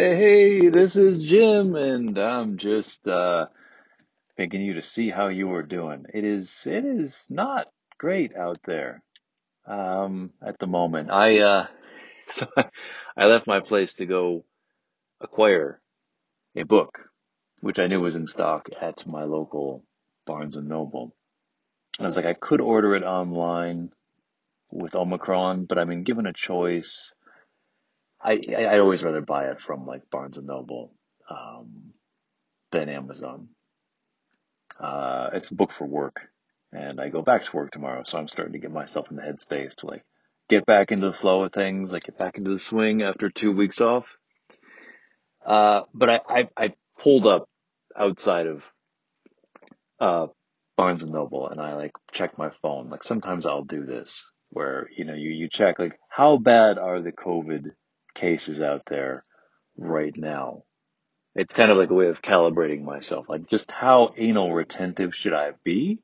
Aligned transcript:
Hey, 0.00 0.68
this 0.68 0.94
is 0.94 1.24
Jim, 1.24 1.74
and 1.74 2.16
I'm 2.18 2.56
just 2.56 3.08
uh 3.08 3.46
you 4.62 4.74
to 4.74 4.82
see 4.82 5.10
how 5.10 5.26
you 5.26 5.52
are 5.54 5.64
doing. 5.64 6.06
It 6.14 6.22
is 6.24 6.62
it 6.66 6.84
is 6.84 7.26
not 7.28 7.66
great 7.98 8.36
out 8.36 8.60
there 8.64 9.02
um 9.66 10.30
at 10.40 10.60
the 10.60 10.68
moment. 10.68 11.10
I 11.10 11.40
uh 11.40 11.66
I 13.16 13.24
left 13.26 13.48
my 13.48 13.58
place 13.58 13.94
to 13.94 14.06
go 14.06 14.44
acquire 15.20 15.80
a 16.54 16.62
book, 16.62 17.00
which 17.60 17.80
I 17.80 17.88
knew 17.88 18.00
was 18.00 18.14
in 18.14 18.28
stock 18.28 18.68
at 18.80 19.04
my 19.04 19.24
local 19.24 19.82
Barnes 20.26 20.54
and 20.54 20.68
Noble. 20.68 21.12
And 21.98 22.06
I 22.06 22.08
was 22.08 22.14
like, 22.14 22.24
I 22.24 22.34
could 22.34 22.60
order 22.60 22.94
it 22.94 23.02
online 23.02 23.92
with 24.70 24.94
Omicron, 24.94 25.64
but 25.64 25.76
I 25.76 25.84
mean, 25.84 26.04
given 26.04 26.26
a 26.26 26.32
choice, 26.32 27.14
I 28.20 28.40
I 28.56 28.78
always 28.78 29.02
rather 29.02 29.20
buy 29.20 29.50
it 29.50 29.60
from 29.60 29.86
like 29.86 30.10
Barnes 30.10 30.38
and 30.38 30.46
Noble 30.46 30.92
um 31.30 31.92
than 32.70 32.88
Amazon. 32.88 33.48
Uh, 34.78 35.30
it's 35.32 35.50
a 35.50 35.54
book 35.54 35.72
for 35.72 35.86
work, 35.86 36.28
and 36.72 37.00
I 37.00 37.08
go 37.08 37.22
back 37.22 37.44
to 37.44 37.56
work 37.56 37.72
tomorrow, 37.72 38.02
so 38.04 38.18
I'm 38.18 38.28
starting 38.28 38.52
to 38.52 38.58
get 38.58 38.70
myself 38.70 39.10
in 39.10 39.16
the 39.16 39.22
headspace 39.22 39.76
to 39.76 39.86
like 39.86 40.04
get 40.48 40.66
back 40.66 40.92
into 40.92 41.08
the 41.08 41.16
flow 41.16 41.44
of 41.44 41.52
things, 41.52 41.92
like 41.92 42.04
get 42.04 42.18
back 42.18 42.38
into 42.38 42.50
the 42.50 42.58
swing 42.58 43.02
after 43.02 43.30
two 43.30 43.52
weeks 43.52 43.80
off. 43.80 44.06
Uh, 45.44 45.82
but 45.94 46.10
I, 46.10 46.20
I, 46.28 46.48
I 46.56 46.74
pulled 46.98 47.26
up 47.26 47.48
outside 47.96 48.46
of 48.46 48.62
uh, 50.00 50.26
Barnes 50.76 51.02
and 51.02 51.12
Noble, 51.12 51.48
and 51.48 51.60
I 51.60 51.74
like 51.74 51.92
check 52.12 52.38
my 52.38 52.50
phone. 52.62 52.90
Like 52.90 53.02
sometimes 53.02 53.46
I'll 53.46 53.64
do 53.64 53.84
this, 53.84 54.24
where 54.50 54.88
you 54.96 55.04
know 55.04 55.14
you 55.14 55.30
you 55.30 55.48
check 55.48 55.78
like 55.78 55.98
how 56.08 56.36
bad 56.36 56.78
are 56.78 57.00
the 57.00 57.12
COVID 57.12 57.72
cases 58.18 58.60
out 58.60 58.82
there 58.86 59.22
right 59.76 60.16
now. 60.16 60.64
It's 61.34 61.54
kind 61.54 61.70
of 61.70 61.78
like 61.78 61.90
a 61.90 61.94
way 61.94 62.08
of 62.08 62.20
calibrating 62.20 62.82
myself, 62.82 63.28
like 63.28 63.48
just 63.48 63.70
how 63.70 64.12
anal 64.16 64.52
retentive 64.52 65.14
should 65.14 65.32
I 65.32 65.52
be 65.62 66.02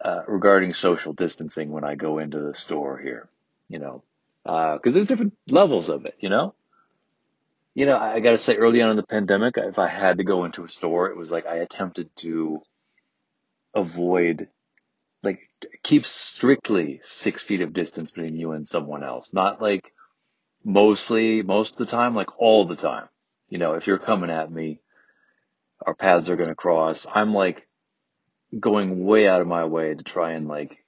uh, 0.00 0.22
regarding 0.28 0.72
social 0.72 1.12
distancing 1.12 1.70
when 1.70 1.84
I 1.84 1.96
go 1.96 2.18
into 2.18 2.38
the 2.38 2.54
store 2.54 2.96
here, 2.98 3.28
you 3.68 3.80
know, 3.80 4.04
because 4.44 4.80
uh, 4.80 4.94
there's 4.94 5.08
different 5.08 5.34
levels 5.48 5.88
of 5.88 6.06
it, 6.06 6.14
you 6.20 6.28
know. 6.28 6.54
You 7.74 7.86
know, 7.86 7.96
I, 7.96 8.14
I 8.14 8.20
got 8.20 8.30
to 8.30 8.38
say, 8.38 8.56
early 8.56 8.80
on 8.82 8.90
in 8.90 8.96
the 8.96 9.02
pandemic, 9.02 9.54
if 9.58 9.78
I 9.78 9.88
had 9.88 10.18
to 10.18 10.24
go 10.24 10.44
into 10.44 10.64
a 10.64 10.68
store, 10.68 11.10
it 11.10 11.16
was 11.16 11.30
like 11.30 11.46
I 11.46 11.56
attempted 11.56 12.14
to 12.16 12.62
avoid, 13.74 14.48
like, 15.22 15.40
keep 15.82 16.06
strictly 16.06 17.00
six 17.02 17.42
feet 17.42 17.62
of 17.62 17.72
distance 17.72 18.12
between 18.12 18.36
you 18.36 18.52
and 18.52 18.66
someone 18.66 19.02
else. 19.02 19.32
Not 19.32 19.60
like 19.60 19.92
mostly, 20.66 21.42
most 21.42 21.72
of 21.72 21.78
the 21.78 21.86
time, 21.86 22.14
like 22.14 22.40
all 22.40 22.66
the 22.66 22.76
time. 22.76 23.08
You 23.48 23.58
know, 23.58 23.74
if 23.74 23.86
you're 23.86 23.98
coming 23.98 24.30
at 24.30 24.50
me, 24.50 24.80
our 25.86 25.94
paths 25.94 26.28
are 26.28 26.36
going 26.36 26.48
to 26.48 26.56
cross. 26.56 27.06
I'm 27.10 27.32
like 27.32 27.66
going 28.58 29.04
way 29.04 29.28
out 29.28 29.40
of 29.40 29.46
my 29.46 29.64
way 29.64 29.94
to 29.94 30.02
try 30.02 30.32
and 30.32 30.48
like 30.48 30.78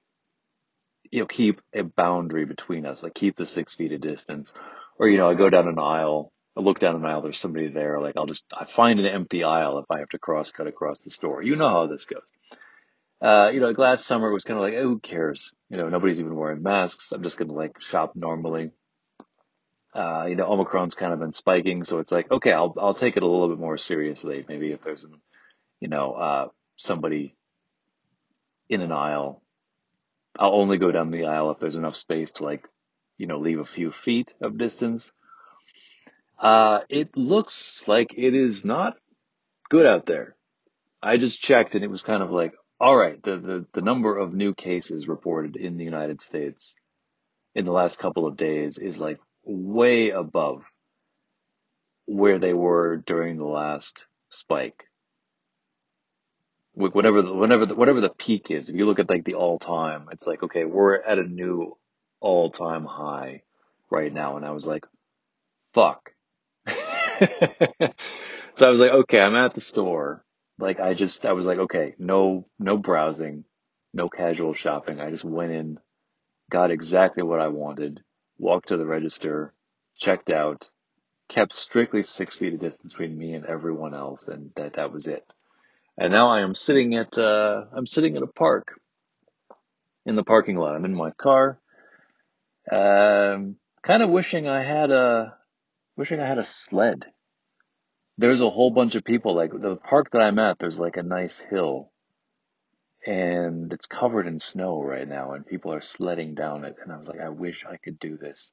you 1.10 1.20
know, 1.20 1.26
keep 1.26 1.60
a 1.74 1.82
boundary 1.82 2.44
between 2.44 2.84
us, 2.84 3.02
like 3.02 3.14
keep 3.14 3.36
the 3.36 3.46
six 3.46 3.74
feet 3.74 3.92
of 3.92 4.00
distance. 4.00 4.52
Or, 4.98 5.08
you 5.08 5.16
know, 5.16 5.30
I 5.30 5.34
go 5.34 5.48
down 5.48 5.68
an 5.68 5.78
aisle, 5.78 6.32
I 6.56 6.60
look 6.60 6.80
down 6.80 6.96
an 6.96 7.04
aisle, 7.04 7.22
there's 7.22 7.38
somebody 7.38 7.68
there, 7.68 8.00
like 8.00 8.16
I'll 8.16 8.26
just, 8.26 8.44
I 8.52 8.64
find 8.66 8.98
an 9.00 9.06
empty 9.06 9.44
aisle 9.44 9.78
if 9.78 9.86
I 9.90 10.00
have 10.00 10.10
to 10.10 10.18
cross 10.18 10.50
cut 10.50 10.66
across 10.66 11.00
the 11.00 11.10
store. 11.10 11.42
You 11.42 11.56
know 11.56 11.68
how 11.68 11.86
this 11.86 12.04
goes. 12.04 12.30
Uh, 13.20 13.50
you 13.52 13.60
know, 13.60 13.68
like 13.68 13.78
last 13.78 14.06
summer 14.06 14.28
it 14.28 14.34
was 14.34 14.44
kind 14.44 14.58
of 14.58 14.64
like, 14.64 14.74
oh, 14.74 14.82
who 14.82 14.98
cares? 15.00 15.52
You 15.70 15.76
know, 15.76 15.88
nobody's 15.88 16.20
even 16.20 16.36
wearing 16.36 16.62
masks. 16.62 17.12
I'm 17.12 17.22
just 17.22 17.36
going 17.36 17.48
to 17.48 17.54
like 17.54 17.80
shop 17.80 18.12
normally. 18.14 18.70
Uh, 19.98 20.26
you 20.26 20.36
know, 20.36 20.46
Omicron's 20.46 20.94
kind 20.94 21.12
of 21.12 21.18
been 21.18 21.32
spiking, 21.32 21.84
so 21.84 21.98
it's 21.98 22.12
like, 22.12 22.30
okay, 22.30 22.52
I'll, 22.52 22.74
I'll 22.80 22.94
take 22.94 23.16
it 23.16 23.22
a 23.22 23.26
little 23.26 23.48
bit 23.48 23.58
more 23.58 23.78
seriously. 23.78 24.44
Maybe 24.48 24.70
if 24.70 24.82
there's, 24.84 25.02
an, 25.04 25.14
you 25.80 25.88
know, 25.88 26.12
uh, 26.12 26.48
somebody 26.76 27.34
in 28.68 28.80
an 28.80 28.92
aisle 28.92 29.42
I'll 30.38 30.54
only 30.54 30.78
go 30.78 30.92
down 30.92 31.10
the 31.10 31.26
aisle 31.26 31.50
if 31.50 31.58
there's 31.58 31.74
enough 31.74 31.96
space 31.96 32.30
to 32.32 32.44
like, 32.44 32.64
you 33.16 33.26
know, 33.26 33.40
leave 33.40 33.58
a 33.58 33.64
few 33.64 33.90
feet 33.90 34.32
of 34.40 34.56
distance. 34.56 35.10
Uh, 36.38 36.80
it 36.88 37.16
looks 37.16 37.86
like 37.88 38.14
it 38.16 38.34
is 38.34 38.64
not 38.64 38.96
good 39.68 39.84
out 39.84 40.06
there. 40.06 40.36
I 41.02 41.16
just 41.16 41.40
checked 41.40 41.74
and 41.74 41.82
it 41.82 41.90
was 41.90 42.02
kind 42.02 42.22
of 42.22 42.30
like, 42.30 42.54
all 42.80 42.96
right, 42.96 43.20
the, 43.20 43.36
the, 43.38 43.66
the 43.74 43.80
number 43.80 44.16
of 44.16 44.32
new 44.32 44.54
cases 44.54 45.08
reported 45.08 45.56
in 45.56 45.76
the 45.76 45.84
United 45.84 46.22
States 46.22 46.76
in 47.56 47.64
the 47.64 47.72
last 47.72 47.98
couple 47.98 48.26
of 48.26 48.36
days 48.36 48.78
is 48.78 49.00
like 49.00 49.18
way 49.48 50.10
above 50.10 50.62
where 52.06 52.38
they 52.38 52.52
were 52.52 52.98
during 52.98 53.38
the 53.38 53.44
last 53.44 54.04
spike. 54.28 54.84
Whatever 56.74 57.22
the, 57.22 57.32
whenever 57.32 57.66
the, 57.66 57.74
whatever 57.74 58.00
the 58.00 58.10
peak 58.10 58.50
is, 58.50 58.68
if 58.68 58.76
you 58.76 58.86
look 58.86 59.00
at 59.00 59.10
like 59.10 59.24
the 59.24 59.34
all 59.34 59.58
time, 59.58 60.08
it's 60.12 60.26
like, 60.26 60.42
okay, 60.44 60.64
we're 60.64 60.96
at 60.96 61.18
a 61.18 61.24
new 61.24 61.76
all 62.20 62.50
time 62.50 62.84
high 62.84 63.42
right 63.90 64.12
now. 64.12 64.36
And 64.36 64.46
I 64.46 64.52
was 64.52 64.66
like, 64.66 64.86
fuck. 65.74 66.12
so 66.66 66.72
I 68.66 68.70
was 68.70 68.78
like, 68.78 68.92
okay, 68.92 69.20
I'm 69.20 69.34
at 69.34 69.54
the 69.54 69.60
store. 69.60 70.24
Like 70.58 70.78
I 70.78 70.94
just, 70.94 71.26
I 71.26 71.32
was 71.32 71.46
like, 71.46 71.58
okay, 71.58 71.94
no, 71.98 72.46
no 72.60 72.76
browsing, 72.76 73.44
no 73.92 74.08
casual 74.08 74.54
shopping. 74.54 75.00
I 75.00 75.10
just 75.10 75.24
went 75.24 75.52
in, 75.52 75.78
got 76.50 76.70
exactly 76.70 77.24
what 77.24 77.40
I 77.40 77.48
wanted, 77.48 78.02
walked 78.38 78.68
to 78.68 78.76
the 78.76 78.86
register, 78.86 79.52
checked 79.98 80.30
out, 80.30 80.68
kept 81.28 81.52
strictly 81.52 82.02
six 82.02 82.34
feet 82.36 82.54
of 82.54 82.60
distance 82.60 82.92
between 82.92 83.18
me 83.18 83.34
and 83.34 83.44
everyone 83.44 83.94
else. 83.94 84.28
And 84.28 84.50
that, 84.56 84.74
that 84.74 84.92
was 84.92 85.06
it. 85.06 85.24
And 85.96 86.12
now 86.12 86.30
I 86.30 86.40
am 86.40 86.54
sitting 86.54 86.94
at, 86.94 87.18
uh, 87.18 87.64
I'm 87.72 87.86
sitting 87.86 88.16
at 88.16 88.22
a 88.22 88.28
park 88.28 88.80
in 90.06 90.16
the 90.16 90.24
parking 90.24 90.56
lot. 90.56 90.74
I'm 90.74 90.84
in 90.84 90.94
my 90.94 91.10
car. 91.10 91.58
Um, 92.70 93.56
kind 93.82 94.02
of 94.02 94.10
wishing 94.10 94.46
I 94.46 94.62
had 94.64 94.90
a, 94.90 95.34
wishing 95.96 96.20
I 96.20 96.26
had 96.26 96.38
a 96.38 96.44
sled. 96.44 97.04
There's 98.16 98.40
a 98.40 98.50
whole 98.50 98.70
bunch 98.70 98.94
of 98.94 99.04
people, 99.04 99.34
like 99.34 99.52
the 99.52 99.76
park 99.76 100.10
that 100.12 100.20
I'm 100.20 100.38
at, 100.38 100.58
there's 100.58 100.78
like 100.78 100.96
a 100.96 101.02
nice 101.02 101.38
hill 101.38 101.92
and 103.08 103.72
it's 103.72 103.86
covered 103.86 104.26
in 104.26 104.38
snow 104.38 104.82
right 104.82 105.08
now 105.08 105.32
and 105.32 105.46
people 105.46 105.72
are 105.72 105.80
sledding 105.80 106.34
down 106.34 106.66
it. 106.66 106.76
And 106.82 106.92
I 106.92 106.98
was 106.98 107.08
like, 107.08 107.22
I 107.22 107.30
wish 107.30 107.64
I 107.64 107.78
could 107.78 107.98
do 107.98 108.18
this. 108.18 108.50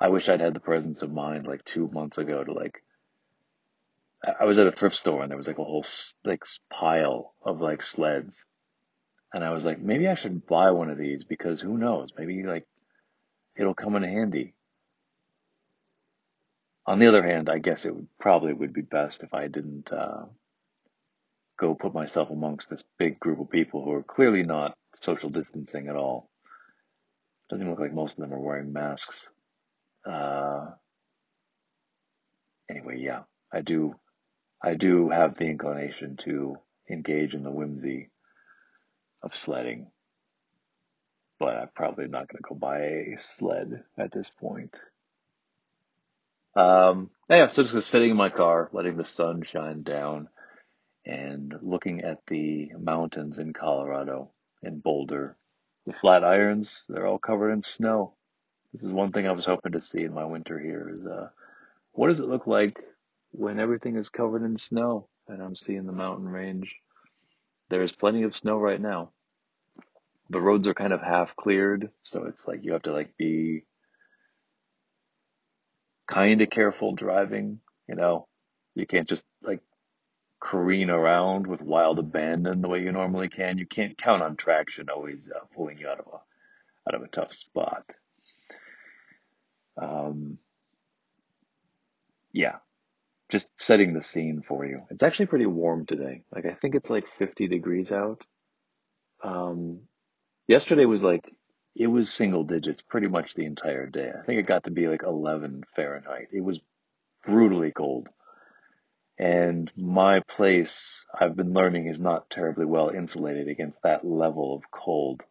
I 0.00 0.08
wish 0.08 0.30
I'd 0.30 0.40
had 0.40 0.54
the 0.54 0.60
presence 0.60 1.02
of 1.02 1.12
mind 1.12 1.46
like 1.46 1.62
two 1.66 1.86
months 1.92 2.16
ago 2.16 2.42
to 2.42 2.54
like, 2.54 2.82
I 4.40 4.46
was 4.46 4.58
at 4.58 4.66
a 4.66 4.72
thrift 4.72 4.96
store 4.96 5.22
and 5.22 5.30
there 5.30 5.36
was 5.36 5.46
like 5.46 5.58
a 5.58 5.64
whole 5.64 5.84
like 6.24 6.42
pile 6.72 7.34
of 7.42 7.60
like 7.60 7.82
sleds. 7.82 8.46
And 9.34 9.44
I 9.44 9.50
was 9.50 9.66
like, 9.66 9.78
maybe 9.78 10.08
I 10.08 10.14
should 10.14 10.46
buy 10.46 10.70
one 10.70 10.88
of 10.88 10.96
these 10.96 11.24
because 11.24 11.60
who 11.60 11.76
knows? 11.76 12.14
Maybe 12.16 12.42
like 12.44 12.66
it'll 13.56 13.74
come 13.74 13.94
in 13.94 14.04
handy. 14.04 14.54
On 16.86 16.98
the 16.98 17.08
other 17.08 17.22
hand, 17.22 17.50
I 17.50 17.58
guess 17.58 17.84
it 17.84 17.94
would 17.94 18.08
probably 18.18 18.54
would 18.54 18.72
be 18.72 18.80
best 18.80 19.22
if 19.22 19.34
I 19.34 19.48
didn't 19.48 19.92
uh, 19.92 20.24
go 21.60 21.74
put 21.74 21.92
myself 21.92 22.30
amongst 22.30 22.70
this 22.70 22.82
big 22.98 23.20
group 23.20 23.38
of 23.38 23.50
people 23.50 23.84
who 23.84 23.92
are 23.92 24.02
clearly 24.02 24.42
not 24.42 24.74
social 24.94 25.28
distancing 25.28 25.88
at 25.88 25.96
all. 25.96 26.30
Doesn't 27.50 27.68
look 27.68 27.78
like 27.78 27.92
most 27.92 28.12
of 28.12 28.22
them 28.22 28.32
are 28.32 28.40
wearing 28.40 28.72
masks. 28.72 29.28
Uh, 30.08 30.70
anyway, 32.70 32.98
yeah, 32.98 33.24
I 33.52 33.60
do, 33.60 33.94
I 34.62 34.74
do 34.74 35.10
have 35.10 35.36
the 35.36 35.44
inclination 35.44 36.16
to 36.24 36.56
engage 36.90 37.34
in 37.34 37.42
the 37.42 37.50
whimsy 37.50 38.08
of 39.22 39.36
sledding, 39.36 39.88
but 41.38 41.56
I'm 41.56 41.68
probably 41.74 42.06
not 42.06 42.28
going 42.28 42.38
to 42.38 42.48
go 42.48 42.54
buy 42.54 42.80
a 42.80 43.16
sled 43.18 43.84
at 43.98 44.12
this 44.12 44.30
point. 44.30 44.74
Um, 46.56 47.10
yeah, 47.28 47.48
so 47.48 47.64
just 47.64 47.90
sitting 47.90 48.10
in 48.10 48.16
my 48.16 48.30
car, 48.30 48.70
letting 48.72 48.96
the 48.96 49.04
sun 49.04 49.42
shine 49.52 49.82
down 49.82 50.28
and 51.04 51.54
looking 51.62 52.02
at 52.02 52.18
the 52.26 52.70
mountains 52.78 53.38
in 53.38 53.52
Colorado 53.52 54.30
in 54.62 54.80
Boulder. 54.80 55.36
The 55.86 55.92
Flatirons, 55.92 56.82
they're 56.88 57.06
all 57.06 57.18
covered 57.18 57.52
in 57.52 57.62
snow. 57.62 58.14
This 58.72 58.82
is 58.82 58.92
one 58.92 59.12
thing 59.12 59.26
I 59.26 59.32
was 59.32 59.46
hoping 59.46 59.72
to 59.72 59.80
see 59.80 60.02
in 60.04 60.14
my 60.14 60.24
winter 60.24 60.58
here 60.58 60.90
is 60.92 61.04
uh, 61.04 61.30
what 61.92 62.08
does 62.08 62.20
it 62.20 62.28
look 62.28 62.46
like 62.46 62.78
when 63.32 63.58
everything 63.58 63.96
is 63.96 64.10
covered 64.10 64.44
in 64.44 64.56
snow 64.56 65.08
and 65.26 65.42
I'm 65.42 65.56
seeing 65.56 65.86
the 65.86 65.92
mountain 65.92 66.28
range? 66.28 66.76
There's 67.70 67.92
plenty 67.92 68.24
of 68.24 68.36
snow 68.36 68.58
right 68.58 68.80
now. 68.80 69.10
The 70.28 70.40
roads 70.40 70.68
are 70.68 70.74
kind 70.74 70.92
of 70.92 71.00
half 71.00 71.34
cleared, 71.34 71.90
so 72.04 72.26
it's 72.26 72.46
like 72.46 72.60
you 72.62 72.72
have 72.74 72.82
to 72.82 72.92
like 72.92 73.16
be 73.16 73.64
kind 76.08 76.40
of 76.40 76.50
careful 76.50 76.94
driving, 76.94 77.60
you 77.88 77.96
know. 77.96 78.28
You 78.74 78.86
can't 78.86 79.08
just 79.08 79.24
like 79.42 79.60
careen 80.40 80.90
around 80.90 81.46
with 81.46 81.60
wild 81.60 81.98
abandon 81.98 82.62
the 82.62 82.68
way 82.68 82.82
you 82.82 82.92
normally 82.92 83.28
can. 83.28 83.58
You 83.58 83.66
can't 83.66 83.96
count 83.96 84.22
on 84.22 84.36
traction 84.36 84.88
always 84.88 85.30
uh, 85.34 85.44
pulling 85.54 85.78
you 85.78 85.88
out 85.88 86.00
of 86.00 86.06
a 86.06 86.16
out 86.88 86.94
of 86.94 87.02
a 87.02 87.08
tough 87.08 87.32
spot. 87.32 87.94
Um, 89.80 90.38
yeah, 92.32 92.56
just 93.30 93.48
setting 93.60 93.94
the 93.94 94.02
scene 94.02 94.42
for 94.46 94.64
you. 94.66 94.82
It's 94.90 95.02
actually 95.02 95.26
pretty 95.26 95.46
warm 95.46 95.86
today. 95.86 96.22
Like 96.34 96.46
I 96.46 96.54
think 96.54 96.74
it's 96.74 96.90
like 96.90 97.04
50 97.18 97.48
degrees 97.48 97.92
out. 97.92 98.24
Um, 99.22 99.80
yesterday 100.48 100.84
was 100.86 101.02
like 101.02 101.30
it 101.76 101.86
was 101.86 102.12
single 102.12 102.44
digits 102.44 102.82
pretty 102.82 103.08
much 103.08 103.34
the 103.34 103.44
entire 103.44 103.86
day. 103.86 104.10
I 104.10 104.24
think 104.24 104.40
it 104.40 104.46
got 104.46 104.64
to 104.64 104.70
be 104.70 104.88
like 104.88 105.02
11 105.02 105.64
Fahrenheit. 105.76 106.28
It 106.32 106.42
was 106.42 106.60
brutally 107.24 107.70
cold. 107.70 108.08
And 109.20 109.70
my 109.76 110.20
place, 110.20 111.04
I've 111.12 111.36
been 111.36 111.52
learning, 111.52 111.88
is 111.88 112.00
not 112.00 112.30
terribly 112.30 112.64
well 112.64 112.88
insulated 112.88 113.48
against 113.48 113.82
that 113.82 114.02
level 114.02 114.56
of 114.56 114.70
cold. 114.70 115.22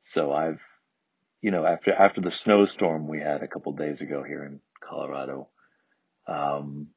So 0.00 0.32
I've, 0.32 0.62
you 1.42 1.50
know, 1.50 1.66
after 1.66 1.92
after 1.92 2.22
the 2.22 2.30
snowstorm 2.30 3.08
we 3.08 3.20
had 3.20 3.42
a 3.42 3.46
couple 3.46 3.72
days 3.72 4.00
ago 4.00 4.22
here 4.22 4.42
in 4.44 4.60
Colorado, 4.80 5.48
um, 6.26 6.88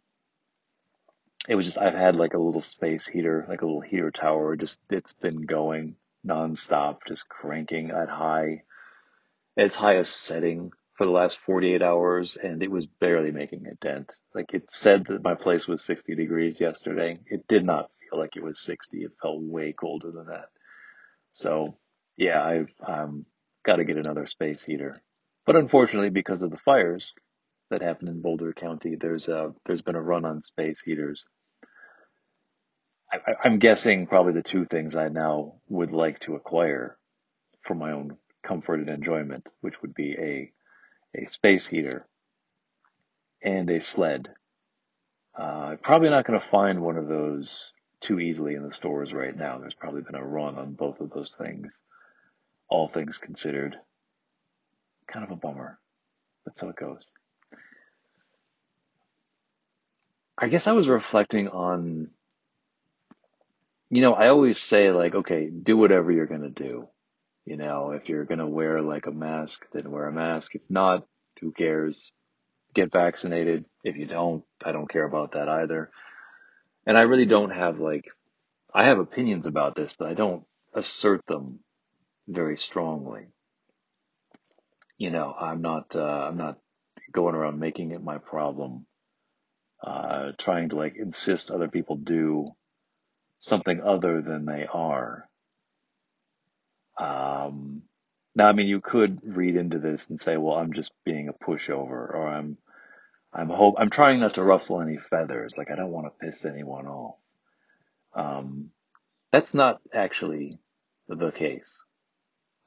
it 1.49 1.55
was 1.55 1.65
just 1.65 1.77
I've 1.77 1.93
had 1.93 2.15
like 2.15 2.35
a 2.35 2.39
little 2.39 2.61
space 2.61 3.05
heater, 3.05 3.45
like 3.49 3.61
a 3.61 3.65
little 3.65 3.81
heater 3.81 4.09
tower. 4.09 4.55
Just 4.55 4.79
it's 4.89 5.11
been 5.11 5.41
going 5.41 5.97
nonstop, 6.25 6.99
just 7.05 7.27
cranking 7.27 7.91
at 7.91 8.07
high, 8.07 8.63
its 9.57 9.75
highest 9.75 10.15
setting 10.15 10.71
for 10.95 11.05
the 11.05 11.11
last 11.11 11.39
48 11.39 11.81
hours, 11.81 12.37
and 12.41 12.61
it 12.61 12.69
was 12.69 12.85
barely 12.85 13.31
making 13.31 13.65
a 13.67 13.75
dent. 13.75 14.13
Like 14.35 14.53
it 14.53 14.71
said 14.71 15.05
that 15.07 15.23
my 15.23 15.35
place 15.35 15.67
was 15.67 15.83
60 15.83 16.15
degrees 16.15 16.59
yesterday. 16.59 17.19
It 17.25 17.47
did 17.47 17.65
not 17.65 17.89
feel 18.09 18.19
like 18.19 18.35
it 18.35 18.43
was 18.43 18.59
60. 18.59 18.97
It 19.03 19.11
felt 19.21 19.41
way 19.41 19.73
colder 19.73 20.11
than 20.11 20.27
that. 20.27 20.49
So 21.33 21.77
yeah, 22.15 22.43
I've 22.43 22.71
um, 22.85 23.25
got 23.65 23.77
to 23.77 23.85
get 23.85 23.97
another 23.97 24.27
space 24.27 24.63
heater. 24.63 24.97
But 25.45 25.55
unfortunately, 25.55 26.09
because 26.09 26.41
of 26.41 26.51
the 26.51 26.57
fires 26.57 27.13
that 27.69 27.81
happened 27.81 28.09
in 28.09 28.21
Boulder 28.21 28.53
County, 28.53 28.95
there's 28.99 29.27
a 29.27 29.53
there's 29.65 29.81
been 29.81 29.95
a 29.95 30.01
run 30.01 30.25
on 30.25 30.43
space 30.43 30.81
heaters. 30.81 31.25
I, 33.11 33.33
I'm 33.43 33.59
guessing 33.59 34.07
probably 34.07 34.33
the 34.33 34.43
two 34.43 34.65
things 34.65 34.95
I 34.95 35.07
now 35.07 35.55
would 35.69 35.91
like 35.91 36.19
to 36.21 36.35
acquire 36.35 36.97
for 37.61 37.75
my 37.75 37.91
own 37.91 38.17
comfort 38.43 38.79
and 38.79 38.89
enjoyment, 38.89 39.49
which 39.61 39.81
would 39.81 39.93
be 39.93 40.15
a 40.19 40.51
a 41.15 41.27
space 41.27 41.67
heater 41.67 42.07
and 43.41 43.69
a 43.69 43.81
sled. 43.81 44.29
Uh, 45.37 45.75
probably 45.81 46.09
not 46.09 46.25
going 46.25 46.39
to 46.39 46.45
find 46.47 46.81
one 46.81 46.97
of 46.97 47.07
those 47.07 47.71
too 48.01 48.19
easily 48.19 48.55
in 48.55 48.63
the 48.63 48.73
stores 48.73 49.13
right 49.13 49.35
now. 49.35 49.57
There's 49.57 49.73
probably 49.73 50.01
been 50.01 50.15
a 50.15 50.25
run 50.25 50.57
on 50.57 50.73
both 50.73 50.99
of 50.99 51.09
those 51.09 51.33
things, 51.33 51.79
all 52.69 52.87
things 52.87 53.17
considered. 53.17 53.77
Kind 55.07 55.25
of 55.25 55.31
a 55.31 55.35
bummer, 55.35 55.79
but 56.45 56.57
so 56.57 56.69
it 56.69 56.75
goes. 56.75 57.11
I 60.37 60.47
guess 60.47 60.67
I 60.67 60.71
was 60.73 60.87
reflecting 60.87 61.47
on, 61.47 62.09
you 63.89 64.01
know, 64.01 64.13
I 64.13 64.29
always 64.29 64.59
say 64.59 64.91
like, 64.91 65.13
okay, 65.15 65.49
do 65.49 65.77
whatever 65.77 66.11
you're 66.11 66.25
going 66.25 66.41
to 66.41 66.49
do. 66.49 66.87
You 67.45 67.57
know, 67.57 67.91
if 67.91 68.07
you're 68.07 68.25
going 68.25 68.39
to 68.39 68.47
wear 68.47 68.81
like 68.81 69.05
a 69.05 69.11
mask, 69.11 69.65
then 69.73 69.91
wear 69.91 70.07
a 70.07 70.13
mask. 70.13 70.55
If 70.55 70.61
not, 70.69 71.05
who 71.41 71.51
cares? 71.51 72.11
Get 72.73 72.91
vaccinated. 72.91 73.65
If 73.83 73.97
you 73.97 74.05
don't, 74.05 74.43
I 74.63 74.71
don't 74.71 74.89
care 74.89 75.05
about 75.05 75.33
that 75.33 75.49
either. 75.49 75.91
And 76.85 76.97
I 76.97 77.01
really 77.01 77.25
don't 77.25 77.51
have 77.51 77.79
like, 77.79 78.05
I 78.73 78.85
have 78.85 78.99
opinions 78.99 79.45
about 79.45 79.75
this, 79.75 79.93
but 79.97 80.07
I 80.07 80.13
don't 80.13 80.45
assert 80.73 81.25
them 81.27 81.59
very 82.27 82.57
strongly. 82.57 83.27
You 84.97 85.11
know, 85.11 85.33
I'm 85.37 85.61
not, 85.61 85.95
uh, 85.95 85.99
I'm 86.01 86.37
not 86.37 86.57
going 87.11 87.35
around 87.35 87.59
making 87.59 87.91
it 87.91 88.03
my 88.03 88.17
problem, 88.17 88.85
uh, 89.85 90.31
trying 90.37 90.69
to 90.69 90.77
like 90.77 90.95
insist 90.95 91.51
other 91.51 91.67
people 91.67 91.97
do 91.97 92.47
something 93.39 93.81
other 93.81 94.21
than 94.21 94.45
they 94.45 94.65
are. 94.71 95.27
Um, 96.97 97.83
now, 98.35 98.47
I 98.47 98.53
mean, 98.53 98.67
you 98.67 98.81
could 98.81 99.19
read 99.23 99.55
into 99.55 99.79
this 99.79 100.07
and 100.09 100.19
say, 100.19 100.37
well, 100.37 100.57
I'm 100.57 100.73
just 100.73 100.91
being 101.05 101.29
a 101.29 101.33
pushover 101.33 102.13
or 102.13 102.27
I'm, 102.27 102.57
I'm 103.33 103.49
hope, 103.49 103.75
I'm 103.77 103.89
trying 103.89 104.19
not 104.19 104.35
to 104.35 104.43
ruffle 104.43 104.81
any 104.81 104.97
feathers. 104.97 105.57
Like 105.57 105.69
I 105.71 105.75
don't 105.75 105.91
want 105.91 106.07
to 106.07 106.25
piss 106.25 106.45
anyone 106.45 106.87
off. 106.87 107.15
Um, 108.15 108.71
that's 109.31 109.53
not 109.53 109.81
actually 109.93 110.57
the 111.07 111.31
case. 111.31 111.79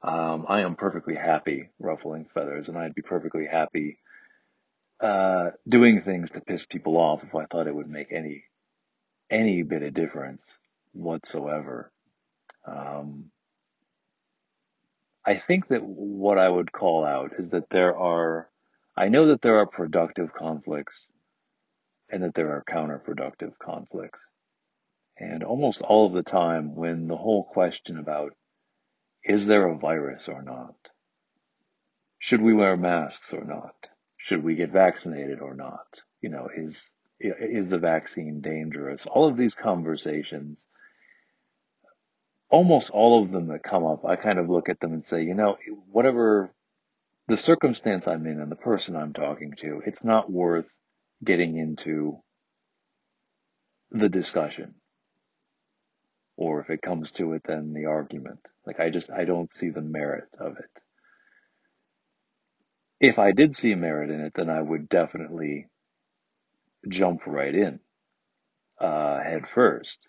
Um, 0.01 0.45
I 0.47 0.61
am 0.61 0.75
perfectly 0.75 1.15
happy 1.15 1.69
ruffling 1.79 2.27
feathers 2.33 2.69
and 2.69 2.77
I'd 2.77 2.95
be 2.95 3.01
perfectly 3.01 3.45
happy, 3.45 3.97
uh, 5.01 5.51
doing 5.67 6.01
things 6.01 6.31
to 6.31 6.41
piss 6.41 6.65
people 6.65 6.97
off 6.97 7.23
if 7.23 7.35
I 7.35 7.45
thought 7.45 7.67
it 7.67 7.75
would 7.75 7.89
make 7.89 8.11
any, 8.11 8.43
any 9.29 9.63
bit 9.63 9.83
of 9.83 9.93
difference 9.93 10.59
whatsoever. 10.93 11.91
Um, 12.65 13.31
I 15.27 15.37
think 15.37 15.67
that 15.67 15.83
what 15.83 16.37
I 16.37 16.47
would 16.47 16.71
call 16.71 17.03
out 17.03 17.33
is 17.37 17.49
that 17.49 17.69
there 17.69 17.97
are, 17.97 18.49
I 18.95 19.09
know 19.09 19.27
that 19.27 19.41
there 19.41 19.57
are 19.57 19.65
productive 19.65 20.31
conflicts 20.31 21.09
and 22.09 22.23
that 22.23 22.33
there 22.33 22.53
are 22.53 22.63
counterproductive 22.63 23.59
conflicts. 23.59 24.23
And 25.19 25.43
almost 25.43 25.81
all 25.81 26.07
of 26.07 26.13
the 26.13 26.23
time, 26.23 26.75
when 26.75 27.07
the 27.07 27.17
whole 27.17 27.43
question 27.43 27.97
about 27.97 28.33
is 29.21 29.45
there 29.45 29.67
a 29.67 29.77
virus 29.77 30.29
or 30.29 30.41
not? 30.41 30.75
Should 32.19 32.41
we 32.41 32.53
wear 32.53 32.77
masks 32.77 33.33
or 33.33 33.43
not? 33.43 33.75
Should 34.15 34.45
we 34.45 34.55
get 34.55 34.71
vaccinated 34.71 35.41
or 35.41 35.53
not? 35.53 35.99
You 36.21 36.29
know, 36.29 36.47
is, 36.55 36.89
is 37.19 37.67
the 37.67 37.79
vaccine 37.79 38.39
dangerous? 38.39 39.05
All 39.05 39.27
of 39.27 39.35
these 39.35 39.55
conversations 39.55 40.65
almost 42.49 42.89
all 42.91 43.23
of 43.23 43.31
them 43.31 43.47
that 43.47 43.63
come 43.63 43.85
up, 43.85 44.05
I 44.05 44.15
kind 44.15 44.39
of 44.39 44.49
look 44.49 44.69
at 44.69 44.79
them 44.79 44.93
and 44.93 45.05
say, 45.05 45.23
you 45.23 45.33
know, 45.33 45.57
whatever 45.91 46.51
the 47.27 47.37
circumstance 47.37 48.07
I'm 48.07 48.25
in 48.27 48.41
and 48.41 48.51
the 48.51 48.55
person 48.57 48.95
I'm 48.95 49.13
talking 49.13 49.53
to, 49.61 49.81
it's 49.85 50.03
not 50.03 50.31
worth 50.31 50.67
getting 51.23 51.57
into 51.57 52.19
the 53.91 54.09
discussion. 54.09 54.75
Or 56.37 56.61
if 56.61 56.69
it 56.69 56.81
comes 56.81 57.11
to 57.13 57.33
it, 57.33 57.43
then 57.47 57.73
the 57.73 57.85
argument. 57.85 58.39
Like 58.65 58.79
I 58.79 58.89
just, 58.89 59.11
I 59.11 59.25
don't 59.25 59.51
see 59.51 59.69
the 59.69 59.81
merit 59.81 60.29
of 60.39 60.57
it. 60.57 60.81
If 62.99 63.19
I 63.19 63.31
did 63.31 63.55
see 63.55 63.75
merit 63.75 64.09
in 64.09 64.21
it, 64.21 64.33
then 64.35 64.49
I 64.49 64.61
would 64.61 64.89
definitely 64.89 65.67
jump 66.89 67.21
right 67.27 67.53
in, 67.53 67.79
uh, 68.79 69.19
head 69.19 69.47
first. 69.49 70.07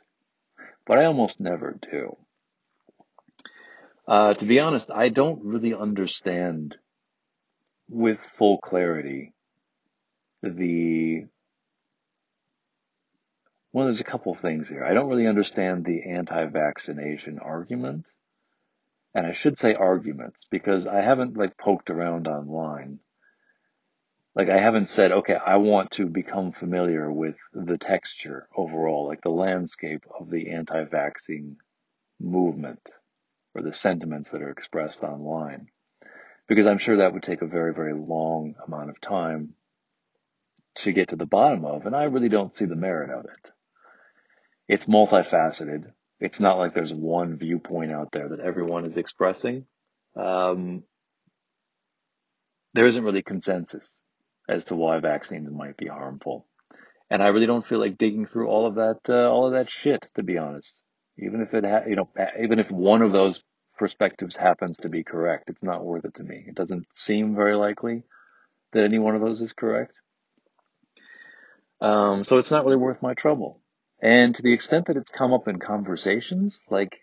But 0.86 0.98
I 0.98 1.06
almost 1.06 1.40
never 1.40 1.78
do. 1.90 2.16
Uh, 4.08 4.32
to 4.32 4.46
be 4.46 4.58
honest, 4.58 4.90
I 4.90 5.10
don't 5.10 5.44
really 5.44 5.74
understand 5.74 6.78
with 7.90 8.18
full 8.38 8.56
clarity 8.58 9.34
the 10.42 11.26
well, 13.70 13.84
there's 13.84 14.00
a 14.00 14.04
couple 14.04 14.32
of 14.32 14.40
things 14.40 14.66
here. 14.66 14.82
I 14.82 14.94
don't 14.94 15.10
really 15.10 15.26
understand 15.26 15.84
the 15.84 16.10
anti-vaccination 16.10 17.38
argument. 17.38 18.06
And 19.14 19.26
I 19.26 19.32
should 19.32 19.58
say 19.58 19.74
arguments 19.74 20.46
because 20.50 20.86
I 20.86 21.02
haven't 21.02 21.36
like 21.36 21.58
poked 21.58 21.90
around 21.90 22.26
online. 22.28 23.00
Like 24.34 24.48
I 24.48 24.58
haven't 24.58 24.88
said, 24.88 25.12
okay, 25.12 25.34
I 25.34 25.56
want 25.56 25.90
to 25.92 26.06
become 26.06 26.52
familiar 26.52 27.12
with 27.12 27.36
the 27.52 27.76
texture 27.76 28.48
overall, 28.56 29.06
like 29.06 29.20
the 29.20 29.28
landscape 29.28 30.04
of 30.18 30.30
the 30.30 30.50
anti-vaccine 30.52 31.58
movement 32.18 32.80
or 33.58 33.62
the 33.62 33.72
sentiments 33.72 34.30
that 34.30 34.42
are 34.42 34.50
expressed 34.50 35.02
online. 35.02 35.68
Because 36.48 36.66
I'm 36.66 36.78
sure 36.78 36.98
that 36.98 37.12
would 37.12 37.22
take 37.22 37.42
a 37.42 37.46
very, 37.46 37.74
very 37.74 37.92
long 37.92 38.54
amount 38.66 38.90
of 38.90 39.00
time 39.00 39.54
to 40.76 40.92
get 40.92 41.08
to 41.08 41.16
the 41.16 41.26
bottom 41.26 41.64
of, 41.64 41.86
and 41.86 41.94
I 41.94 42.04
really 42.04 42.28
don't 42.28 42.54
see 42.54 42.64
the 42.64 42.76
merit 42.76 43.10
of 43.10 43.24
it. 43.24 43.50
It's 44.68 44.86
multifaceted. 44.86 45.92
It's 46.20 46.40
not 46.40 46.58
like 46.58 46.72
there's 46.72 46.94
one 46.94 47.36
viewpoint 47.36 47.92
out 47.92 48.10
there 48.12 48.28
that 48.28 48.40
everyone 48.40 48.84
is 48.84 48.96
expressing. 48.96 49.66
Um, 50.16 50.84
there 52.74 52.86
isn't 52.86 53.04
really 53.04 53.22
consensus 53.22 54.00
as 54.48 54.64
to 54.66 54.76
why 54.76 55.00
vaccines 55.00 55.50
might 55.50 55.76
be 55.76 55.86
harmful. 55.86 56.46
And 57.10 57.22
I 57.22 57.28
really 57.28 57.46
don't 57.46 57.66
feel 57.66 57.80
like 57.80 57.98
digging 57.98 58.26
through 58.26 58.48
all 58.48 58.66
of 58.66 58.76
that, 58.76 59.00
uh, 59.08 59.30
all 59.30 59.46
of 59.46 59.52
that 59.52 59.70
shit, 59.70 60.06
to 60.14 60.22
be 60.22 60.38
honest. 60.38 60.82
Even 61.18 61.40
if 61.40 61.52
it, 61.54 61.64
ha- 61.64 61.88
you 61.88 61.96
know, 61.96 62.08
even 62.40 62.58
if 62.58 62.70
one 62.70 63.02
of 63.02 63.12
those 63.12 63.42
perspectives 63.78 64.36
happens 64.36 64.78
to 64.78 64.88
be 64.88 65.04
correct, 65.04 65.48
it's 65.50 65.62
not 65.62 65.84
worth 65.84 66.04
it 66.04 66.14
to 66.14 66.22
me. 66.22 66.44
It 66.46 66.54
doesn't 66.54 66.86
seem 66.94 67.34
very 67.34 67.54
likely 67.54 68.02
that 68.72 68.84
any 68.84 68.98
one 68.98 69.14
of 69.14 69.22
those 69.22 69.40
is 69.40 69.52
correct. 69.52 69.94
Um, 71.80 72.24
so 72.24 72.38
it's 72.38 72.50
not 72.50 72.64
really 72.64 72.76
worth 72.76 73.00
my 73.02 73.14
trouble. 73.14 73.60
And 74.02 74.34
to 74.34 74.42
the 74.42 74.52
extent 74.52 74.86
that 74.86 74.96
it's 74.96 75.10
come 75.10 75.32
up 75.32 75.48
in 75.48 75.58
conversations, 75.58 76.62
like, 76.70 77.00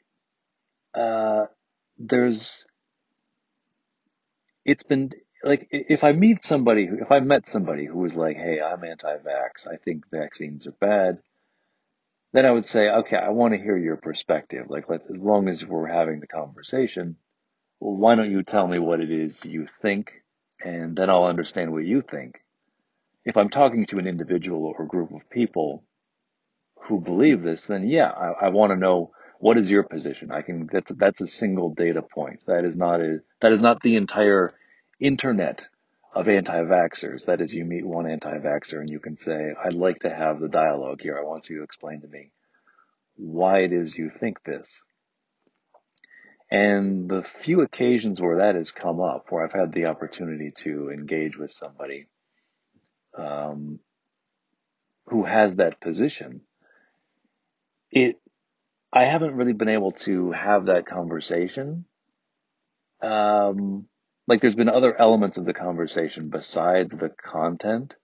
uh, 0.93 1.45
there's, 1.97 2.65
it's 4.63 4.83
been, 4.83 5.11
like 5.43 5.67
if 5.71 6.03
I 6.03 6.11
meet 6.11 6.43
somebody 6.43 6.87
who, 6.87 6.97
if 7.01 7.11
I 7.11 7.19
met 7.19 7.47
somebody 7.47 7.85
who 7.85 7.97
was 7.99 8.15
like, 8.15 8.35
"Hey, 8.35 8.59
I'm 8.59 8.83
anti-vax. 8.83 9.67
I 9.71 9.77
think 9.77 10.05
vaccines 10.09 10.65
are 10.65 10.71
bad," 10.71 11.19
then 12.35 12.45
I 12.45 12.51
would 12.51 12.65
say, 12.67 12.89
"Okay, 12.89 13.17
I 13.17 13.29
want 13.29 13.53
to 13.53 13.61
hear 13.61 13.77
your 13.77 13.97
perspective. 13.97 14.67
Like, 14.69 14.89
let, 14.89 15.01
as 15.09 15.17
long 15.19 15.47
as 15.49 15.65
we're 15.65 15.87
having 15.87 16.19
the 16.19 16.27
conversation, 16.27 17.17
well, 17.79 17.95
why 17.95 18.15
don't 18.15 18.31
you 18.31 18.43
tell 18.43 18.67
me 18.67 18.79
what 18.79 19.01
it 19.01 19.11
is 19.11 19.45
you 19.45 19.67
think, 19.81 20.13
and 20.63 20.95
then 20.95 21.09
I'll 21.09 21.25
understand 21.25 21.71
what 21.71 21.85
you 21.85 22.01
think." 22.01 22.35
If 23.25 23.37
I'm 23.37 23.49
talking 23.49 23.85
to 23.87 23.99
an 23.99 24.07
individual 24.07 24.73
or 24.77 24.85
group 24.85 25.11
of 25.11 25.29
people 25.29 25.83
who 26.83 27.01
believe 27.01 27.41
this, 27.41 27.67
then 27.67 27.87
yeah, 27.87 28.09
I, 28.09 28.47
I 28.47 28.49
want 28.49 28.71
to 28.71 28.77
know 28.77 29.11
what 29.39 29.57
is 29.57 29.69
your 29.69 29.83
position. 29.83 30.31
I 30.31 30.41
can 30.41 30.67
that's 30.71 30.91
that's 30.95 31.21
a 31.21 31.27
single 31.27 31.73
data 31.73 32.01
point. 32.01 32.41
That 32.47 32.65
is 32.65 32.75
not 32.75 33.01
a 33.01 33.19
that 33.41 33.51
is 33.51 33.61
not 33.61 33.81
the 33.81 33.95
entire 33.95 34.53
internet 34.99 35.67
of 36.15 36.29
anti-vaxxers. 36.29 37.25
That 37.25 37.41
is, 37.41 37.53
you 37.53 37.65
meet 37.65 37.85
one 37.85 38.09
anti-vaxxer 38.09 38.79
and 38.79 38.89
you 38.89 38.99
can 38.99 39.17
say, 39.17 39.53
"I'd 39.63 39.73
like 39.73 39.99
to 39.99 40.09
have 40.09 40.39
the 40.39 40.47
dialogue 40.47 41.01
here. 41.01 41.17
I 41.19 41.23
want 41.23 41.49
you 41.49 41.57
to 41.57 41.63
explain 41.63 42.01
to 42.01 42.07
me 42.07 42.31
why 43.17 43.59
it 43.59 43.73
is 43.73 43.97
you 43.97 44.09
think 44.09 44.41
this." 44.43 44.81
And 46.49 47.09
the 47.09 47.25
few 47.43 47.61
occasions 47.61 48.21
where 48.21 48.37
that 48.37 48.55
has 48.55 48.71
come 48.71 49.01
up, 49.01 49.25
where 49.29 49.43
I've 49.43 49.51
had 49.51 49.73
the 49.73 49.85
opportunity 49.85 50.53
to 50.63 50.89
engage 50.89 51.37
with 51.37 51.51
somebody 51.51 52.07
um, 53.17 53.79
who 55.07 55.25
has 55.25 55.57
that 55.57 55.81
position, 55.81 56.41
it 57.91 58.21
I 58.93 59.03
haven't 59.03 59.35
really 59.35 59.53
been 59.53 59.67
able 59.67 59.91
to 59.91 60.31
have 60.31 60.67
that 60.67 60.85
conversation. 60.85 61.85
Um, 63.01 63.89
like 64.27 64.41
there's 64.41 64.55
been 64.55 64.69
other 64.69 64.99
elements 64.99 65.37
of 65.37 65.45
the 65.45 65.53
conversation 65.53 66.29
besides 66.29 66.93
the 66.93 67.09
content 67.09 67.95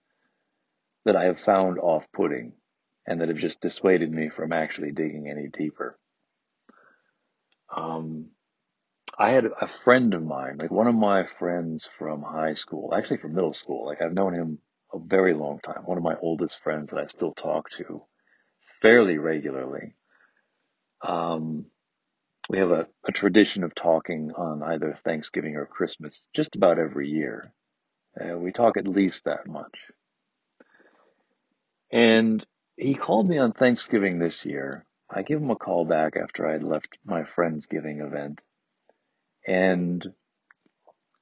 that 1.04 1.16
I 1.16 1.24
have 1.24 1.40
found 1.40 1.78
off-putting 1.78 2.52
and 3.06 3.20
that 3.20 3.28
have 3.28 3.38
just 3.38 3.60
dissuaded 3.60 4.10
me 4.10 4.30
from 4.30 4.52
actually 4.52 4.92
digging 4.92 5.28
any 5.28 5.48
deeper. 5.48 5.98
Um, 7.74 8.30
I 9.18 9.30
had 9.30 9.46
a 9.46 9.66
friend 9.66 10.14
of 10.14 10.22
mine, 10.22 10.58
like 10.58 10.70
one 10.70 10.86
of 10.86 10.94
my 10.94 11.26
friends 11.26 11.88
from 11.98 12.22
high 12.22 12.54
school, 12.54 12.94
actually 12.94 13.18
from 13.18 13.34
middle 13.34 13.52
school. 13.52 13.86
Like 13.86 14.00
I've 14.00 14.14
known 14.14 14.34
him 14.34 14.58
a 14.92 14.98
very 14.98 15.34
long 15.34 15.58
time. 15.60 15.82
One 15.84 15.98
of 15.98 16.04
my 16.04 16.16
oldest 16.22 16.62
friends 16.62 16.90
that 16.90 17.00
I 17.00 17.06
still 17.06 17.32
talk 17.32 17.70
to 17.70 18.02
fairly 18.80 19.18
regularly. 19.18 19.94
Um, 21.02 21.66
we 22.48 22.58
have 22.58 22.70
a, 22.70 22.86
a 23.06 23.12
tradition 23.12 23.64
of 23.64 23.74
talking 23.74 24.32
on 24.36 24.62
either 24.62 24.98
Thanksgiving 25.04 25.56
or 25.56 25.66
Christmas 25.66 26.26
just 26.34 26.56
about 26.56 26.78
every 26.78 27.08
year. 27.08 27.52
Uh, 28.20 28.36
we 28.36 28.52
talk 28.52 28.76
at 28.76 28.86
least 28.86 29.24
that 29.24 29.46
much. 29.46 29.78
And 31.90 32.44
he 32.76 32.94
called 32.94 33.28
me 33.28 33.38
on 33.38 33.52
Thanksgiving 33.52 34.18
this 34.18 34.44
year. 34.44 34.84
I 35.10 35.22
gave 35.22 35.38
him 35.38 35.50
a 35.50 35.56
call 35.56 35.84
back 35.84 36.16
after 36.16 36.48
I 36.48 36.52
had 36.52 36.62
left 36.62 36.98
my 37.04 37.22
Friendsgiving 37.22 38.04
event. 38.04 38.42
And, 39.46 40.06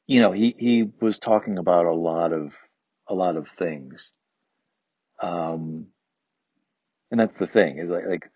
you 0.06 0.20
know, 0.20 0.32
he, 0.32 0.54
he 0.58 0.90
was 1.00 1.18
talking 1.18 1.58
about 1.58 1.86
a 1.86 1.94
lot 1.94 2.32
of, 2.32 2.52
a 3.08 3.14
lot 3.14 3.36
of 3.36 3.46
things. 3.58 4.10
Um, 5.22 5.88
and 7.10 7.18
that's 7.20 7.38
the 7.38 7.46
thing 7.46 7.78
is 7.78 7.90
like, 7.90 8.06
like 8.06 8.30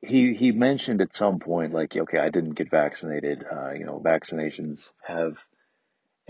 he, 0.00 0.34
he 0.34 0.52
mentioned 0.52 1.00
at 1.00 1.14
some 1.14 1.38
point, 1.38 1.72
like, 1.72 1.96
okay, 1.96 2.18
I 2.18 2.30
didn't 2.30 2.54
get 2.54 2.70
vaccinated. 2.70 3.44
Uh, 3.50 3.72
you 3.72 3.84
know, 3.84 4.00
vaccinations 4.04 4.92
have 5.06 5.36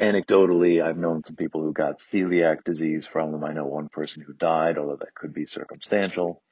anecdotally, 0.00 0.82
I've 0.82 0.96
known 0.96 1.24
some 1.24 1.36
people 1.36 1.62
who 1.62 1.72
got 1.72 1.98
celiac 1.98 2.64
disease 2.64 3.06
from 3.06 3.32
them. 3.32 3.44
I 3.44 3.52
know 3.52 3.66
one 3.66 3.88
person 3.88 4.22
who 4.22 4.32
died, 4.32 4.78
although 4.78 4.96
that 4.96 5.14
could 5.14 5.34
be 5.34 5.44
circumstantial. 5.44 6.42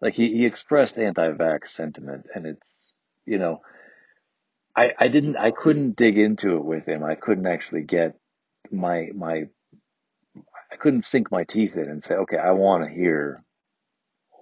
Like 0.00 0.14
he, 0.14 0.28
he 0.36 0.46
expressed 0.46 0.98
anti-vax 0.98 1.68
sentiment 1.68 2.26
and 2.34 2.46
it's, 2.46 2.92
you 3.26 3.38
know, 3.38 3.62
I, 4.76 4.92
I 4.98 5.08
didn't, 5.08 5.36
I 5.36 5.50
couldn't 5.50 5.96
dig 5.96 6.18
into 6.18 6.56
it 6.56 6.64
with 6.64 6.86
him. 6.86 7.02
I 7.02 7.16
couldn't 7.16 7.46
actually 7.46 7.82
get 7.82 8.16
my, 8.70 9.08
my, 9.14 9.44
I 10.70 10.76
couldn't 10.76 11.02
sink 11.02 11.32
my 11.32 11.44
teeth 11.44 11.74
in 11.76 11.88
and 11.88 12.04
say, 12.04 12.14
okay, 12.14 12.36
I 12.36 12.52
want 12.52 12.84
to 12.84 12.90
hear 12.94 13.42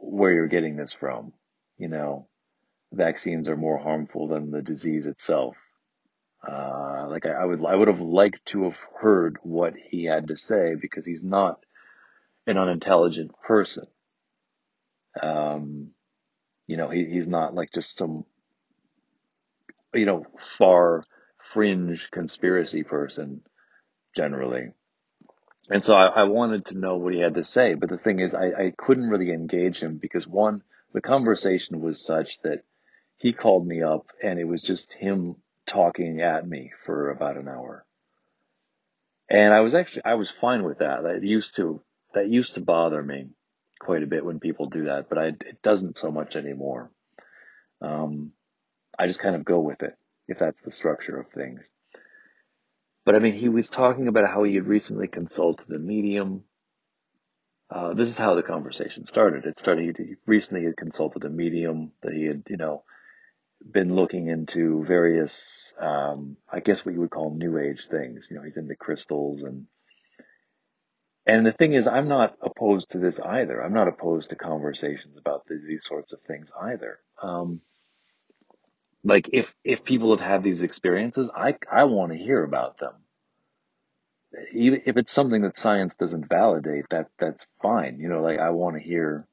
where 0.01 0.33
you're 0.33 0.47
getting 0.47 0.77
this 0.77 0.93
from. 0.93 1.33
You 1.79 1.89
know, 1.89 2.29
vaccines 2.93 3.49
are 3.49 3.57
more 3.57 3.79
harmful 3.79 4.29
than 4.29 4.51
the 4.51 4.63
disease 4.63 5.07
itself. 5.07 5.57
Uh, 6.47 7.07
like 7.09 7.27
I, 7.27 7.31
I 7.31 7.45
would, 7.45 7.65
I 7.65 7.75
would 7.75 7.89
have 7.89 8.01
liked 8.01 8.45
to 8.47 8.65
have 8.65 8.77
heard 9.01 9.39
what 9.43 9.75
he 9.91 10.05
had 10.05 10.29
to 10.29 10.37
say 10.37 10.75
because 10.81 11.07
he's 11.07 11.23
not 11.23 11.65
an 12.47 12.57
unintelligent 12.59 13.33
person. 13.47 13.87
Um, 15.21 15.91
you 16.67 16.77
know, 16.77 16.91
he, 16.91 17.07
he's 17.07 17.29
not 17.29 17.55
like 17.55 17.73
just 17.73 17.97
some, 17.97 18.25
you 19.95 20.07
know, 20.07 20.27
far 20.59 21.05
fringe 21.53 22.09
conspiracy 22.13 22.83
person 22.83 23.41
generally. 24.17 24.73
And 25.71 25.85
so 25.85 25.95
I, 25.95 26.07
I 26.07 26.23
wanted 26.25 26.67
to 26.67 26.79
know 26.79 26.97
what 26.97 27.13
he 27.13 27.21
had 27.21 27.35
to 27.35 27.45
say. 27.45 27.75
But 27.75 27.91
the 27.91 27.99
thing 27.99 28.21
is, 28.21 28.35
I, 28.35 28.47
I 28.47 28.73
couldn't 28.77 29.09
really 29.09 29.33
engage 29.33 29.81
him 29.81 29.99
because 29.99 30.27
one, 30.27 30.63
the 30.93 31.01
conversation 31.01 31.81
was 31.81 32.05
such 32.05 32.39
that 32.43 32.63
he 33.17 33.33
called 33.33 33.67
me 33.67 33.83
up 33.83 34.07
and 34.23 34.39
it 34.39 34.45
was 34.45 34.63
just 34.63 34.93
him 34.93 35.37
talking 35.67 36.21
at 36.23 36.49
me 36.49 36.73
for 36.87 37.11
about 37.11 37.37
an 37.37 37.49
hour. 37.49 37.85
And 39.29 39.53
I 39.53 39.61
was 39.61 39.75
actually, 39.75 40.05
I 40.05 40.15
was 40.15 40.31
fine 40.31 40.63
with 40.63 40.79
that. 40.79 41.03
That 41.03 41.23
used 41.23 41.57
to, 41.57 41.83
that 42.15 42.29
used 42.29 42.55
to 42.55 42.61
bother 42.61 43.03
me 43.03 43.29
quite 43.79 44.03
a 44.03 44.07
bit 44.07 44.25
when 44.25 44.41
people 44.41 44.69
do 44.69 44.87
that, 44.87 45.09
but 45.09 45.19
I, 45.19 45.27
it 45.27 45.63
doesn't 45.63 45.97
so 45.97 46.11
much 46.11 46.37
anymore. 46.37 46.91
Um, 47.83 48.33
I 48.99 49.07
just 49.07 49.21
kind 49.21 49.37
of 49.37 49.45
go 49.45 49.61
with 49.61 49.83
it 49.83 49.95
if 50.27 50.39
that's 50.39 50.63
the 50.63 50.71
structure 50.71 51.19
of 51.19 51.29
things. 51.31 51.71
But 53.05 53.15
I 53.15 53.21
mean, 53.21 53.35
he 53.35 53.49
was 53.49 53.69
talking 53.69 54.09
about 54.09 54.29
how 54.29 54.43
he 54.43 54.55
had 54.55 54.67
recently 54.67 55.09
consulted 55.09 55.71
a 55.71 55.79
medium. 55.79 56.45
Uh, 57.71 57.95
this 57.95 58.09
is 58.09 58.17
how 58.19 58.35
the 58.35 58.43
conversation 58.43 59.05
started. 59.05 59.45
It 59.45 59.59
started, 59.59 59.97
he 59.99 60.15
recently 60.27 60.65
had 60.65 60.77
consulted 60.77 61.25
a 61.25 61.29
medium 61.29 61.93
that 62.03 62.13
he 62.15 62.25
had, 62.25 62.45
you 62.49 62.57
know, 62.57 62.85
been 63.71 63.95
looking 63.95 64.29
into 64.29 64.85
various, 64.85 65.75
um, 65.81 66.37
I 66.51 66.61
guess 66.61 66.85
what 66.87 66.95
you 66.95 67.01
would 67.01 67.11
call 67.11 67.35
new 67.35 67.59
age 67.59 67.87
things. 67.89 68.29
You 68.31 68.37
know, 68.37 68.43
he's 68.43 68.57
into 68.57 68.77
crystals 68.77 69.43
and, 69.43 69.67
and 71.27 71.45
the 71.45 71.53
thing 71.53 71.75
is, 71.75 71.87
I'm 71.87 72.09
not 72.09 72.37
opposed 72.41 72.93
to 72.93 72.99
this 72.99 73.21
either. 73.21 73.63
I'm 73.63 73.75
not 73.75 73.89
opposed 73.89 74.31
to 74.31 74.37
conversations 74.37 75.19
about 75.19 75.47
the, 75.47 75.63
these 75.67 75.85
sorts 75.85 76.13
of 76.15 76.21
things 76.23 76.51
either. 76.59 77.01
Um, 77.23 77.61
like 79.05 79.29
if, 79.33 79.55
if 79.63 79.85
people 79.85 80.17
have 80.17 80.27
had 80.27 80.43
these 80.43 80.63
experiences, 80.63 81.31
I, 81.35 81.57
I 81.71 81.85
want 81.85 82.13
to 82.13 82.19
hear 82.19 82.43
about 82.45 82.79
them. 82.79 82.95
Even 84.53 84.83
if 84.87 84.97
it's 84.97 85.13
something 85.13 85.43
that 85.43 85.57
science 85.57 85.95
doesn't 85.95 86.29
validate, 86.29 86.87
that, 86.91 87.09
that's 87.19 87.47
fine. 87.63 87.99
You 87.99 88.09
know, 88.09 88.23
like 88.23 88.39
I 88.39 88.51
want 88.51 88.77
to 88.77 88.83
hear, 88.83 89.27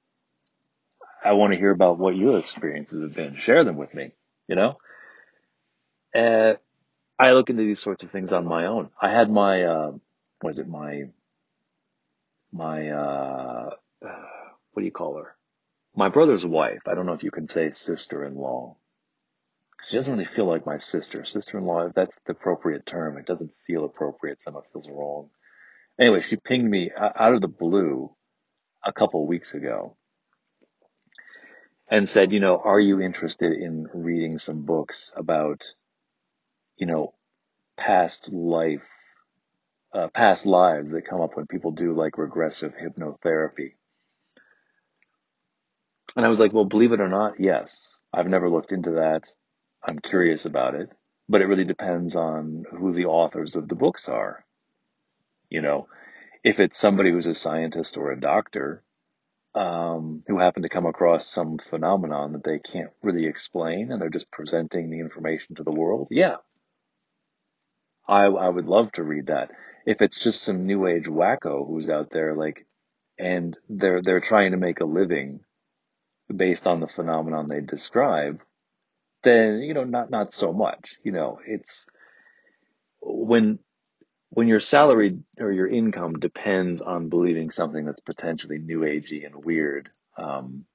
I 1.24 1.34
want 1.34 1.54
to 1.54 1.60
hear 1.60 1.72
about 1.72 2.00
what 2.00 2.16
your 2.16 2.40
experiences 2.40 3.02
have 3.02 3.14
been. 3.14 3.38
Share 3.38 3.64
them 3.64 3.78
with 3.78 3.94
me, 3.94 4.12
you 4.48 4.56
know? 4.56 4.78
Uh, 6.16 6.54
I 7.20 7.32
look 7.32 7.50
into 7.50 7.64
these 7.64 7.82
sorts 7.82 8.04
of 8.04 8.12
things 8.12 8.32
on 8.32 8.46
my 8.46 8.68
own. 8.68 8.90
I 9.02 9.12
had 9.12 9.30
my, 9.30 9.64
uh, 9.64 9.92
was 10.42 10.60
it 10.60 10.68
my, 10.68 11.04
my, 12.54 12.90
uh, 12.90 13.70
what 14.02 14.82
do 14.82 14.86
you 14.86 14.92
call 14.92 15.18
her? 15.18 15.36
My 15.96 16.10
brother's 16.10 16.46
wife. 16.46 16.82
I 16.88 16.96
don't 16.96 17.06
know 17.06 17.14
if 17.14 17.24
you 17.24 17.32
can 17.32 17.48
say 17.48 17.72
sister-in-law. 17.72 18.76
She 19.86 19.96
doesn't 19.96 20.12
really 20.12 20.26
feel 20.26 20.48
like 20.48 20.66
my 20.66 20.80
sister. 20.80 21.24
Sister-in-law, 21.24 21.90
that's 21.96 22.20
the 22.26 22.32
appropriate 22.32 22.88
term. 22.88 23.18
It 23.18 23.28
doesn't 23.28 23.52
feel 23.68 23.86
appropriate. 23.86 24.42
Somehow 24.42 24.62
feels 24.74 24.90
wrong. 24.90 25.30
Anyway, 26.00 26.22
she 26.22 26.38
pinged 26.38 26.70
me 26.70 26.92
out 26.98 27.36
of 27.36 27.42
the 27.42 27.48
blue 27.48 28.12
a 28.84 28.92
couple 28.92 29.26
weeks 29.28 29.54
ago 29.54 29.96
and 31.88 32.10
said, 32.10 32.32
you 32.32 32.40
know, 32.40 32.60
are 32.64 32.80
you 32.80 33.00
interested 33.00 33.54
in 33.54 33.88
reading 33.94 34.40
some 34.40 34.64
books 34.64 35.12
about, 35.16 35.64
you 36.78 36.88
know, 36.88 37.14
past 37.78 38.28
life, 38.34 38.88
uh, 39.94 40.08
past 40.16 40.48
lives 40.48 40.90
that 40.90 41.08
come 41.08 41.22
up 41.22 41.38
when 41.38 41.46
people 41.46 41.72
do 41.72 41.94
like 41.94 42.18
regressive 42.18 42.74
hypnotherapy? 42.74 43.74
And 46.16 46.26
I 46.26 46.30
was 46.30 46.40
like, 46.40 46.54
well, 46.54 46.66
believe 46.66 46.92
it 46.92 47.02
or 47.02 47.10
not, 47.10 47.40
yes. 47.40 47.94
I've 48.12 48.28
never 48.28 48.50
looked 48.50 48.72
into 48.72 48.92
that. 48.92 49.30
I'm 49.86 50.00
curious 50.00 50.46
about 50.46 50.76
it, 50.76 50.90
but 51.30 51.42
it 51.42 51.46
really 51.46 51.66
depends 51.66 52.16
on 52.16 52.66
who 52.72 52.94
the 52.94 53.06
authors 53.06 53.56
of 53.56 53.68
the 53.68 53.76
books 53.76 54.10
are. 54.10 54.46
You 55.50 55.62
know, 55.62 55.88
if 56.44 56.60
it's 56.60 56.78
somebody 56.78 57.12
who's 57.12 57.28
a 57.28 57.36
scientist 57.36 57.98
or 57.98 58.12
a 58.12 58.20
doctor, 58.20 58.84
um, 59.56 60.24
who 60.28 60.38
happened 60.40 60.64
to 60.64 60.70
come 60.70 60.86
across 60.86 61.28
some 61.28 61.58
phenomenon 61.58 62.34
that 62.34 62.44
they 62.44 62.60
can't 62.60 62.92
really 63.02 63.26
explain 63.26 63.92
and 63.92 64.02
they're 64.02 64.10
just 64.10 64.30
presenting 64.32 64.90
the 64.90 65.00
information 65.00 65.56
to 65.56 65.64
the 65.64 65.72
world, 65.72 66.08
yeah, 66.12 66.38
I 68.08 68.26
I 68.26 68.50
would 68.50 68.66
love 68.66 68.92
to 68.94 69.04
read 69.04 69.28
that. 69.28 69.52
If 69.86 70.02
it's 70.02 70.18
just 70.18 70.42
some 70.42 70.66
new 70.66 70.88
age 70.88 71.06
wacko 71.06 71.68
who's 71.68 71.90
out 71.90 72.10
there 72.12 72.36
like 72.36 72.66
and 73.18 73.58
they're 73.70 74.02
they're 74.02 74.20
trying 74.20 74.52
to 74.52 74.58
make 74.58 74.82
a 74.82 74.86
living 74.86 75.42
based 76.36 76.68
on 76.68 76.80
the 76.80 76.88
phenomenon 76.88 77.48
they 77.48 77.62
describe, 77.62 78.42
then 79.26 79.60
you 79.60 79.74
know 79.74 79.84
not 79.84 80.10
not 80.10 80.34
so 80.34 80.54
much. 80.54 80.96
You 81.04 81.12
know, 81.12 81.40
it's 81.46 81.88
when 83.02 83.60
when 84.30 84.48
your 84.48 84.60
salary 84.60 85.20
or 85.40 85.52
your 85.52 85.68
income 85.68 86.20
depends 86.20 86.82
on 86.82 87.10
believing 87.10 87.52
something 87.52 87.86
that's 87.86 88.02
potentially 88.02 88.60
new 88.60 88.82
agey 88.82 89.26
and 89.26 89.46
weird, 89.46 89.90
um, 90.18 90.66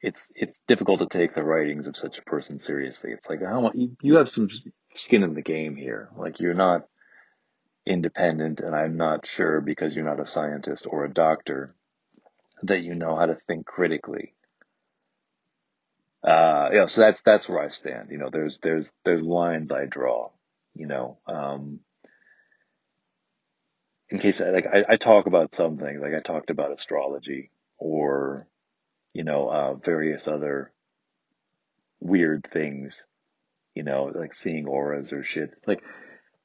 it's 0.00 0.32
it's 0.36 0.60
difficult 0.68 1.00
to 1.00 1.06
take 1.06 1.34
the 1.34 1.42
writings 1.42 1.86
of 1.86 1.96
such 1.96 2.18
a 2.18 2.22
person 2.22 2.58
seriously. 2.58 3.12
It's 3.12 3.28
like 3.28 3.42
how 3.42 3.60
much 3.62 3.74
you, 3.74 3.96
you 4.02 4.16
have 4.16 4.28
some 4.28 4.48
skin 4.94 5.22
in 5.22 5.34
the 5.34 5.42
game 5.42 5.76
here. 5.76 6.10
Like 6.16 6.40
you're 6.40 6.54
not 6.54 6.86
independent, 7.86 8.60
and 8.60 8.74
I'm 8.74 8.96
not 8.96 9.26
sure 9.26 9.60
because 9.60 9.94
you're 9.94 10.04
not 10.04 10.20
a 10.20 10.26
scientist 10.26 10.86
or 10.88 11.04
a 11.04 11.12
doctor 11.12 11.74
that 12.62 12.82
you 12.82 12.94
know 12.94 13.16
how 13.16 13.26
to 13.26 13.34
think 13.34 13.66
critically. 13.66 14.34
Uh, 16.26 16.70
you 16.72 16.78
know, 16.78 16.86
so 16.86 17.02
that's 17.02 17.22
that's 17.22 17.48
where 17.48 17.60
I 17.60 17.68
stand. 17.68 18.08
You 18.10 18.18
know, 18.18 18.30
there's 18.32 18.58
there's 18.60 18.92
there's 19.04 19.22
lines 19.22 19.70
I 19.70 19.84
draw. 19.84 20.30
You 20.74 20.86
know, 20.86 21.18
um, 21.26 21.80
in 24.08 24.18
case 24.18 24.40
like 24.40 24.66
I, 24.66 24.84
I 24.94 24.96
talk 24.96 25.26
about 25.26 25.54
some 25.54 25.76
things, 25.76 26.00
like 26.00 26.14
I 26.14 26.20
talked 26.20 26.48
about 26.48 26.72
astrology 26.72 27.50
or 27.76 28.46
you 29.12 29.24
know 29.24 29.48
uh, 29.48 29.74
various 29.74 30.26
other 30.26 30.72
weird 32.00 32.48
things. 32.50 33.04
You 33.74 33.82
know, 33.82 34.10
like 34.14 34.32
seeing 34.32 34.66
auras 34.66 35.12
or 35.12 35.24
shit. 35.24 35.50
Like 35.66 35.82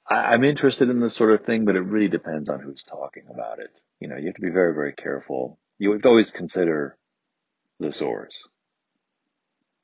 I, 0.09 0.33
I'm 0.33 0.43
interested 0.43 0.89
in 0.89 1.00
this 1.00 1.15
sort 1.15 1.31
of 1.31 1.45
thing, 1.45 1.63
but 1.63 1.77
it 1.77 1.81
really 1.81 2.09
depends 2.09 2.50
on 2.50 2.59
who's 2.59 2.83
talking 2.83 3.24
about 3.31 3.59
it. 3.59 3.71
You 4.01 4.09
know, 4.09 4.17
you 4.17 4.25
have 4.25 4.36
to 4.36 4.41
be 4.41 4.50
very 4.50 4.74
very 4.74 4.93
careful. 4.93 5.57
You 5.77 5.93
have 5.93 6.01
to 6.01 6.09
always 6.09 6.31
consider 6.31 6.98
the 7.79 7.93
source. 7.93 8.36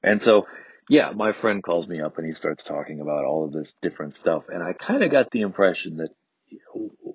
And 0.05 0.21
so, 0.21 0.45
yeah, 0.87 1.09
my 1.15 1.31
friend 1.31 1.63
calls 1.63 1.87
me 1.87 1.99
up 1.99 2.19
and 2.19 2.27
he 2.27 2.33
starts 2.33 2.63
talking 2.63 3.01
about 3.01 3.25
all 3.25 3.43
of 3.43 3.51
this 3.51 3.73
different 3.81 4.15
stuff. 4.15 4.43
And 4.49 4.61
I 4.61 4.73
kind 4.73 5.03
of 5.03 5.09
got 5.09 5.31
the 5.31 5.41
impression 5.41 5.97
that 5.97 6.09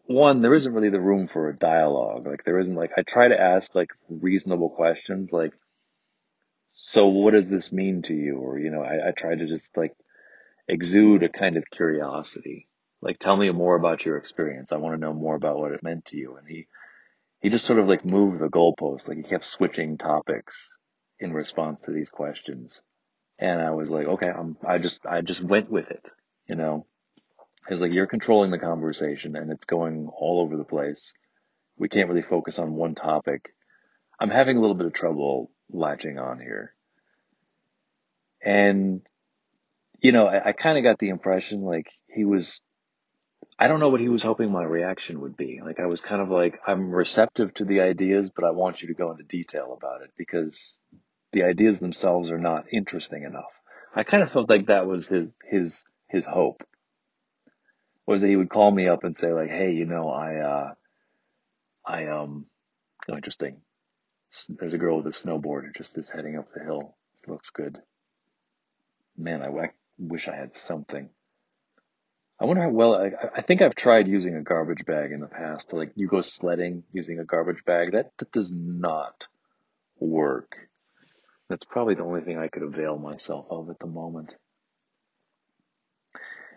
one, 0.06 0.42
there 0.42 0.56
isn't 0.56 0.74
really 0.74 0.90
the 0.90 1.00
room 1.00 1.28
for 1.28 1.48
a 1.48 1.56
dialogue. 1.56 2.26
Like 2.26 2.42
there 2.44 2.58
isn't 2.58 2.74
like, 2.74 2.90
I 2.98 3.02
try 3.02 3.28
to 3.28 3.40
ask 3.40 3.76
like 3.76 3.90
reasonable 4.08 4.70
questions 4.70 5.28
like, 5.30 5.52
so 6.70 7.06
what 7.06 7.32
does 7.32 7.48
this 7.48 7.70
mean 7.70 8.02
to 8.02 8.14
you? 8.14 8.38
Or, 8.38 8.58
you 8.58 8.70
know, 8.70 8.82
I, 8.82 9.08
I 9.08 9.12
try 9.12 9.36
to 9.36 9.46
just 9.46 9.76
like 9.76 9.94
exude 10.66 11.22
a 11.22 11.28
kind 11.28 11.56
of 11.56 11.70
curiosity. 11.70 12.66
Like, 13.00 13.20
tell 13.20 13.36
me 13.36 13.50
more 13.52 13.76
about 13.76 14.04
your 14.04 14.16
experience. 14.16 14.72
I 14.72 14.78
want 14.78 14.96
to 14.96 15.00
know 15.00 15.14
more 15.14 15.36
about 15.36 15.58
what 15.58 15.70
it 15.70 15.84
meant 15.84 16.06
to 16.06 16.16
you. 16.16 16.36
And 16.36 16.48
he, 16.48 16.66
he 17.40 17.50
just 17.50 17.66
sort 17.66 17.78
of 17.78 17.86
like 17.86 18.04
moved 18.04 18.40
the 18.40 18.48
goalposts. 18.48 19.08
Like 19.08 19.18
he 19.18 19.22
kept 19.22 19.44
switching 19.44 19.96
topics 19.96 20.76
in 21.20 21.32
response 21.32 21.82
to 21.82 21.92
these 21.92 22.10
questions. 22.10 22.80
And 23.38 23.60
I 23.60 23.70
was 23.70 23.90
like, 23.90 24.06
okay, 24.06 24.28
I'm, 24.28 24.56
I 24.66 24.78
just, 24.78 25.06
I 25.06 25.20
just 25.20 25.42
went 25.42 25.70
with 25.70 25.90
it, 25.90 26.04
you 26.48 26.56
know. 26.56 26.86
It's 27.68 27.80
like 27.80 27.92
you're 27.92 28.06
controlling 28.06 28.50
the 28.50 28.58
conversation 28.58 29.36
and 29.36 29.52
it's 29.52 29.66
going 29.66 30.08
all 30.08 30.40
over 30.40 30.56
the 30.56 30.64
place. 30.64 31.12
We 31.76 31.88
can't 31.88 32.08
really 32.08 32.22
focus 32.22 32.58
on 32.58 32.74
one 32.74 32.94
topic. 32.94 33.54
I'm 34.18 34.30
having 34.30 34.56
a 34.56 34.60
little 34.60 34.74
bit 34.74 34.86
of 34.86 34.92
trouble 34.92 35.50
latching 35.70 36.18
on 36.18 36.40
here. 36.40 36.74
And, 38.42 39.02
you 40.00 40.12
know, 40.12 40.26
I, 40.26 40.48
I 40.48 40.52
kind 40.52 40.78
of 40.78 40.84
got 40.84 40.98
the 40.98 41.10
impression 41.10 41.62
like 41.62 41.86
he 42.08 42.24
was, 42.24 42.60
I 43.58 43.68
don't 43.68 43.80
know 43.80 43.90
what 43.90 44.00
he 44.00 44.08
was 44.08 44.22
hoping 44.22 44.50
my 44.50 44.64
reaction 44.64 45.20
would 45.20 45.36
be. 45.36 45.60
Like 45.62 45.80
I 45.80 45.86
was 45.86 46.00
kind 46.00 46.20
of 46.20 46.30
like, 46.30 46.58
I'm 46.66 46.90
receptive 46.90 47.54
to 47.54 47.64
the 47.64 47.80
ideas, 47.80 48.30
but 48.34 48.44
I 48.44 48.50
want 48.50 48.82
you 48.82 48.88
to 48.88 48.94
go 48.94 49.10
into 49.10 49.22
detail 49.22 49.76
about 49.76 50.02
it 50.02 50.10
because 50.16 50.78
the 51.32 51.44
ideas 51.44 51.78
themselves 51.78 52.30
are 52.30 52.38
not 52.38 52.72
interesting 52.72 53.24
enough. 53.24 53.52
I 53.94 54.04
kind 54.04 54.22
of 54.22 54.32
felt 54.32 54.48
like 54.48 54.66
that 54.66 54.86
was 54.86 55.08
his, 55.08 55.28
his, 55.44 55.84
his 56.08 56.24
hope 56.24 56.62
was 58.06 58.22
that 58.22 58.28
he 58.28 58.36
would 58.36 58.50
call 58.50 58.70
me 58.70 58.88
up 58.88 59.04
and 59.04 59.16
say 59.16 59.32
like, 59.32 59.50
Hey, 59.50 59.72
you 59.72 59.84
know, 59.84 60.10
I, 60.10 60.36
uh, 60.36 60.74
I, 61.86 62.06
um, 62.06 62.46
oh, 63.08 63.14
interesting. 63.14 63.60
There's 64.48 64.74
a 64.74 64.78
girl 64.78 64.96
with 64.98 65.06
a 65.06 65.10
snowboard 65.10 65.76
just 65.76 65.98
is 65.98 66.10
heading 66.10 66.36
up 66.36 66.48
the 66.52 66.62
hill. 66.62 66.96
This 67.14 67.28
looks 67.28 67.50
good. 67.50 67.78
Man, 69.16 69.42
I, 69.42 69.48
I 69.48 69.70
wish 69.98 70.28
I 70.28 70.36
had 70.36 70.54
something. 70.54 71.10
I 72.40 72.46
wonder 72.46 72.62
how 72.62 72.70
well, 72.70 72.94
I, 72.94 73.10
I 73.36 73.42
think 73.42 73.60
I've 73.60 73.74
tried 73.74 74.08
using 74.08 74.34
a 74.34 74.42
garbage 74.42 74.86
bag 74.86 75.12
in 75.12 75.20
the 75.20 75.26
past 75.26 75.72
like, 75.72 75.92
you 75.94 76.08
go 76.08 76.20
sledding 76.20 76.84
using 76.92 77.18
a 77.18 77.24
garbage 77.24 77.64
bag. 77.66 77.92
That, 77.92 78.12
that 78.18 78.32
does 78.32 78.50
not 78.52 79.24
work. 79.98 80.69
That's 81.50 81.64
probably 81.64 81.96
the 81.96 82.04
only 82.04 82.20
thing 82.20 82.38
I 82.38 82.46
could 82.46 82.62
avail 82.62 82.96
myself 82.96 83.46
of 83.50 83.68
at 83.70 83.80
the 83.80 83.88
moment. 83.88 84.34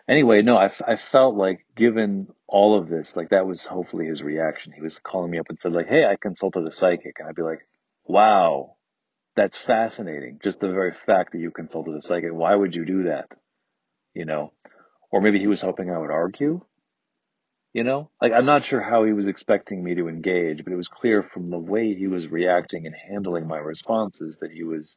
Anyway, 0.08 0.44
no, 0.44 0.56
I, 0.56 0.72
I 0.88 0.98
felt 0.98 1.36
like 1.36 1.66
given 1.76 2.28
all 2.48 2.78
of 2.78 2.90
this, 2.90 3.16
like 3.16 3.30
that 3.30 3.48
was 3.48 3.66
hopefully 3.66 4.06
his 4.06 4.22
reaction. 4.22 4.72
He 4.72 4.82
was 4.82 5.00
calling 5.00 5.32
me 5.32 5.40
up 5.40 5.48
and 5.50 5.60
said 5.60 5.74
like, 5.74 5.88
Hey, 5.88 6.06
I 6.06 6.16
consulted 6.16 6.68
a 6.68 6.72
psychic. 6.72 7.16
And 7.18 7.28
I'd 7.28 7.36
be 7.36 7.42
like, 7.42 7.66
wow, 8.06 8.76
that's 9.36 9.58
fascinating. 9.58 10.40
Just 10.44 10.60
the 10.60 10.72
very 10.72 10.94
fact 11.08 11.32
that 11.32 11.40
you 11.40 11.50
consulted 11.50 11.96
a 11.96 12.02
psychic. 12.02 12.32
Why 12.32 12.54
would 12.54 12.76
you 12.76 12.86
do 12.86 13.04
that? 13.06 13.30
You 14.14 14.26
know, 14.26 14.54
or 15.12 15.22
maybe 15.22 15.40
he 15.40 15.48
was 15.48 15.62
hoping 15.62 15.90
I 15.90 15.98
would 15.98 16.12
argue, 16.12 16.62
you 17.74 17.84
know, 17.84 18.10
like 18.22 18.32
I'm 18.32 18.46
not 18.46 18.64
sure 18.64 18.82
how 18.82 19.04
he 19.04 19.14
was 19.14 19.28
expecting 19.28 19.84
me 19.84 19.96
to 19.96 20.08
engage, 20.08 20.64
but 20.64 20.72
it 20.72 20.78
was 20.78 20.88
clear 20.88 21.24
from 21.24 21.50
the 21.50 21.58
way 21.58 21.96
he 21.96 22.08
was 22.08 22.28
reacting 22.28 22.86
and 22.86 22.96
handling 22.96 23.48
my 23.48 23.58
responses 23.58 24.38
that 24.38 24.52
he 24.52 24.64
was 24.64 24.96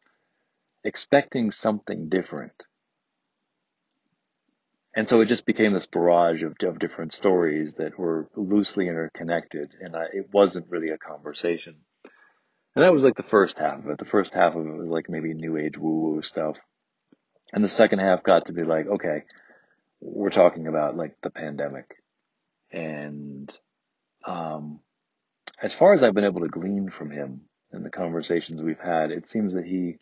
expecting 0.84 1.50
something 1.50 2.08
different. 2.10 2.52
And 4.94 5.08
so 5.08 5.20
it 5.20 5.26
just 5.26 5.44
became 5.44 5.72
this 5.72 5.86
barrage 5.86 6.42
of, 6.42 6.54
of 6.62 6.78
different 6.78 7.12
stories 7.12 7.74
that 7.74 7.98
were 7.98 8.28
loosely 8.34 8.88
interconnected, 8.88 9.72
and 9.80 9.94
I, 9.94 10.04
it 10.12 10.28
wasn't 10.32 10.70
really 10.70 10.88
a 10.88 10.98
conversation. 10.98 11.76
And 12.74 12.84
that 12.84 12.92
was 12.92 13.04
like 13.04 13.16
the 13.16 13.22
first 13.22 13.58
half 13.58 13.78
of 13.78 13.88
it. 13.88 13.98
The 13.98 14.04
first 14.04 14.34
half 14.34 14.54
of 14.54 14.66
it 14.66 14.76
was 14.76 14.88
like 14.88 15.08
maybe 15.08 15.32
new 15.32 15.56
age 15.56 15.78
woo 15.78 16.14
woo 16.14 16.22
stuff. 16.22 16.56
And 17.52 17.64
the 17.64 17.68
second 17.68 18.00
half 18.00 18.22
got 18.22 18.46
to 18.46 18.52
be 18.52 18.64
like, 18.64 18.86
okay, 18.86 19.24
we're 20.00 20.30
talking 20.30 20.66
about 20.66 20.96
like 20.96 21.16
the 21.22 21.30
pandemic. 21.30 21.86
And, 22.72 23.52
um, 24.26 24.80
as 25.62 25.74
far 25.74 25.94
as 25.94 26.02
I've 26.02 26.14
been 26.14 26.24
able 26.24 26.42
to 26.42 26.48
glean 26.48 26.90
from 26.90 27.10
him 27.10 27.42
in 27.72 27.82
the 27.82 27.90
conversations 27.90 28.62
we've 28.62 28.78
had, 28.78 29.10
it 29.10 29.28
seems 29.28 29.54
that 29.54 29.64
he 29.64 29.98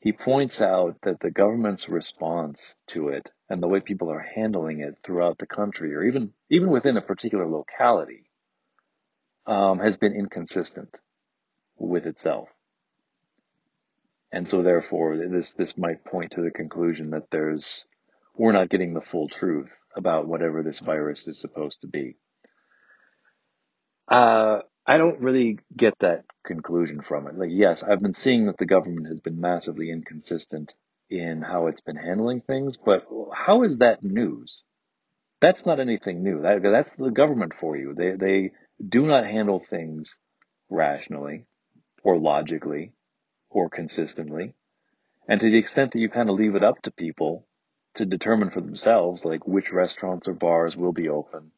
he 0.00 0.12
points 0.12 0.60
out 0.60 0.96
that 1.02 1.20
the 1.20 1.30
government's 1.30 1.88
response 1.88 2.74
to 2.88 3.08
it 3.08 3.30
and 3.48 3.62
the 3.62 3.66
way 3.66 3.80
people 3.80 4.10
are 4.10 4.20
handling 4.20 4.80
it 4.80 4.98
throughout 5.02 5.38
the 5.38 5.46
country, 5.46 5.94
or 5.94 6.02
even 6.04 6.32
even 6.50 6.70
within 6.70 6.96
a 6.96 7.02
particular 7.02 7.46
locality, 7.48 8.30
um, 9.46 9.78
has 9.78 9.96
been 9.96 10.14
inconsistent 10.14 10.96
with 11.78 12.06
itself. 12.06 12.48
And 14.32 14.48
so, 14.48 14.62
therefore, 14.62 15.16
this 15.16 15.52
this 15.52 15.78
might 15.78 16.04
point 16.04 16.32
to 16.32 16.42
the 16.42 16.50
conclusion 16.50 17.10
that 17.10 17.30
there's 17.30 17.84
we're 18.36 18.52
not 18.52 18.68
getting 18.68 18.92
the 18.92 19.00
full 19.00 19.28
truth 19.28 19.70
about 19.96 20.28
whatever 20.28 20.62
this 20.62 20.80
virus 20.80 21.26
is 21.26 21.40
supposed 21.40 21.80
to 21.80 21.88
be. 21.88 22.16
Uh, 24.08 24.60
I 24.86 24.98
don't 24.98 25.20
really 25.20 25.58
get 25.76 25.94
that 26.00 26.24
conclusion 26.44 27.02
from 27.02 27.26
it. 27.26 27.36
Like, 27.36 27.50
yes, 27.50 27.82
I've 27.82 28.00
been 28.00 28.14
seeing 28.14 28.46
that 28.46 28.58
the 28.58 28.66
government 28.66 29.08
has 29.08 29.20
been 29.20 29.40
massively 29.40 29.90
inconsistent 29.90 30.74
in 31.10 31.42
how 31.42 31.66
it's 31.66 31.80
been 31.80 31.96
handling 31.96 32.40
things, 32.40 32.76
but 32.76 33.06
how 33.32 33.62
is 33.62 33.78
that 33.78 34.04
news? 34.04 34.62
That's 35.40 35.66
not 35.66 35.80
anything 35.80 36.22
new. 36.22 36.42
That, 36.42 36.62
that's 36.62 36.92
the 36.94 37.10
government 37.10 37.54
for 37.60 37.76
you. 37.76 37.94
They, 37.94 38.12
they 38.12 38.52
do 38.86 39.06
not 39.06 39.26
handle 39.26 39.62
things 39.68 40.14
rationally 40.70 41.46
or 42.02 42.18
logically 42.18 42.92
or 43.50 43.68
consistently. 43.68 44.54
And 45.28 45.40
to 45.40 45.50
the 45.50 45.58
extent 45.58 45.92
that 45.92 45.98
you 45.98 46.08
kind 46.08 46.30
of 46.30 46.36
leave 46.36 46.54
it 46.54 46.64
up 46.64 46.82
to 46.82 46.90
people 46.90 47.46
to 47.96 48.06
determine 48.06 48.50
for 48.50 48.60
themselves, 48.60 49.24
like 49.24 49.46
which 49.46 49.72
restaurants 49.72 50.28
or 50.28 50.34
bars 50.34 50.76
will 50.76 50.92
be 50.92 51.08
open, 51.08 51.50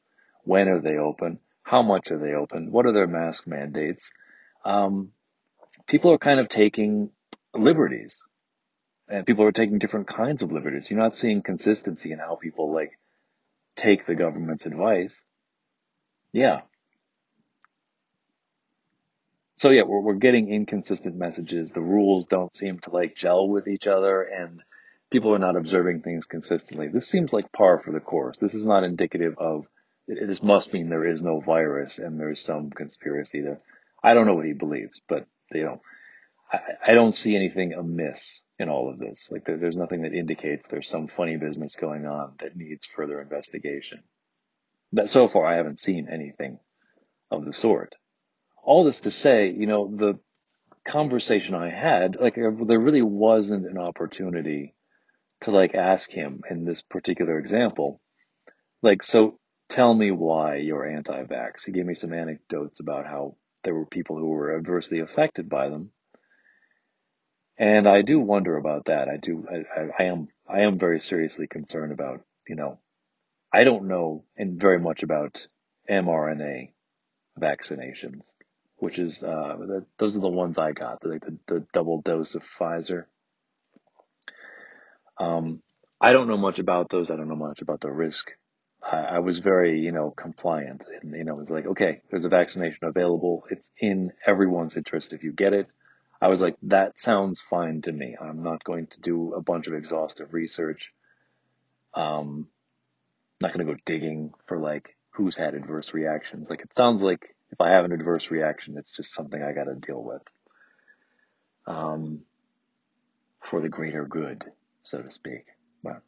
when 0.44 0.68
are 0.68 0.81
they 0.81 0.96
open, 0.96 1.38
how 1.62 1.83
much 1.83 2.11
are 2.11 2.18
they 2.18 2.33
open? 2.33 2.72
What 2.72 2.87
are 2.87 2.92
their 2.92 3.07
mask 3.07 3.46
mandates? 3.46 4.11
Um, 4.64 5.12
people 5.87 6.12
are 6.12 6.18
kind 6.18 6.40
of 6.40 6.48
taking 6.48 7.11
liberties 7.55 8.16
and 9.09 9.27
people 9.27 9.44
are 9.44 9.53
taking 9.53 9.79
different 9.79 10.07
kinds 10.07 10.42
of 10.42 10.53
liberties. 10.53 10.88
You're 10.88 10.98
not 10.98 11.16
seeing 11.16 11.42
consistency 11.42 12.12
in 12.12 12.18
how 12.18 12.37
people 12.37 12.72
like 12.72 12.92
take 13.77 14.07
the 14.07 14.14
government's 14.14 14.66
advice. 14.66 15.20
Yeah. 16.33 16.62
So 19.57 19.70
yeah, 19.70 19.83
we're, 19.83 20.01
we're 20.01 20.14
getting 20.14 20.53
inconsistent 20.53 21.16
messages. 21.16 21.72
The 21.72 21.81
rules 21.81 22.27
don't 22.27 22.55
seem 22.55 22.79
to 22.81 22.90
like 22.90 23.16
gel 23.16 23.48
with 23.48 23.66
each 23.66 23.87
other 23.87 24.22
and 24.22 24.62
people 25.10 25.34
are 25.34 25.38
not 25.38 25.56
observing 25.56 26.02
things 26.02 26.26
consistently. 26.26 26.88
This 26.88 27.08
seems 27.08 27.32
like 27.32 27.52
par 27.52 27.80
for 27.80 27.92
the 27.92 28.00
course. 28.00 28.38
This 28.38 28.54
is 28.54 28.66
not 28.66 28.84
indicative 28.84 29.34
of, 29.38 29.66
this 30.06 30.42
must 30.42 30.72
mean 30.72 30.88
there 30.88 31.08
is 31.08 31.22
no 31.22 31.40
virus 31.40 31.98
and 31.98 32.18
there's 32.18 32.42
some 32.42 32.70
conspiracy 32.70 33.42
to, 33.42 33.58
I 34.02 34.14
don't 34.14 34.26
know 34.26 34.34
what 34.34 34.46
he 34.46 34.52
believes, 34.52 35.00
but 35.08 35.26
you 35.52 35.64
know, 35.64 35.80
I, 36.52 36.58
I 36.88 36.92
don't 36.92 37.14
see 37.14 37.36
anything 37.36 37.72
amiss 37.72 38.42
in 38.58 38.68
all 38.68 38.90
of 38.90 38.98
this. 38.98 39.30
Like 39.30 39.44
there, 39.44 39.56
there's 39.56 39.76
nothing 39.76 40.02
that 40.02 40.12
indicates 40.14 40.66
there's 40.66 40.88
some 40.88 41.08
funny 41.08 41.36
business 41.36 41.76
going 41.76 42.06
on 42.06 42.34
that 42.40 42.56
needs 42.56 42.86
further 42.86 43.20
investigation. 43.20 44.02
But 44.92 45.10
so 45.10 45.28
far 45.28 45.46
I 45.46 45.56
haven't 45.56 45.80
seen 45.80 46.08
anything 46.10 46.58
of 47.30 47.44
the 47.44 47.52
sort. 47.52 47.94
All 48.62 48.84
this 48.84 49.00
to 49.00 49.10
say, 49.10 49.50
you 49.50 49.66
know, 49.66 49.90
the 49.94 50.18
conversation 50.86 51.54
I 51.54 51.70
had, 51.70 52.16
like 52.20 52.34
there 52.34 52.50
really 52.50 53.02
wasn't 53.02 53.66
an 53.66 53.78
opportunity 53.78 54.74
to 55.42 55.51
like 55.51 55.74
ask 55.74 56.11
him 56.11 56.42
in 56.51 56.64
this 56.64 56.83
particular 56.83 57.38
example, 57.38 58.01
like, 58.83 59.03
so 59.03 59.38
tell 59.68 59.94
me 59.94 60.11
why 60.11 60.57
you're 60.57 60.87
anti-vax. 60.87 61.64
He 61.64 61.72
gave 61.72 61.87
me 61.87 61.94
some 61.94 62.12
anecdotes 62.12 62.81
about 62.81 63.07
how 63.07 63.37
there 63.64 63.74
were 63.74 63.87
people 63.87 64.16
who 64.16 64.29
were 64.29 64.57
adversely 64.57 65.01
affected 65.01 65.48
by 65.48 65.68
them. 65.68 65.90
And 67.59 67.88
I 67.88 68.03
do 68.03 68.20
wonder 68.20 68.57
about 68.57 68.85
that. 68.87 69.09
I 69.09 69.16
do, 69.16 69.44
I, 69.51 70.03
I, 70.03 70.07
am, 70.07 70.29
I 70.48 70.61
am 70.61 70.79
very 70.79 71.01
seriously 71.01 71.48
concerned 71.48 71.92
about, 71.92 72.20
you 72.48 72.55
know, 72.55 72.79
I 73.53 73.64
don't 73.64 73.88
know 73.88 74.24
and 74.37 74.61
very 74.61 74.79
much 74.79 75.03
about 75.03 75.46
mRNA 75.90 76.72
vaccinations, 77.40 78.27
which 78.77 78.98
is, 78.98 79.22
uh, 79.22 79.57
the, 79.59 79.87
those 79.98 80.16
are 80.16 80.20
the 80.20 80.29
ones 80.29 80.59
I 80.59 80.72
got, 80.72 81.05
like 81.05 81.24
the, 81.24 81.37
the 81.48 81.66
double 81.72 82.01
dose 82.03 82.37
of 82.37 82.42
Pfizer. 82.59 83.07
Um, 85.18 85.62
I 86.00 86.12
don't 86.12 86.28
know 86.28 86.37
much 86.37 86.59
about 86.59 86.90
those. 86.90 87.11
I 87.11 87.16
don't 87.16 87.28
know 87.28 87.37
much 87.37 87.61
about 87.61 87.81
the 87.81 87.90
risk. 87.90 88.31
I, 88.83 88.96
I 88.96 89.18
was 89.18 89.38
very, 89.38 89.81
you 89.81 89.92
know, 89.92 90.11
compliant 90.11 90.85
and, 91.02 91.12
you 91.14 91.24
know, 91.24 91.35
it 91.35 91.40
was 91.40 91.50
like, 91.50 91.66
okay, 91.66 92.02
there's 92.11 92.24
a 92.24 92.28
vaccination 92.28 92.87
available. 92.87 93.44
It's 93.50 93.70
in 93.78 94.12
everyone's 94.24 94.76
interest 94.76 95.12
if 95.12 95.24
you 95.24 95.33
get 95.33 95.52
it. 95.52 95.66
I 96.20 96.28
was 96.28 96.40
like, 96.40 96.57
that 96.62 96.98
sounds 96.98 97.40
fine 97.40 97.83
to 97.83 97.92
me. 97.92 98.16
I'm 98.20 98.42
not 98.42 98.64
going 98.64 98.87
to 98.88 99.00
do 99.00 99.35
a 99.35 99.40
bunch 99.40 99.66
of 99.66 99.74
exhaustive 99.74 100.33
research. 100.33 100.92
Um, 101.94 102.48
not 103.40 103.52
going 103.52 103.66
to 103.66 103.72
go 103.72 103.78
digging 103.87 104.33
for 104.46 104.59
like 104.59 104.96
who's 105.11 105.37
had 105.37 105.54
adverse 105.54 105.94
reactions. 105.94 106.50
Like 106.50 106.61
it 106.61 106.74
sounds 106.74 107.02
like 107.02 107.35
if 107.50 107.61
I 107.61 107.70
have 107.70 107.85
an 107.85 107.92
adverse 107.92 108.31
reaction, 108.31 108.76
it's 108.76 108.94
just 108.94 109.14
something 109.14 109.42
I 109.42 109.52
got 109.52 109.64
to 109.64 109.74
deal 109.74 110.02
with. 110.02 110.22
Um, 111.66 112.20
for 113.48 113.61
the 113.61 113.68
greater 113.68 114.04
good 114.04 114.44
so 114.88 115.03
to 115.03 115.11
speak. 115.11 115.44
But, 115.83 116.03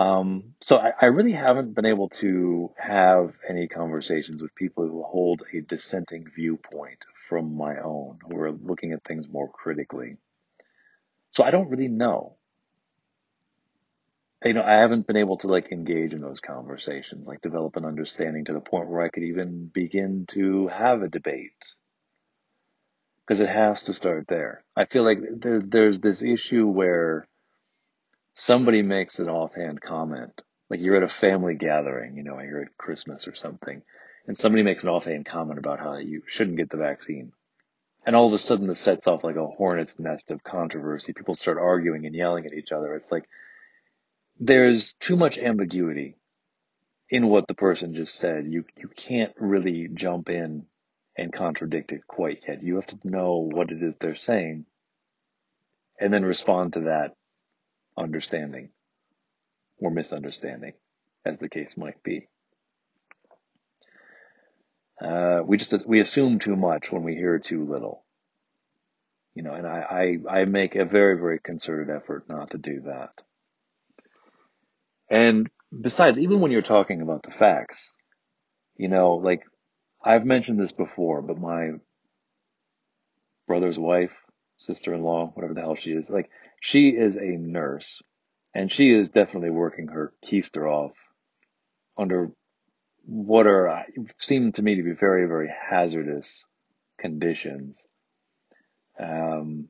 um, 0.00 0.54
so 0.60 0.78
I, 0.78 0.92
I 1.00 1.06
really 1.06 1.32
haven't 1.32 1.74
been 1.74 1.86
able 1.86 2.10
to 2.10 2.70
have 2.78 3.32
any 3.48 3.68
conversations 3.68 4.42
with 4.42 4.54
people 4.54 4.86
who 4.86 5.02
hold 5.02 5.42
a 5.54 5.62
dissenting 5.62 6.26
viewpoint 6.34 7.04
from 7.28 7.56
my 7.56 7.78
own, 7.78 8.18
who 8.28 8.36
are 8.38 8.52
looking 8.52 8.92
at 8.92 9.04
things 9.04 9.26
more 9.28 9.50
critically. 9.50 10.16
So 11.30 11.42
I 11.42 11.50
don't 11.50 11.70
really 11.70 11.88
know. 11.88 12.36
You 14.44 14.52
know, 14.54 14.62
I 14.62 14.74
haven't 14.74 15.06
been 15.06 15.16
able 15.16 15.38
to 15.38 15.48
like 15.48 15.72
engage 15.72 16.12
in 16.12 16.20
those 16.20 16.40
conversations, 16.40 17.26
like 17.26 17.40
develop 17.40 17.76
an 17.76 17.84
understanding 17.84 18.44
to 18.44 18.52
the 18.52 18.60
point 18.60 18.88
where 18.88 19.02
I 19.02 19.08
could 19.08 19.24
even 19.24 19.70
begin 19.72 20.26
to 20.28 20.68
have 20.68 21.02
a 21.02 21.08
debate. 21.08 21.52
Because 23.28 23.40
it 23.42 23.50
has 23.50 23.82
to 23.84 23.92
start 23.92 24.24
there. 24.26 24.64
I 24.74 24.86
feel 24.86 25.04
like 25.04 25.18
there, 25.30 25.60
there's 25.60 26.00
this 26.00 26.22
issue 26.22 26.66
where 26.66 27.28
somebody 28.34 28.80
makes 28.80 29.18
an 29.18 29.28
offhand 29.28 29.82
comment, 29.82 30.40
like 30.70 30.80
you're 30.80 30.96
at 30.96 31.02
a 31.02 31.08
family 31.08 31.54
gathering, 31.54 32.16
you 32.16 32.22
know, 32.22 32.40
you're 32.40 32.62
at 32.62 32.78
Christmas 32.78 33.28
or 33.28 33.34
something, 33.34 33.82
and 34.26 34.36
somebody 34.36 34.62
makes 34.62 34.82
an 34.82 34.88
offhand 34.88 35.26
comment 35.26 35.58
about 35.58 35.78
how 35.78 35.98
you 35.98 36.22
shouldn't 36.26 36.56
get 36.56 36.70
the 36.70 36.78
vaccine. 36.78 37.32
And 38.06 38.16
all 38.16 38.28
of 38.28 38.32
a 38.32 38.38
sudden 38.38 38.66
this 38.66 38.80
sets 38.80 39.06
off 39.06 39.24
like 39.24 39.36
a 39.36 39.46
hornet's 39.46 39.98
nest 39.98 40.30
of 40.30 40.42
controversy. 40.42 41.12
People 41.12 41.34
start 41.34 41.58
arguing 41.58 42.06
and 42.06 42.14
yelling 42.14 42.46
at 42.46 42.54
each 42.54 42.72
other. 42.72 42.94
It's 42.94 43.12
like 43.12 43.28
there's 44.40 44.94
too 45.00 45.16
much 45.16 45.36
ambiguity 45.36 46.16
in 47.10 47.28
what 47.28 47.46
the 47.46 47.54
person 47.54 47.94
just 47.94 48.14
said. 48.14 48.46
You 48.48 48.64
you 48.76 48.88
can't 48.88 49.34
really 49.36 49.88
jump 49.92 50.30
in 50.30 50.64
and 51.18 51.32
contradict 51.32 51.92
it 51.92 52.06
quite 52.06 52.44
yet. 52.46 52.62
You 52.62 52.76
have 52.76 52.86
to 52.86 52.98
know 53.04 53.48
what 53.52 53.72
it 53.72 53.82
is 53.82 53.96
they're 54.00 54.14
saying 54.14 54.64
and 56.00 56.12
then 56.12 56.24
respond 56.24 56.74
to 56.74 56.80
that 56.82 57.14
understanding 57.96 58.70
or 59.78 59.90
misunderstanding, 59.90 60.74
as 61.26 61.38
the 61.38 61.48
case 61.48 61.76
might 61.76 62.02
be. 62.02 62.28
Uh, 65.00 65.40
we 65.44 65.56
just 65.56 65.86
we 65.86 66.00
assume 66.00 66.38
too 66.38 66.56
much 66.56 66.90
when 66.90 67.02
we 67.04 67.14
hear 67.14 67.38
too 67.38 67.64
little, 67.64 68.04
you 69.34 69.42
know. 69.42 69.54
And 69.54 69.66
I, 69.66 70.18
I 70.28 70.40
I 70.40 70.44
make 70.44 70.74
a 70.74 70.84
very 70.84 71.18
very 71.18 71.38
concerted 71.38 71.94
effort 71.94 72.28
not 72.28 72.50
to 72.50 72.58
do 72.58 72.82
that. 72.86 73.10
And 75.08 75.48
besides, 75.80 76.18
even 76.18 76.40
when 76.40 76.50
you're 76.50 76.62
talking 76.62 77.00
about 77.00 77.22
the 77.22 77.30
facts, 77.30 77.92
you 78.76 78.88
know, 78.88 79.14
like 79.14 79.42
I've 80.08 80.24
mentioned 80.24 80.58
this 80.58 80.72
before, 80.72 81.20
but 81.20 81.38
my 81.38 81.72
brother's 83.46 83.78
wife, 83.78 84.14
sister-in-law, 84.56 85.32
whatever 85.34 85.52
the 85.52 85.60
hell 85.60 85.74
she 85.74 85.90
is, 85.90 86.08
like 86.08 86.30
she 86.62 86.88
is 86.88 87.16
a 87.16 87.36
nurse 87.36 88.00
and 88.54 88.72
she 88.72 88.90
is 88.90 89.10
definitely 89.10 89.50
working 89.50 89.88
her 89.88 90.14
keister 90.24 90.66
off 90.66 90.92
under 91.98 92.30
what 93.04 93.46
are 93.46 93.84
seem 94.16 94.52
to 94.52 94.62
me 94.62 94.76
to 94.76 94.82
be 94.82 94.92
very 94.92 95.28
very 95.28 95.52
hazardous 95.70 96.42
conditions. 96.98 97.82
Um, 98.98 99.68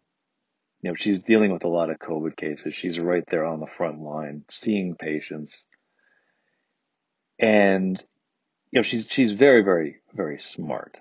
you 0.83 0.91
know, 0.91 0.95
she's 0.95 1.19
dealing 1.19 1.53
with 1.53 1.65
a 1.65 1.69
lot 1.69 1.91
of 1.91 1.99
COVID 1.99 2.37
cases. 2.37 2.75
She's 2.77 3.01
right 3.01 3.25
there 3.29 3.45
on 3.45 3.59
the 3.59 3.67
front 3.67 4.01
line, 4.01 4.45
seeing 4.49 4.95
patients, 4.95 5.65
and 7.41 8.01
you 8.71 8.79
know, 8.79 8.83
she's 8.83 9.09
she's 9.11 9.33
very 9.33 9.63
very 9.63 9.97
very 10.15 10.41
smart. 10.41 10.99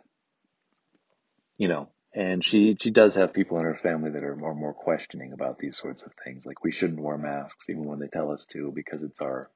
You 1.57 1.67
know, 1.67 1.89
and 2.13 2.43
she 2.43 2.77
she 2.79 2.91
does 2.91 3.15
have 3.15 3.33
people 3.33 3.57
in 3.59 3.65
her 3.65 3.79
family 3.81 4.11
that 4.11 4.23
are 4.23 4.35
more 4.35 4.55
more 4.55 4.73
questioning 4.73 5.33
about 5.33 5.59
these 5.59 5.77
sorts 5.77 6.03
of 6.03 6.11
things. 6.23 6.45
Like 6.45 6.63
we 6.63 6.71
shouldn't 6.71 7.01
wear 7.01 7.17
masks 7.17 7.69
even 7.69 7.85
when 7.85 7.99
they 7.99 8.07
tell 8.07 8.31
us 8.31 8.45
to 8.47 8.71
because 8.73 9.03
it's 9.03 9.21
our 9.21 9.49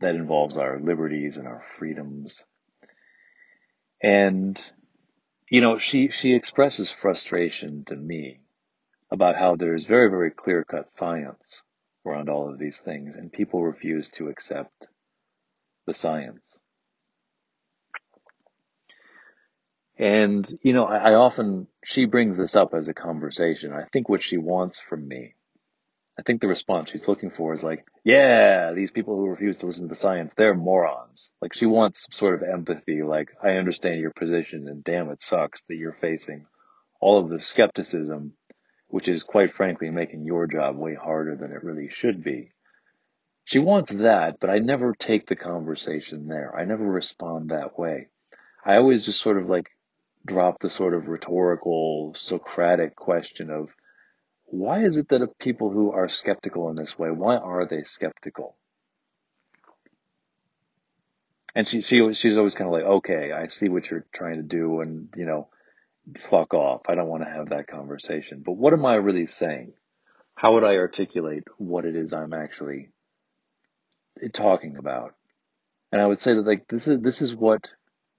that 0.00 0.14
involves 0.14 0.56
our 0.56 0.78
liberties 0.80 1.36
and 1.36 1.48
our 1.48 1.64
freedoms. 1.78 2.44
And 4.02 4.60
you 5.50 5.60
know, 5.60 5.78
she 5.78 6.10
she 6.10 6.34
expresses 6.34 6.90
frustration 6.90 7.84
to 7.86 7.96
me 7.96 8.40
about 9.10 9.36
how 9.36 9.56
there's 9.56 9.84
very 9.84 10.10
very 10.10 10.30
clear 10.30 10.64
cut 10.64 10.92
science 10.92 11.62
around 12.06 12.28
all 12.28 12.48
of 12.48 12.58
these 12.58 12.80
things, 12.80 13.16
and 13.16 13.32
people 13.32 13.64
refuse 13.64 14.10
to 14.10 14.28
accept 14.28 14.86
the 15.86 15.94
science. 15.94 16.58
And, 19.98 20.48
you 20.62 20.72
know, 20.72 20.84
I, 20.84 21.10
I, 21.10 21.14
often, 21.14 21.66
she 21.84 22.04
brings 22.04 22.36
this 22.36 22.54
up 22.54 22.72
as 22.72 22.86
a 22.86 22.94
conversation. 22.94 23.72
I 23.72 23.84
think 23.92 24.08
what 24.08 24.22
she 24.22 24.36
wants 24.36 24.78
from 24.78 25.08
me, 25.08 25.34
I 26.16 26.22
think 26.22 26.40
the 26.40 26.46
response 26.46 26.90
she's 26.90 27.08
looking 27.08 27.30
for 27.30 27.52
is 27.52 27.64
like, 27.64 27.84
yeah, 28.04 28.72
these 28.72 28.92
people 28.92 29.16
who 29.16 29.26
refuse 29.26 29.58
to 29.58 29.66
listen 29.66 29.88
to 29.88 29.96
science, 29.96 30.32
they're 30.36 30.54
morons. 30.54 31.32
Like 31.42 31.52
she 31.52 31.66
wants 31.66 32.02
some 32.02 32.12
sort 32.12 32.34
of 32.34 32.48
empathy, 32.48 33.02
like, 33.02 33.30
I 33.42 33.50
understand 33.52 34.00
your 34.00 34.12
position 34.12 34.68
and 34.68 34.84
damn, 34.84 35.10
it 35.10 35.20
sucks 35.20 35.64
that 35.64 35.76
you're 35.76 35.96
facing 36.00 36.46
all 37.00 37.18
of 37.18 37.28
the 37.28 37.40
skepticism, 37.40 38.34
which 38.86 39.08
is 39.08 39.24
quite 39.24 39.54
frankly 39.54 39.90
making 39.90 40.24
your 40.24 40.46
job 40.46 40.76
way 40.76 40.94
harder 40.94 41.34
than 41.34 41.50
it 41.50 41.64
really 41.64 41.88
should 41.92 42.22
be. 42.22 42.52
She 43.44 43.58
wants 43.58 43.90
that, 43.92 44.38
but 44.40 44.50
I 44.50 44.58
never 44.58 44.94
take 44.94 45.26
the 45.26 45.36
conversation 45.36 46.28
there. 46.28 46.54
I 46.54 46.64
never 46.64 46.84
respond 46.84 47.50
that 47.50 47.78
way. 47.78 48.08
I 48.64 48.76
always 48.76 49.04
just 49.04 49.20
sort 49.20 49.38
of 49.38 49.48
like 49.48 49.70
drop 50.26 50.60
the 50.60 50.70
sort 50.70 50.94
of 50.94 51.08
rhetorical 51.08 52.12
Socratic 52.14 52.96
question 52.96 53.50
of 53.50 53.70
why 54.50 54.84
is 54.84 54.96
it 54.96 55.08
that 55.10 55.38
people 55.38 55.70
who 55.70 55.92
are 55.92 56.08
skeptical 56.08 56.70
in 56.70 56.76
this 56.76 56.98
way, 56.98 57.10
why 57.10 57.36
are 57.36 57.66
they 57.66 57.82
skeptical? 57.82 58.56
And 61.54 61.68
she, 61.68 61.82
she, 61.82 62.12
she's 62.14 62.36
always 62.36 62.54
kind 62.54 62.68
of 62.68 62.72
like, 62.72 62.84
okay, 62.84 63.32
I 63.32 63.48
see 63.48 63.68
what 63.68 63.90
you're 63.90 64.06
trying 64.14 64.36
to 64.36 64.42
do 64.42 64.80
and, 64.80 65.08
you 65.16 65.26
know, 65.26 65.48
fuck 66.30 66.54
off. 66.54 66.82
I 66.88 66.94
don't 66.94 67.08
want 67.08 67.24
to 67.24 67.30
have 67.30 67.50
that 67.50 67.66
conversation. 67.66 68.42
But 68.44 68.52
what 68.52 68.72
am 68.72 68.86
I 68.86 68.94
really 68.94 69.26
saying? 69.26 69.72
How 70.34 70.54
would 70.54 70.64
I 70.64 70.76
articulate 70.76 71.44
what 71.56 71.84
it 71.84 71.96
is 71.96 72.12
I'm 72.12 72.32
actually 72.32 72.90
talking 74.32 74.76
about? 74.76 75.14
And 75.90 76.00
I 76.00 76.06
would 76.06 76.20
say 76.20 76.34
that 76.34 76.46
like, 76.46 76.68
this 76.68 76.86
is, 76.86 77.00
this 77.00 77.20
is 77.20 77.34
what 77.34 77.68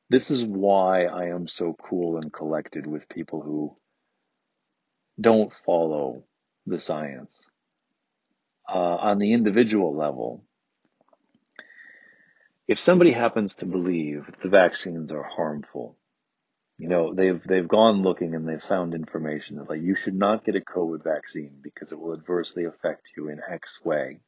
this 0.10 0.32
is 0.32 0.44
why 0.44 1.06
I 1.06 1.28
am 1.28 1.48
so 1.48 1.76
cool 1.88 2.18
and 2.18 2.34
collected 2.34 2.88
with 2.88 3.10
people 3.10 3.42
who 3.42 3.76
don't 5.20 5.52
follow 5.66 6.24
the 6.66 6.80
science. 6.80 7.42
Uh, 8.68 8.78
on 8.78 9.18
the 9.18 9.34
individual 9.34 9.96
level, 9.96 10.44
if 12.68 12.78
somebody 12.78 13.12
happens 13.12 13.56
to 13.56 13.66
believe 13.66 14.26
the 14.44 14.50
vaccines 14.50 15.12
are 15.12 15.24
harmful, 15.24 15.98
you 16.78 16.88
know, 16.88 17.14
they've 17.14 17.42
they've 17.46 17.68
gone 17.68 18.04
looking 18.04 18.36
and 18.36 18.48
they've 18.48 18.62
found 18.62 18.94
information 18.94 19.58
that 19.58 19.70
like 19.70 19.82
you 19.82 19.96
should 19.96 20.14
not 20.14 20.46
get 20.46 20.56
a 20.56 20.62
COVID 20.62 21.04
vaccine 21.04 21.58
because 21.62 21.92
it 21.92 22.00
will 22.00 22.14
adversely 22.14 22.66
affect 22.66 23.10
you 23.18 23.30
in 23.30 23.42
X 23.52 23.84
way. 23.84 24.20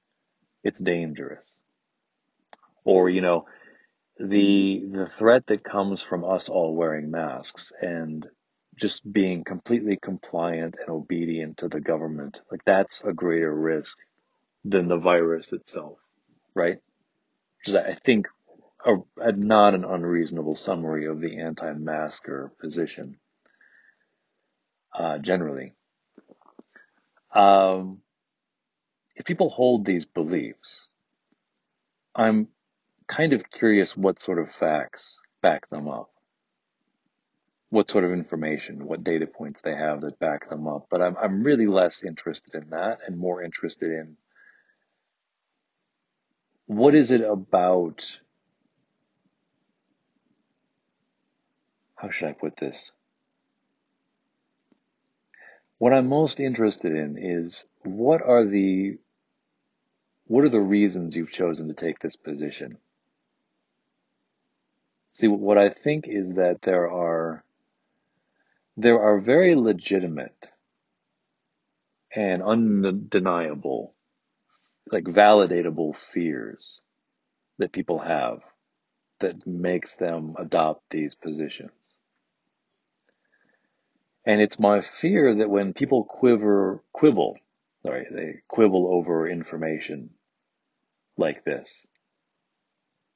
It's 0.63 0.79
dangerous. 0.79 1.45
Or, 2.83 3.09
you 3.09 3.21
know, 3.21 3.45
the 4.21 4.83
the 4.91 5.07
threat 5.07 5.47
that 5.47 5.63
comes 5.63 6.01
from 6.01 6.23
us 6.23 6.49
all 6.49 6.75
wearing 6.75 7.11
masks 7.11 7.71
and 7.81 8.27
just 8.75 9.11
being 9.11 9.43
completely 9.43 9.97
compliant 10.01 10.75
and 10.79 10.89
obedient 10.89 11.57
to 11.57 11.67
the 11.67 11.81
government, 11.81 12.39
like 12.51 12.63
that's 12.65 13.01
a 13.03 13.13
greater 13.13 13.53
risk 13.53 13.97
than 14.63 14.87
the 14.87 14.97
virus 14.97 15.53
itself, 15.53 15.97
right? 16.55 16.77
Which 17.59 17.69
is, 17.69 17.75
I 17.75 17.93
think, 17.95 18.27
a, 18.85 18.95
a 19.17 19.31
not 19.31 19.75
an 19.75 19.85
unreasonable 19.85 20.55
summary 20.55 21.05
of 21.07 21.19
the 21.19 21.39
anti-masker 21.39 22.51
position 22.59 23.17
uh, 24.97 25.17
generally. 25.19 25.73
Um, 27.33 27.99
if 29.15 29.25
people 29.25 29.49
hold 29.49 29.85
these 29.85 30.05
beliefs, 30.05 30.87
I'm 32.15 32.47
kind 33.11 33.33
of 33.33 33.49
curious 33.51 33.95
what 33.95 34.21
sort 34.21 34.39
of 34.39 34.49
facts 34.59 35.17
back 35.41 35.69
them 35.69 35.87
up. 35.87 36.09
What 37.69 37.89
sort 37.89 38.03
of 38.03 38.11
information, 38.11 38.85
what 38.85 39.03
data 39.03 39.27
points 39.27 39.59
they 39.63 39.75
have 39.75 40.01
that 40.01 40.19
back 40.19 40.49
them 40.49 40.67
up. 40.67 40.87
But 40.89 41.01
I'm, 41.01 41.15
I'm 41.17 41.43
really 41.43 41.67
less 41.67 42.03
interested 42.03 42.55
in 42.55 42.69
that 42.69 42.99
and 43.05 43.17
more 43.17 43.43
interested 43.43 43.91
in 43.91 44.17
what 46.65 46.95
is 46.95 47.11
it 47.11 47.21
about, 47.21 48.05
how 51.95 52.09
should 52.11 52.29
I 52.29 52.33
put 52.33 52.57
this? 52.57 52.91
What 55.79 55.93
I'm 55.93 56.07
most 56.07 56.39
interested 56.39 56.95
in 56.95 57.17
is 57.17 57.65
what 57.83 58.21
are 58.21 58.45
the 58.45 58.97
what 60.27 60.45
are 60.45 60.49
the 60.49 60.61
reasons 60.61 61.13
you've 61.13 61.31
chosen 61.31 61.67
to 61.67 61.73
take 61.73 61.99
this 61.99 62.15
position? 62.15 62.77
See, 65.21 65.27
what 65.27 65.59
I 65.59 65.69
think 65.69 66.07
is 66.07 66.31
that 66.31 66.63
there 66.63 66.89
are 66.89 67.43
there 68.75 68.99
are 68.99 69.19
very 69.19 69.53
legitimate 69.53 70.47
and 72.15 72.41
undeniable, 72.41 73.93
like 74.91 75.03
validatable 75.03 75.93
fears 76.11 76.79
that 77.59 77.71
people 77.71 77.99
have 77.99 78.39
that 79.19 79.45
makes 79.45 79.93
them 79.93 80.33
adopt 80.39 80.89
these 80.89 81.13
positions. 81.13 81.69
And 84.25 84.41
it's 84.41 84.57
my 84.57 84.81
fear 84.81 85.35
that 85.35 85.51
when 85.51 85.73
people 85.73 86.03
quiver, 86.03 86.83
quibble, 86.93 87.37
sorry, 87.83 88.07
they 88.11 88.39
quibble 88.47 88.87
over 88.91 89.29
information 89.29 90.09
like 91.15 91.45
this, 91.45 91.85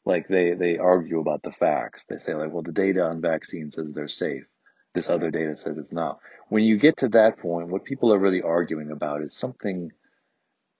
like 0.05 0.27
they, 0.27 0.53
they 0.53 0.77
argue 0.77 1.19
about 1.19 1.41
the 1.43 1.51
facts. 1.51 2.05
They 2.07 2.19
say 2.19 2.35
like, 2.35 2.51
well, 2.51 2.63
the 2.63 2.71
data 2.71 3.01
on 3.01 3.21
vaccines 3.21 3.75
says 3.75 3.87
they're 3.93 4.07
safe. 4.07 4.45
This 4.93 5.09
other 5.09 5.31
data 5.31 5.57
says 5.57 5.77
it's 5.77 5.91
not. 5.91 6.19
When 6.49 6.63
you 6.63 6.77
get 6.77 6.97
to 6.97 7.09
that 7.09 7.39
point, 7.39 7.69
what 7.69 7.83
people 7.83 8.13
are 8.13 8.19
really 8.19 8.41
arguing 8.41 8.91
about 8.91 9.21
is 9.21 9.33
something 9.33 9.91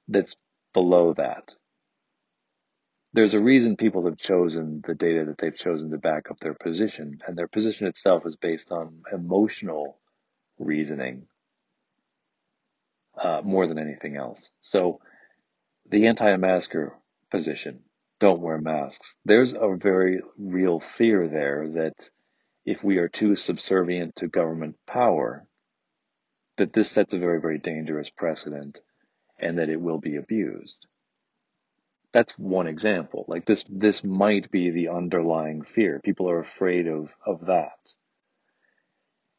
that's 0.07 0.35
below 0.73 1.13
that. 1.13 1.51
There's 3.13 3.33
a 3.33 3.39
reason 3.41 3.77
people 3.77 4.05
have 4.05 4.17
chosen 4.17 4.83
the 4.85 4.93
data 4.93 5.25
that 5.25 5.37
they've 5.37 5.57
chosen 5.57 5.89
to 5.91 5.97
back 5.97 6.29
up 6.29 6.37
their 6.39 6.53
position, 6.53 7.19
and 7.25 7.37
their 7.37 7.47
position 7.47 7.87
itself 7.87 8.25
is 8.25 8.35
based 8.35 8.71
on 8.71 9.01
emotional 9.11 9.97
reasoning 10.59 11.27
uh, 13.21 13.41
more 13.43 13.67
than 13.67 13.79
anything 13.79 14.17
else. 14.17 14.49
So 14.61 14.99
the 15.89 16.07
anti-masker 16.07 16.93
position, 17.31 17.79
don't 18.19 18.41
wear 18.41 18.59
masks. 18.59 19.15
There's 19.25 19.53
a 19.53 19.75
very 19.75 20.21
real 20.37 20.79
fear 20.79 21.27
there 21.27 21.67
that 21.75 22.09
if 22.65 22.83
we 22.83 22.97
are 22.97 23.09
too 23.09 23.35
subservient 23.35 24.15
to 24.17 24.27
government 24.27 24.75
power, 24.87 25.45
that 26.57 26.73
this 26.73 26.89
sets 26.89 27.13
a 27.13 27.19
very, 27.19 27.41
very 27.41 27.59
dangerous 27.59 28.09
precedent 28.09 28.79
and 29.39 29.57
that 29.59 29.69
it 29.69 29.81
will 29.81 29.99
be 29.99 30.15
abused. 30.15 30.85
That's 32.13 32.37
one 32.39 32.67
example. 32.67 33.25
Like 33.27 33.45
this, 33.45 33.65
this 33.67 34.03
might 34.03 34.49
be 34.49 34.69
the 34.69 34.87
underlying 34.87 35.63
fear. 35.63 35.99
People 36.03 36.29
are 36.29 36.39
afraid 36.39 36.87
of, 36.87 37.09
of 37.25 37.47
that. 37.47 37.77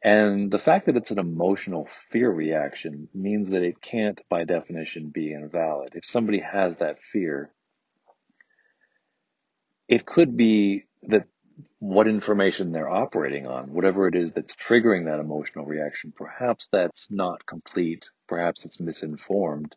And 0.03 0.51
the 0.51 0.59
fact 0.59 0.87
that 0.87 0.97
it's 0.97 1.11
an 1.11 1.19
emotional 1.19 1.89
fear 2.13 2.31
reaction 2.31 3.09
means 3.15 3.49
that 3.49 3.63
it 3.63 3.81
can't, 3.81 4.21
by 4.29 4.45
definition, 4.45 5.09
be 5.09 5.33
invalid. 5.33 5.95
If 5.95 6.05
somebody 6.05 6.41
has 6.41 6.77
that 6.77 6.99
fear, 7.13 7.51
it 9.89 10.07
could 10.07 10.37
be 10.37 10.85
that 11.05 11.27
what 11.79 12.09
information 12.09 12.73
they're 12.73 12.89
operating 12.89 13.47
on, 13.47 13.73
whatever 13.73 14.09
it 14.09 14.15
is 14.15 14.33
that's 14.33 14.57
triggering 14.57 15.07
that 15.07 15.21
emotional 15.21 15.65
reaction, 15.65 16.13
perhaps 16.17 16.69
that's 16.73 17.11
not 17.11 17.47
complete, 17.47 18.09
perhaps 18.29 18.65
it's 18.65 18.81
misinformed, 18.81 19.77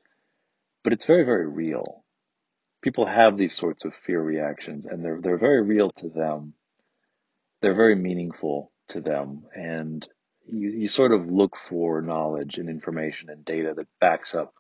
but 0.84 0.93
it's 0.93 1.06
very, 1.06 1.24
very 1.24 1.48
real. 1.48 2.04
People 2.82 3.06
have 3.06 3.38
these 3.38 3.56
sorts 3.56 3.86
of 3.86 3.93
fear 4.06 4.22
reactions 4.22 4.86
and 4.86 5.04
they're, 5.04 5.19
they're 5.22 5.38
very 5.38 5.62
real 5.62 5.91
to 5.98 6.10
them. 6.10 6.54
They're 7.62 7.76
very 7.76 7.95
meaningful 7.95 8.72
to 8.89 9.02
them. 9.02 9.43
And 9.54 10.08
you, 10.48 10.69
you 10.72 10.88
sort 10.88 11.12
of 11.12 11.30
look 11.30 11.58
for 11.69 12.02
knowledge 12.02 12.58
and 12.58 12.69
information 12.69 13.30
and 13.30 13.43
data 13.43 13.74
that 13.76 13.88
backs 14.00 14.34
up 14.34 14.54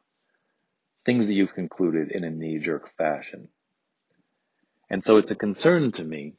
things 1.05 1.27
that 1.27 1.33
you've 1.33 1.53
concluded 1.53 2.11
in 2.11 2.25
a 2.25 2.29
knee 2.29 2.59
jerk 2.59 2.89
fashion. 2.97 3.47
And 4.89 5.03
so 5.03 5.17
it's 5.17 5.31
a 5.31 5.35
concern 5.35 5.91
to 5.93 6.03
me 6.03 6.33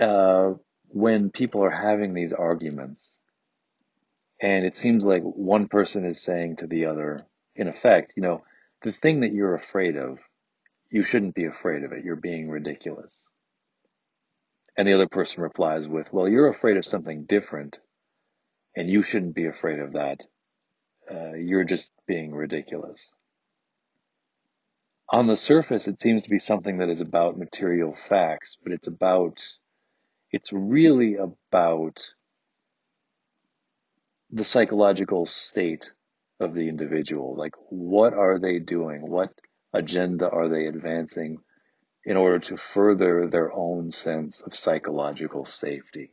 uh, 0.00 0.54
when 0.88 1.30
people 1.30 1.62
are 1.64 1.70
having 1.70 2.14
these 2.14 2.32
arguments 2.32 3.16
and 4.40 4.64
it 4.64 4.76
seems 4.76 5.04
like 5.04 5.22
one 5.22 5.68
person 5.68 6.04
is 6.04 6.20
saying 6.20 6.56
to 6.56 6.66
the 6.66 6.86
other, 6.86 7.26
in 7.54 7.68
effect, 7.68 8.12
you 8.16 8.22
know, 8.22 8.42
the 8.82 8.92
thing 8.92 9.20
that 9.20 9.32
you're 9.32 9.54
afraid 9.54 9.96
of, 9.96 10.18
you 10.90 11.02
shouldn't 11.02 11.34
be 11.34 11.46
afraid 11.46 11.84
of 11.84 11.92
it. 11.92 12.04
You're 12.04 12.16
being 12.16 12.50
ridiculous. 12.50 13.16
And 14.76 14.86
the 14.86 14.94
other 14.94 15.08
person 15.08 15.42
replies 15.42 15.88
with, 15.88 16.12
well, 16.12 16.28
you're 16.28 16.48
afraid 16.48 16.76
of 16.76 16.84
something 16.84 17.24
different 17.24 17.78
and 18.76 18.90
you 18.90 19.02
shouldn't 19.02 19.34
be 19.34 19.46
afraid 19.46 19.78
of 19.78 19.92
that. 19.92 20.20
Uh, 21.10 21.34
you're 21.34 21.64
just 21.64 21.90
being 22.06 22.34
ridiculous. 22.34 23.06
On 25.14 25.28
the 25.28 25.36
surface, 25.36 25.86
it 25.86 26.00
seems 26.00 26.24
to 26.24 26.28
be 26.28 26.40
something 26.40 26.78
that 26.78 26.90
is 26.90 27.00
about 27.00 27.38
material 27.38 27.94
facts, 28.08 28.58
but 28.60 28.72
it's 28.72 28.88
about 28.88 29.38
it's 30.32 30.52
really 30.52 31.14
about 31.14 32.04
the 34.32 34.42
psychological 34.42 35.24
state 35.24 35.88
of 36.40 36.52
the 36.52 36.68
individual. 36.68 37.36
Like, 37.36 37.54
what 37.68 38.12
are 38.12 38.40
they 38.40 38.58
doing? 38.58 39.08
What 39.08 39.30
agenda 39.72 40.28
are 40.28 40.48
they 40.48 40.66
advancing 40.66 41.38
in 42.04 42.16
order 42.16 42.40
to 42.40 42.56
further 42.56 43.28
their 43.28 43.52
own 43.52 43.92
sense 43.92 44.40
of 44.40 44.56
psychological 44.56 45.44
safety? 45.44 46.10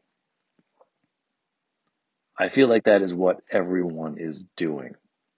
I 2.37 2.49
feel 2.49 2.67
like 2.67 2.83
that 2.83 3.01
is 3.01 3.15
what 3.15 3.41
everyone 3.49 4.19
is 4.19 4.43
doing 4.55 4.93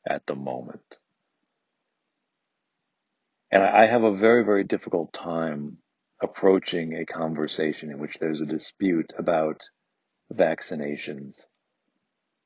at 0.06 0.26
the 0.26 0.36
moment. 0.36 0.84
And 3.54 3.62
I 3.62 3.86
have 3.86 4.02
a 4.02 4.18
very, 4.18 4.44
very 4.44 4.64
difficult 4.64 5.14
time 5.14 5.78
approaching 6.20 6.96
a 6.96 7.06
conversation 7.06 7.92
in 7.92 8.00
which 8.00 8.18
there's 8.20 8.42
a 8.42 8.48
dispute 8.48 9.14
about 9.16 9.62
vaccinations 10.34 11.38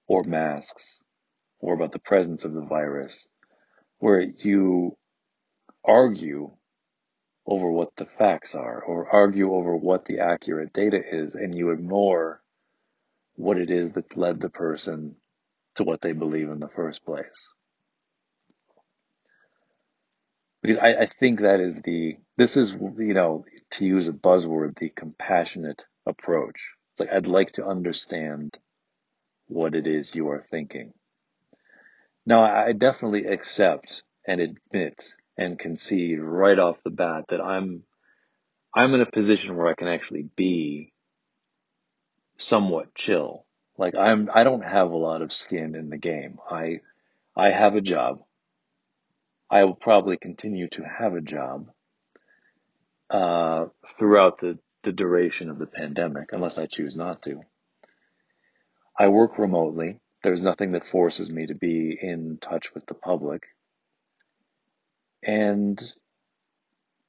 or 0.10 0.26
masks 0.26 1.00
or 1.60 1.74
about 1.76 1.94
the 1.94 2.00
presence 2.00 2.44
of 2.44 2.52
the 2.54 2.66
virus, 2.66 3.26
where 4.00 4.20
you 4.20 4.98
argue 5.86 6.52
over 7.46 7.72
what 7.72 7.96
the 7.96 8.08
facts 8.18 8.54
are 8.54 8.82
or 8.84 9.08
argue 9.08 9.54
over 9.54 9.78
what 9.78 10.04
the 10.04 10.20
accurate 10.20 10.74
data 10.74 11.00
is 11.10 11.36
and 11.36 11.56
you 11.56 11.70
ignore 11.70 12.42
what 13.36 13.58
it 13.58 13.72
is 13.72 13.94
that 13.94 14.18
led 14.18 14.42
the 14.42 14.50
person 14.50 15.16
to 15.76 15.86
what 15.86 16.02
they 16.02 16.12
believe 16.12 16.50
in 16.50 16.60
the 16.60 16.68
first 16.76 17.06
place. 17.06 17.48
Because 20.62 20.78
I, 20.78 21.04
I 21.04 21.06
think 21.06 21.42
that 21.42 21.60
is 21.60 21.80
the, 21.84 22.18
this 22.38 22.58
is, 22.58 22.74
you 22.74 23.14
know, 23.14 23.46
to 23.74 23.86
use 23.86 24.08
a 24.08 24.12
buzzword, 24.12 24.78
the 24.80 24.90
compassionate 24.90 25.86
approach. 26.06 26.60
It's 26.94 27.02
like, 27.02 27.10
I'd 27.12 27.28
like 27.28 27.54
to 27.54 27.66
understand 27.66 28.58
what 29.48 29.76
it 29.76 29.88
is 29.88 30.16
you 30.16 30.30
are 30.30 30.44
thinking. 30.52 30.94
Now, 32.26 32.44
I 32.44 32.74
definitely 32.74 33.26
accept 33.26 34.04
and 34.28 34.42
admit 34.42 35.02
and 35.38 35.58
concede 35.58 36.20
right 36.20 36.60
off 36.60 36.78
the 36.84 36.90
bat 36.90 37.26
that 37.30 37.42
I'm 37.42 37.84
I'm 38.76 38.94
in 38.94 39.02
a 39.02 39.10
position 39.12 39.56
where 39.56 39.68
I 39.68 39.76
can 39.76 39.88
actually 39.88 40.30
be 40.36 40.94
somewhat 42.38 42.94
chill. 42.96 43.46
Like 43.78 43.96
I'm 43.96 44.30
I 44.34 44.44
don't 44.44 44.64
have 44.64 44.92
a 44.92 44.98
lot 44.98 45.22
of 45.22 45.32
skin 45.34 45.76
in 45.76 45.90
the 45.90 45.98
game. 45.98 46.40
I 46.50 46.82
I 47.36 47.52
have 47.52 47.76
a 47.76 47.82
job. 47.82 48.22
I 49.50 49.64
will 49.64 49.76
probably 49.76 50.18
continue 50.18 50.68
to 50.70 50.84
have 50.84 51.14
a 51.14 51.22
job 51.22 51.70
uh, 53.10 53.68
throughout 53.98 54.40
the, 54.40 54.60
the 54.84 54.92
duration 54.92 55.50
of 55.50 55.60
the 55.60 55.68
pandemic, 55.68 56.30
unless 56.34 56.58
I 56.58 56.66
choose 56.66 56.96
not 56.96 57.22
to. 57.24 57.42
I 58.98 59.08
work 59.08 59.38
remotely. 59.38 60.00
There's 60.24 60.44
nothing 60.44 60.72
that 60.74 60.88
forces 60.88 61.30
me 61.30 61.48
to 61.48 61.54
be 61.56 61.98
in 62.02 62.40
touch 62.42 62.68
with 62.74 62.86
the 62.88 62.96
public. 62.96 63.44
And, 65.24 65.82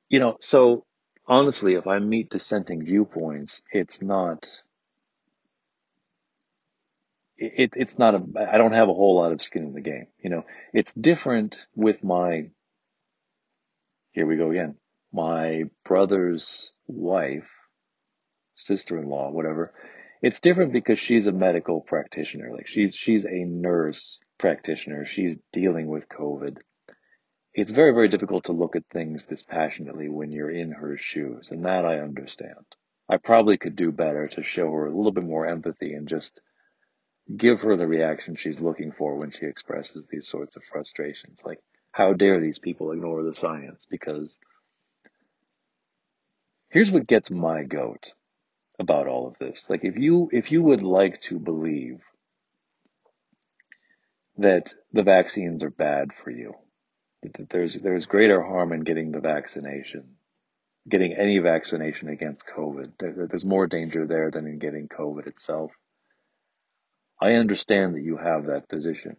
you 0.09 0.21
know, 0.21 0.37
so 0.41 0.85
honestly, 1.27 1.75
if 1.75 1.87
I 1.87 1.99
meet 1.99 2.31
dissenting 2.31 2.85
viewpoints, 2.85 3.63
it's 3.73 4.01
not, 4.01 4.47
it, 7.39 7.73
it's 7.77 7.99
not 7.99 8.15
a, 8.15 8.23
I 8.53 8.59
don't 8.59 8.73
have 8.73 8.89
a 8.89 8.95
whole 8.95 9.17
lot 9.17 9.33
of 9.33 9.43
skin 9.43 9.65
in 9.65 9.73
the 9.73 9.81
game. 9.81 10.07
You 10.23 10.31
know, 10.31 10.45
it's 10.73 10.93
different 10.93 11.57
with 11.75 12.03
my, 12.05 12.51
here 14.13 14.27
we 14.27 14.37
go 14.37 14.51
again, 14.51 14.77
my 15.13 15.65
brother's 15.85 16.73
wife, 16.87 17.49
sister-in-law, 18.57 19.31
whatever. 19.31 19.73
It's 20.21 20.41
different 20.41 20.73
because 20.73 20.99
she's 20.99 21.27
a 21.27 21.33
medical 21.33 21.81
practitioner. 21.81 22.51
Like 22.53 22.67
she's, 22.67 22.97
she's 22.97 23.25
a 23.25 23.45
nurse 23.45 24.19
practitioner. 24.39 25.07
She's 25.07 25.37
dealing 25.53 25.87
with 25.87 26.09
COVID 26.09 26.59
it's 27.59 27.73
very, 27.73 27.93
very 27.93 28.09
difficult 28.09 28.45
to 28.45 28.53
look 28.53 28.77
at 28.77 28.87
things 28.87 29.25
dispassionately 29.25 30.09
when 30.09 30.31
you're 30.31 30.51
in 30.51 30.71
her 30.71 30.97
shoes, 30.97 31.49
and 31.51 31.65
that 31.65 31.85
I 31.85 31.99
understand. 31.99 32.65
I 33.09 33.17
probably 33.17 33.59
could 33.59 33.75
do 33.75 33.91
better 33.91 34.29
to 34.29 34.45
show 34.45 34.71
her 34.71 34.87
a 34.87 34.97
little 34.97 35.11
bit 35.11 35.25
more 35.25 35.45
empathy 35.45 35.93
and 35.93 36.07
just 36.07 36.41
give 37.37 37.61
her 37.63 37.77
the 37.77 37.87
reaction 37.87 38.37
she's 38.37 38.61
looking 38.61 38.93
for 38.93 39.17
when 39.17 39.31
she 39.31 39.47
expresses 39.47 40.05
these 40.11 40.29
sorts 40.29 40.57
of 40.57 40.63
frustrations. 40.65 41.43
Like, 41.45 41.61
how 41.93 42.13
dare 42.13 42.41
these 42.41 42.59
people 42.59 42.93
ignore 42.93 43.23
the 43.23 43.35
science? 43.35 43.87
Because 43.91 44.37
here's 46.71 46.91
what 46.91 47.07
gets 47.07 47.31
my 47.31 47.65
goat 47.65 48.13
about 48.79 49.07
all 49.07 49.27
of 49.27 49.39
this. 49.39 49.69
Like, 49.69 49.85
if 49.85 49.97
you, 49.97 50.29
if 50.33 50.51
you 50.53 50.63
would 50.63 50.83
like 50.83 51.21
to 51.23 51.39
believe 51.39 52.01
that 54.39 54.73
the 54.93 55.03
vaccines 55.03 55.63
are 55.65 55.71
bad 55.71 56.11
for 56.23 56.31
you, 56.31 56.55
that 57.23 57.51
there's 57.51 57.75
there's 57.75 58.07
greater 58.07 58.41
harm 58.41 58.73
in 58.73 58.83
getting 58.83 59.11
the 59.11 59.21
vaccination, 59.21 60.17
getting 60.89 61.13
any 61.13 61.39
vaccination 61.39 62.09
against 62.09 62.47
COVID. 62.47 62.93
there's 62.99 63.45
more 63.45 63.67
danger 63.67 64.07
there 64.07 64.31
than 64.31 64.47
in 64.47 64.59
getting 64.59 64.89
COVID 64.89 65.27
itself. 65.27 65.73
I 67.21 67.33
understand 67.33 67.95
that 67.95 68.03
you 68.03 68.17
have 68.17 68.47
that 68.47 68.69
position. 68.69 69.17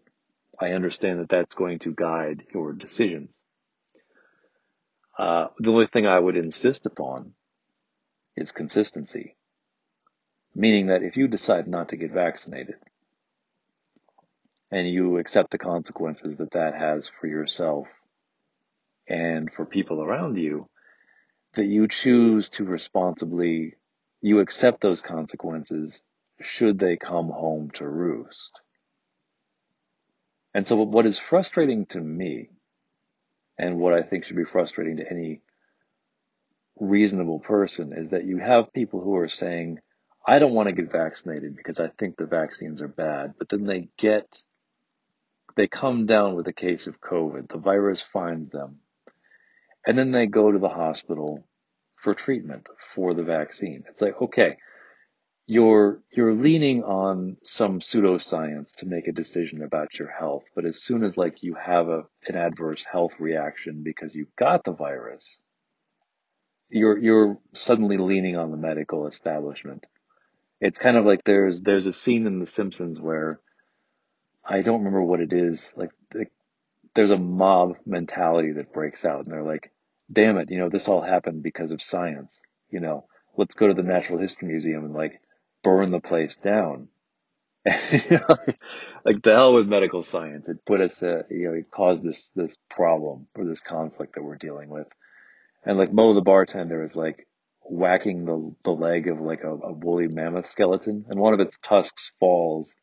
I 0.59 0.71
understand 0.71 1.19
that 1.19 1.29
that's 1.29 1.55
going 1.55 1.79
to 1.79 1.93
guide 1.93 2.45
your 2.53 2.73
decisions. 2.73 3.29
Uh, 5.17 5.47
the 5.59 5.71
only 5.71 5.88
thing 5.88 6.07
I 6.07 6.19
would 6.19 6.38
insist 6.38 6.85
upon 6.85 7.33
is 8.38 8.53
consistency, 8.53 9.35
meaning 10.55 10.88
that 10.88 11.03
if 11.03 11.17
you 11.17 11.27
decide 11.27 11.67
not 11.67 11.89
to 11.89 11.97
get 11.97 12.12
vaccinated 12.12 12.75
and 14.71 14.89
you 14.89 15.17
accept 15.17 15.51
the 15.51 15.57
consequences 15.57 16.38
that 16.38 16.51
that 16.51 16.75
has 16.75 17.12
for 17.19 17.27
yourself 17.27 17.88
and 19.07 19.51
for 19.51 19.65
people 19.65 20.01
around 20.01 20.38
you, 20.38 20.69
that 21.55 21.65
you 21.65 21.88
choose 21.88 22.49
to 22.51 22.63
responsibly, 22.63 23.75
you 24.21 24.39
accept 24.39 24.81
those 24.81 25.01
consequences 25.01 26.01
should 26.41 26.80
they 26.80 26.97
come 26.97 27.30
home 27.30 27.71
to 27.75 27.88
roost. 27.88 28.60
And 30.54 30.67
so 30.67 30.78
what 30.78 31.06
is 31.06 31.19
frustrating 31.19 31.86
to 31.88 31.99
me 31.99 32.49
and 33.58 33.78
what 33.78 33.93
I 33.93 34.04
think 34.04 34.25
should 34.25 34.38
be 34.38 34.45
frustrating 34.45 34.97
to 34.97 35.10
any 35.10 35.41
reasonable 36.80 37.39
person 37.39 37.93
is 37.93 38.12
that 38.12 38.25
you 38.25 38.38
have 38.38 38.73
people 38.73 39.02
who 39.02 39.15
are 39.17 39.30
saying, 39.30 39.80
I 40.25 40.39
don't 40.39 40.54
want 40.54 40.67
to 40.67 40.73
get 40.73 40.91
vaccinated 40.91 41.56
because 41.56 41.80
I 41.80 41.89
think 41.99 42.17
the 42.17 42.25
vaccines 42.25 42.82
are 42.82 42.88
bad, 42.88 43.34
but 43.38 43.49
then 43.49 43.65
they 43.65 43.89
get, 43.97 44.41
they 45.56 45.67
come 45.67 46.06
down 46.06 46.36
with 46.36 46.47
a 46.47 46.54
case 46.54 46.88
of 46.88 47.02
COVID. 47.02 47.49
The 47.49 47.58
virus 47.58 48.02
finds 48.02 48.52
them 48.52 48.80
and 49.86 49.97
then 49.97 50.12
they 50.12 50.25
go 50.28 50.52
to 50.52 50.60
the 50.60 50.69
hospital 50.69 51.43
for 51.95 52.13
treatment 52.13 52.67
for 52.95 53.13
the 53.13 53.23
vaccine. 53.23 53.84
It's 53.89 54.02
like, 54.02 54.21
okay, 54.21 54.58
you're 55.49 56.03
you're 56.12 56.35
leaning 56.35 56.83
on 56.83 57.35
some 57.41 57.79
pseudoscience 57.79 58.75
to 58.75 58.85
make 58.85 59.07
a 59.07 59.12
decision 59.12 59.63
about 59.63 59.97
your 59.97 60.07
health, 60.07 60.43
but 60.53 60.63
as 60.63 60.83
soon 60.83 61.03
as 61.03 61.17
like 61.17 61.41
you 61.41 61.55
have 61.55 61.88
a 61.88 62.03
an 62.27 62.35
adverse 62.35 62.85
health 62.85 63.13
reaction 63.17 63.81
because 63.83 64.13
you've 64.13 64.35
got 64.35 64.63
the 64.63 64.73
virus, 64.73 65.25
you're 66.69 66.99
you're 66.99 67.39
suddenly 67.55 67.97
leaning 67.97 68.38
on 68.38 68.51
the 68.51 68.57
medical 68.57 69.07
establishment. 69.07 69.88
It's 70.62 70.77
kind 70.77 70.95
of 70.97 71.05
like 71.05 71.23
there's 71.23 71.62
there's 71.62 71.88
a 71.88 71.93
scene 71.93 72.27
in 72.27 72.38
The 72.38 72.45
Simpsons 72.45 73.01
where 73.01 73.39
I 74.45 74.62
don't 74.62 74.83
remember 74.83 75.01
what 75.01 75.19
it 75.19 75.33
is. 75.33 75.73
Like 75.75 75.89
there's 76.93 77.09
a 77.09 77.17
mob 77.17 77.73
mentality 77.88 78.51
that 78.51 78.71
breaks 78.71 79.03
out, 79.03 79.25
and 79.25 79.33
they're 79.33 79.41
like, 79.41 79.71
"Damn 80.13 80.38
it, 80.38 80.51
you 80.51 80.59
know 80.59 80.69
this 80.69 80.88
all 80.88 81.01
happened 81.01 81.41
because 81.41 81.71
of 81.71 81.81
science. 81.81 82.39
You 82.69 82.81
know, 82.81 83.07
let's 83.35 83.55
go 83.55 83.67
to 83.67 83.73
the 83.73 83.81
Natural 83.81 84.19
History 84.19 84.47
Museum 84.47 84.85
and 84.85 84.93
like 84.93 85.19
burn 85.63 85.91
the 85.91 86.00
place 86.00 86.36
down." 86.38 86.89
like 89.06 89.22
the 89.22 89.34
hell 89.34 89.54
with 89.54 89.67
medical 89.67 90.02
science. 90.02 90.48
It 90.48 90.65
put 90.65 90.82
us, 90.82 91.04
uh, 91.04 91.24
you 91.30 91.50
know, 91.50 91.54
it 91.54 91.72
caused 91.72 92.04
this 92.04 92.30
this 92.36 92.58
problem 92.69 93.28
or 93.36 93.45
this 93.45 93.62
conflict 93.62 94.15
that 94.15 94.24
we're 94.24 94.38
dealing 94.38 94.69
with. 94.69 94.88
And 95.65 95.78
like 95.78 95.91
Moe 95.91 96.13
the 96.13 96.22
bartender 96.22 96.84
is 96.84 96.95
like 96.95 97.28
whacking 97.62 98.26
the 98.26 98.56
the 98.63 98.72
leg 98.72 99.08
of 99.08 99.19
like 99.19 99.43
a, 99.43 99.52
a 99.52 99.74
woolly 99.74 100.08
mammoth 100.08 100.48
skeleton, 100.48 101.06
and 101.10 101.19
one 101.19 101.34
of 101.34 101.39
its 101.39 101.58
tusks 101.62 102.12
falls, 102.19 102.74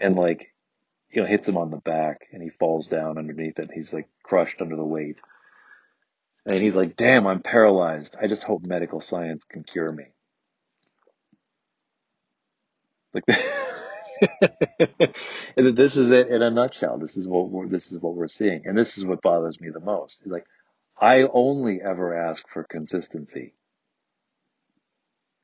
and 0.00 0.16
like 0.16 0.52
you 1.10 1.22
know 1.22 1.28
hits 1.28 1.46
him 1.46 1.58
on 1.58 1.70
the 1.70 1.76
back, 1.76 2.22
and 2.32 2.42
he 2.42 2.50
falls 2.50 2.88
down 2.88 3.18
underneath 3.18 3.58
it. 3.58 3.70
He's 3.72 3.92
like 3.92 4.08
crushed 4.22 4.60
under 4.60 4.76
the 4.76 4.84
weight, 4.84 5.16
and 6.46 6.62
he's 6.62 6.76
like, 6.76 6.96
"Damn, 6.96 7.26
I'm 7.26 7.42
paralyzed. 7.42 8.16
I 8.20 8.26
just 8.26 8.44
hope 8.44 8.62
medical 8.64 9.00
science 9.00 9.44
can 9.44 9.62
cure 9.62 9.92
me." 9.92 10.06
Like, 13.14 13.24
this 15.56 15.96
is 15.96 16.10
it 16.10 16.28
in 16.28 16.42
a 16.42 16.50
nutshell. 16.50 16.98
This 16.98 17.16
is 17.16 17.26
what 17.26 17.48
we're, 17.50 17.68
this 17.68 17.90
is 17.90 17.98
what 17.98 18.14
we're 18.14 18.28
seeing, 18.28 18.62
and 18.66 18.76
this 18.76 18.98
is 18.98 19.04
what 19.04 19.22
bothers 19.22 19.60
me 19.60 19.70
the 19.70 19.80
most. 19.80 20.22
Like, 20.26 20.46
I 21.00 21.22
only 21.32 21.80
ever 21.82 22.16
ask 22.16 22.44
for 22.48 22.64
consistency. 22.64 23.54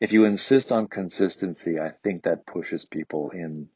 If 0.00 0.12
you 0.12 0.24
insist 0.24 0.72
on 0.72 0.88
consistency, 0.88 1.78
I 1.78 1.92
think 2.02 2.24
that 2.24 2.46
pushes 2.46 2.84
people 2.84 3.30
in. 3.30 3.68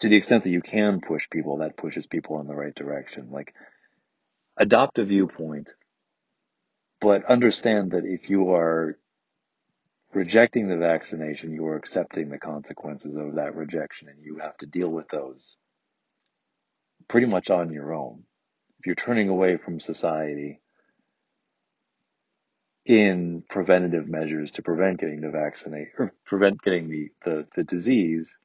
To 0.00 0.08
the 0.08 0.16
extent 0.16 0.44
that 0.44 0.50
you 0.50 0.60
can 0.60 1.00
push 1.00 1.28
people, 1.30 1.58
that 1.58 1.76
pushes 1.76 2.06
people 2.06 2.40
in 2.40 2.46
the 2.46 2.54
right 2.54 2.74
direction. 2.74 3.28
Like, 3.30 3.54
adopt 4.56 4.98
a 4.98 5.04
viewpoint, 5.04 5.70
but 7.00 7.24
understand 7.24 7.92
that 7.92 8.04
if 8.04 8.28
you 8.28 8.52
are 8.52 8.98
rejecting 10.14 10.68
the 10.68 10.76
vaccination, 10.76 11.52
you 11.52 11.66
are 11.66 11.76
accepting 11.76 12.28
the 12.30 12.38
consequences 12.38 13.16
of 13.16 13.36
that 13.36 13.56
rejection 13.56 14.08
and 14.08 14.22
you 14.22 14.38
have 14.38 14.56
to 14.58 14.66
deal 14.66 14.88
with 14.88 15.08
those 15.08 15.56
pretty 17.08 17.26
much 17.26 17.50
on 17.50 17.72
your 17.72 17.92
own. 17.92 18.24
If 18.78 18.86
you're 18.86 18.94
turning 18.94 19.28
away 19.28 19.56
from 19.56 19.80
society 19.80 20.60
in 22.86 23.42
preventative 23.48 24.08
measures 24.08 24.52
to 24.52 24.62
prevent 24.62 25.00
getting 25.00 25.20
the 25.20 25.30
vaccinate 25.30 25.88
or 25.98 26.12
prevent 26.26 26.62
getting 26.62 26.88
the, 26.88 27.10
the, 27.24 27.46
the 27.56 27.64
disease, 27.64 28.38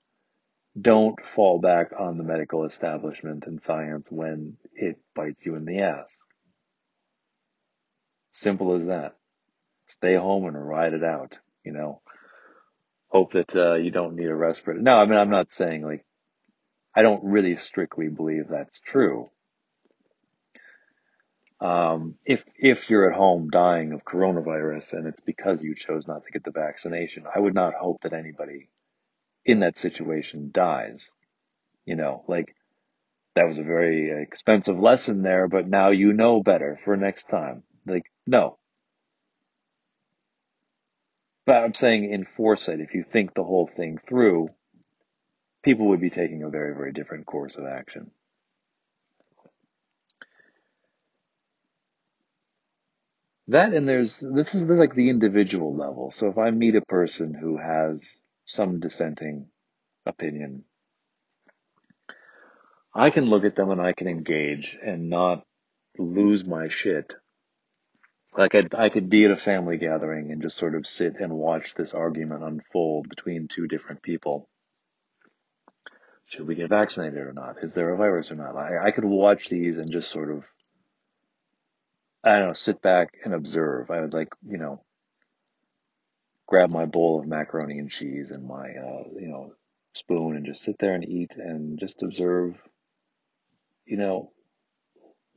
don't 0.80 1.20
fall 1.36 1.60
back 1.60 1.91
on 1.98 2.18
the 2.18 2.24
medical 2.24 2.66
establishment 2.66 3.46
and 3.48 3.62
science 3.62 4.10
when 4.12 4.58
it 4.74 4.98
bites 5.16 5.46
you 5.46 5.56
in 5.56 5.66
the 5.66 5.80
ass. 5.80 6.18
Simple 8.32 8.76
as 8.76 8.86
that. 8.86 9.16
Stay 9.88 10.16
home 10.16 10.46
and 10.46 10.68
ride 10.68 10.94
it 10.94 11.04
out, 11.04 11.38
you 11.64 11.72
know 11.72 12.01
hope 13.07 13.34
that 13.34 13.55
uh, 13.55 13.76
you 13.76 13.91
don't 13.91 14.16
need 14.16 14.28
a 14.28 14.36
respirator. 14.36 14.82
No, 14.82 14.93
I 14.93 15.05
mean 15.05 15.18
I'm 15.20 15.30
not 15.30 15.51
saying 15.51 15.84
like 15.84 16.05
I 16.95 17.01
don't 17.01 17.24
really 17.24 17.55
strictly 17.55 18.07
believe 18.07 18.47
that's 18.49 18.80
true. 18.82 19.28
Um, 21.62 22.16
if 22.26 22.43
if 22.55 22.89
you're 22.89 23.12
at 23.12 23.18
home 23.18 23.49
dying 23.49 23.91
of 23.91 24.05
coronavirus 24.05 24.93
and 24.93 25.07
it's 25.07 25.22
because 25.22 25.64
you 25.64 25.76
chose 25.76 26.07
not 26.07 26.24
to 26.26 26.32
get 26.32 26.43
the 26.43 26.51
vaccination, 26.51 27.26
I 27.34 27.39
would 27.39 27.53
not 27.55 27.74
hope 27.74 28.01
that 28.03 28.14
anybody 28.14 28.70
in 29.45 29.60
that 29.62 29.78
situation 29.78 30.51
dies. 30.53 31.10
You 31.86 31.95
know, 31.95 32.24
like 32.28 32.55
that 33.39 33.47
was 33.47 33.57
a 33.57 33.64
very 33.64 34.12
expensive 34.22 34.78
lesson 34.78 35.22
there, 35.22 35.47
but 35.47 35.68
now 35.68 35.91
you 35.91 36.14
know 36.14 36.43
better 36.43 36.78
for 36.84 36.97
next 36.97 37.30
time. 37.30 37.64
Like, 37.86 38.03
no. 38.28 38.59
But 41.50 41.64
I'm 41.64 41.74
saying 41.74 42.14
in 42.14 42.28
foresight, 42.38 42.80
if 42.80 42.93
you 42.93 43.04
think 43.04 43.34
the 43.34 43.43
whole 43.43 43.66
thing 43.66 43.97
through, 44.08 44.50
people 45.64 45.88
would 45.88 46.00
be 46.00 46.12
taking 46.12 46.43
a 46.43 46.50
very, 46.52 46.76
very 46.76 46.93
different 46.93 47.26
course 47.26 47.56
of 47.56 47.66
action. 47.66 48.12
That 53.47 53.74
and 53.74 53.89
there's 53.89 54.20
this 54.20 54.54
is 54.54 54.66
like 54.66 54.93
the 54.93 55.10
individual 55.10 55.76
level. 55.76 56.12
So 56.12 56.28
if 56.30 56.38
I 56.38 56.52
meet 56.52 56.76
a 56.76 56.82
person 56.82 57.34
who 57.34 57.58
has 57.58 58.00
some 58.45 58.80
dissenting 58.80 59.47
opinion, 60.06 60.66
I 62.93 63.10
can 63.10 63.26
look 63.26 63.43
at 63.43 63.56
them 63.56 63.72
and 63.72 63.82
I 63.82 63.93
can 63.93 64.08
engage 64.08 64.78
and 64.86 65.10
not 65.10 65.47
lose 65.97 66.45
my 66.45 66.70
shit. 66.70 67.16
Like 68.38 68.56
I, 68.56 68.86
I 68.86 68.90
could 68.90 69.10
be 69.10 69.26
at 69.26 69.32
a 69.32 69.36
family 69.36 69.78
gathering 69.78 70.32
and 70.32 70.42
just 70.42 70.58
sort 70.58 70.76
of 70.76 70.88
sit 70.88 71.20
and 71.20 71.34
watch 71.34 71.74
this 71.74 71.94
argument 71.94 72.44
unfold 72.44 73.10
between 73.10 73.48
two 73.48 73.68
different 73.68 74.02
people. 74.02 74.48
Should 76.28 76.48
we 76.48 76.56
get 76.56 76.70
vaccinated 76.70 77.18
or 77.18 77.34
not? 77.34 77.64
Is 77.64 77.74
there 77.74 77.94
a 77.94 77.98
virus 77.98 78.32
or 78.32 78.36
not? 78.36 78.56
I, 78.56 78.88
I 78.88 78.92
could 78.92 79.06
watch 79.06 79.50
these 79.50 79.78
and 79.78 79.92
just 79.92 80.12
sort 80.12 80.30
of 80.32 80.44
I 82.24 82.38
don't 82.38 82.48
know, 82.48 82.54
sit 82.54 82.82
back 82.82 83.14
and 83.24 83.34
observe. 83.34 83.90
I 83.90 84.02
would 84.02 84.14
like, 84.14 84.30
you 84.46 84.58
know, 84.58 84.84
grab 86.48 86.70
my 86.70 86.86
bowl 86.86 87.20
of 87.20 87.28
macaroni 87.28 87.80
and 87.80 87.90
cheese 87.90 88.32
and 88.32 88.46
my, 88.46 88.70
uh, 88.70 89.04
you 89.18 89.28
know, 89.30 89.54
spoon 89.94 90.36
and 90.36 90.46
just 90.46 90.64
sit 90.64 90.76
there 90.80 90.94
and 90.94 91.08
eat 91.08 91.32
and 91.38 91.80
just 91.80 92.04
observe, 92.04 92.56
you 93.86 93.98
know, 93.98 94.32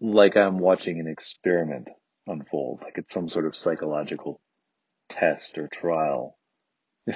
like 0.00 0.36
I'm 0.36 0.58
watching 0.58 0.98
an 0.98 1.06
experiment 1.06 1.88
unfold, 2.26 2.80
like 2.82 2.98
it's 2.98 3.12
some 3.12 3.28
sort 3.28 3.46
of 3.46 3.56
psychological 3.56 4.40
test 5.08 5.58
or 5.58 5.68
trial. 5.68 6.36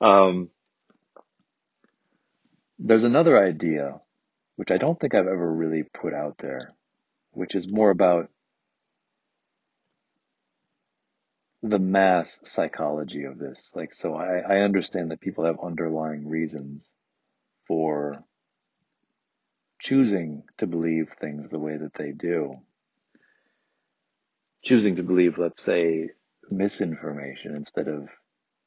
um, 0.00 0.50
there's 2.78 3.04
another 3.04 3.42
idea, 3.42 4.00
which 4.56 4.70
I 4.70 4.78
don't 4.78 4.98
think 4.98 5.14
I've 5.14 5.26
ever 5.26 5.52
really 5.52 5.82
put 5.82 6.14
out 6.14 6.36
there, 6.38 6.70
which 7.32 7.54
is 7.54 7.70
more 7.70 7.90
about 7.90 8.30
the 11.62 11.78
mass 11.78 12.40
psychology 12.44 13.24
of 13.24 13.38
this. 13.38 13.70
Like, 13.74 13.94
so 13.94 14.14
I, 14.14 14.38
I 14.38 14.60
understand 14.60 15.10
that 15.10 15.20
people 15.20 15.44
have 15.44 15.58
underlying 15.62 16.26
reasons 16.26 16.90
for 17.66 18.24
choosing 19.80 20.44
to 20.58 20.66
believe 20.66 21.10
things 21.20 21.48
the 21.48 21.58
way 21.58 21.76
that 21.76 21.94
they 21.94 22.12
do. 22.12 22.56
Choosing 24.62 24.96
to 24.96 25.02
believe, 25.02 25.38
let's 25.38 25.62
say, 25.62 26.10
misinformation 26.50 27.56
instead 27.56 27.88
of 27.88 28.08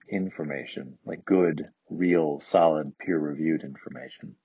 information, 0.10 0.98
like 1.06 1.24
good, 1.24 1.66
real, 1.90 2.40
solid, 2.40 2.98
peer-reviewed 2.98 3.64
information. 3.64 4.36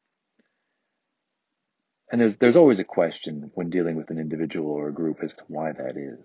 And 2.10 2.20
there's, 2.20 2.36
there's 2.36 2.56
always 2.56 2.78
a 2.78 2.84
question 2.84 3.50
when 3.54 3.70
dealing 3.70 3.96
with 3.96 4.10
an 4.10 4.18
individual 4.18 4.70
or 4.70 4.88
a 4.88 4.94
group 4.94 5.18
as 5.22 5.34
to 5.34 5.44
why 5.48 5.72
that 5.72 5.96
is. 5.96 6.24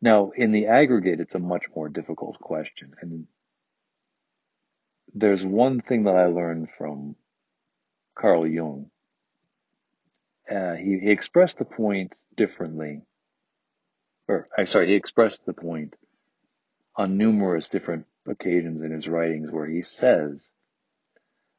Now, 0.00 0.32
in 0.36 0.52
the 0.52 0.66
aggregate, 0.66 1.20
it's 1.20 1.34
a 1.34 1.38
much 1.38 1.66
more 1.76 1.88
difficult 1.88 2.38
question. 2.40 2.94
And 3.00 3.26
there's 5.14 5.44
one 5.44 5.80
thing 5.80 6.04
that 6.04 6.16
I 6.16 6.26
learned 6.26 6.68
from 6.76 7.14
Carl 8.18 8.46
Jung. 8.46 8.90
Uh, 10.52 10.74
he, 10.74 10.98
he 10.98 11.10
expressed 11.10 11.58
the 11.58 11.64
point 11.64 12.16
differently, 12.36 13.02
or 14.28 14.48
I'm 14.58 14.66
sorry, 14.66 14.88
he 14.88 14.94
expressed 14.94 15.46
the 15.46 15.54
point 15.54 15.94
on 16.96 17.16
numerous 17.16 17.68
different 17.68 18.06
occasions 18.28 18.82
in 18.82 18.92
his 18.92 19.08
writings 19.08 19.50
where 19.50 19.66
he 19.66 19.82
says 19.82 20.50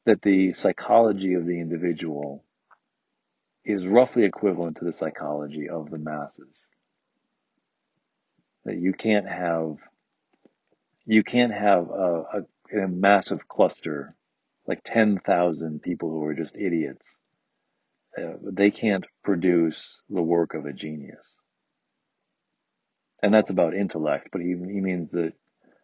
that 0.05 0.21
the 0.21 0.53
psychology 0.53 1.33
of 1.33 1.45
the 1.45 1.59
individual 1.59 2.43
is 3.65 3.87
roughly 3.87 4.25
equivalent 4.25 4.77
to 4.77 4.85
the 4.85 4.93
psychology 4.93 5.69
of 5.69 5.89
the 5.89 5.97
masses 5.97 6.67
that 8.65 8.77
you 8.77 8.93
can't 8.93 9.27
have 9.27 9.77
you 11.05 11.23
can't 11.23 11.53
have 11.53 11.89
a, 11.89 12.23
a, 12.73 12.79
a 12.83 12.87
massive 12.87 13.47
cluster 13.47 14.15
like 14.67 14.81
10,000 14.85 15.81
people 15.81 16.09
who 16.09 16.23
are 16.23 16.33
just 16.33 16.57
idiots. 16.57 17.15
Uh, 18.17 18.33
they 18.41 18.71
can't 18.71 19.05
produce 19.23 20.01
the 20.09 20.21
work 20.21 20.53
of 20.53 20.65
a 20.65 20.73
genius. 20.73 21.35
And 23.21 23.33
that's 23.33 23.49
about 23.49 23.73
intellect, 23.73 24.29
but 24.31 24.41
he, 24.41 24.49
he 24.49 24.81
means 24.81 25.09
that 25.11 25.33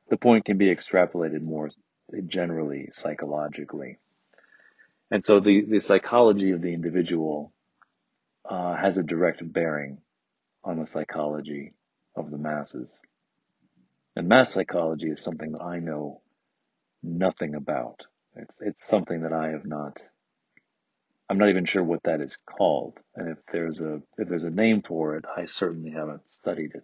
the 0.09 0.17
point 0.17 0.45
can 0.45 0.57
be 0.57 0.67
extrapolated 0.67 1.41
more 1.41 1.69
generally 2.27 2.89
psychologically. 2.91 3.97
And 5.11 5.25
so 5.25 5.39
the, 5.39 5.65
the 5.67 5.79
psychology 5.79 6.51
of 6.51 6.61
the 6.61 6.73
individual 6.73 7.51
uh, 8.45 8.75
has 8.75 8.97
a 8.97 9.03
direct 9.03 9.41
bearing 9.51 9.99
on 10.63 10.79
the 10.79 10.85
psychology 10.85 11.73
of 12.15 12.29
the 12.29 12.37
masses. 12.37 12.99
And 14.15 14.27
mass 14.27 14.51
psychology 14.51 15.07
is 15.09 15.21
something 15.21 15.53
that 15.53 15.63
I 15.63 15.79
know 15.79 16.21
nothing 17.01 17.55
about. 17.55 18.01
It's, 18.35 18.55
it's 18.59 18.85
something 18.85 19.21
that 19.21 19.33
I 19.33 19.49
have 19.49 19.65
not, 19.65 20.01
I'm 21.29 21.37
not 21.37 21.49
even 21.49 21.65
sure 21.65 21.83
what 21.83 22.03
that 22.03 22.21
is 22.21 22.37
called. 22.37 22.97
And 23.15 23.29
if 23.29 23.37
there's 23.51 23.81
a, 23.81 24.01
if 24.17 24.27
there's 24.27 24.45
a 24.45 24.49
name 24.49 24.81
for 24.81 25.15
it, 25.15 25.25
I 25.37 25.45
certainly 25.45 25.91
haven't 25.91 26.29
studied 26.29 26.71
it. 26.73 26.83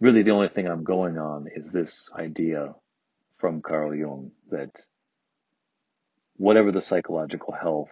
Really 0.00 0.22
the 0.22 0.32
only 0.32 0.48
thing 0.48 0.68
I'm 0.68 0.84
going 0.84 1.16
on 1.16 1.46
is 1.54 1.70
this 1.70 2.10
idea 2.14 2.74
from 3.38 3.62
Carl 3.62 3.94
Jung 3.94 4.32
that 4.50 4.70
whatever 6.36 6.72
the 6.72 6.82
psychological 6.82 7.54
health 7.54 7.88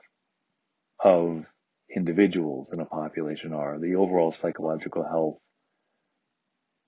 of 1.02 1.46
individuals 1.94 2.72
in 2.72 2.80
a 2.80 2.84
population 2.84 3.54
are, 3.54 3.78
the 3.78 3.96
overall 3.96 4.32
psychological 4.32 5.04
health 5.04 5.38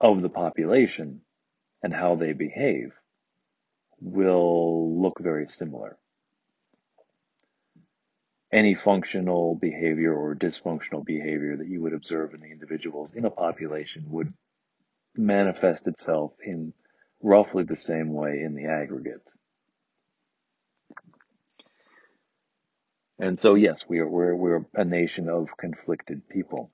of 0.01 0.21
the 0.21 0.29
population 0.29 1.23
and 1.83 1.95
how 1.95 2.17
they 2.17 2.35
behave 2.35 2.93
will 4.01 5.01
look 5.01 5.19
very 5.19 5.47
similar. 5.47 5.97
Any 8.53 8.75
functional 8.75 9.57
behavior 9.57 10.15
or 10.15 10.35
dysfunctional 10.35 11.05
behavior 11.05 11.57
that 11.57 11.69
you 11.69 11.83
would 11.83 11.93
observe 11.93 12.33
in 12.33 12.41
the 12.41 12.51
individuals 12.51 13.13
in 13.15 13.25
a 13.25 13.31
population 13.31 14.05
would 14.09 14.33
manifest 15.17 15.89
itself 15.89 16.33
in 16.43 16.73
roughly 17.23 17.65
the 17.65 17.77
same 17.77 18.13
way 18.13 18.43
in 18.43 18.55
the 18.55 18.67
aggregate. 18.67 19.23
And 23.19 23.39
so, 23.39 23.55
yes, 23.55 23.87
we 23.89 23.99
are, 23.99 24.09
we're, 24.09 24.35
we're 24.35 24.67
a 24.75 24.85
nation 24.85 25.29
of 25.29 25.49
conflicted 25.59 26.29
people. 26.29 26.71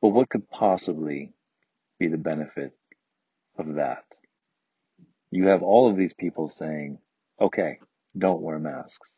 But 0.00 0.10
what 0.10 0.28
could 0.30 0.48
possibly 0.48 1.32
be 1.98 2.08
the 2.08 2.18
benefit 2.18 2.72
of 3.58 3.74
that? 3.74 4.04
You 5.30 5.48
have 5.48 5.62
all 5.62 5.90
of 5.90 5.96
these 5.96 6.14
people 6.14 6.48
saying, 6.48 6.98
okay, 7.40 7.78
don't 8.16 8.42
wear 8.42 8.58
masks 8.58 9.14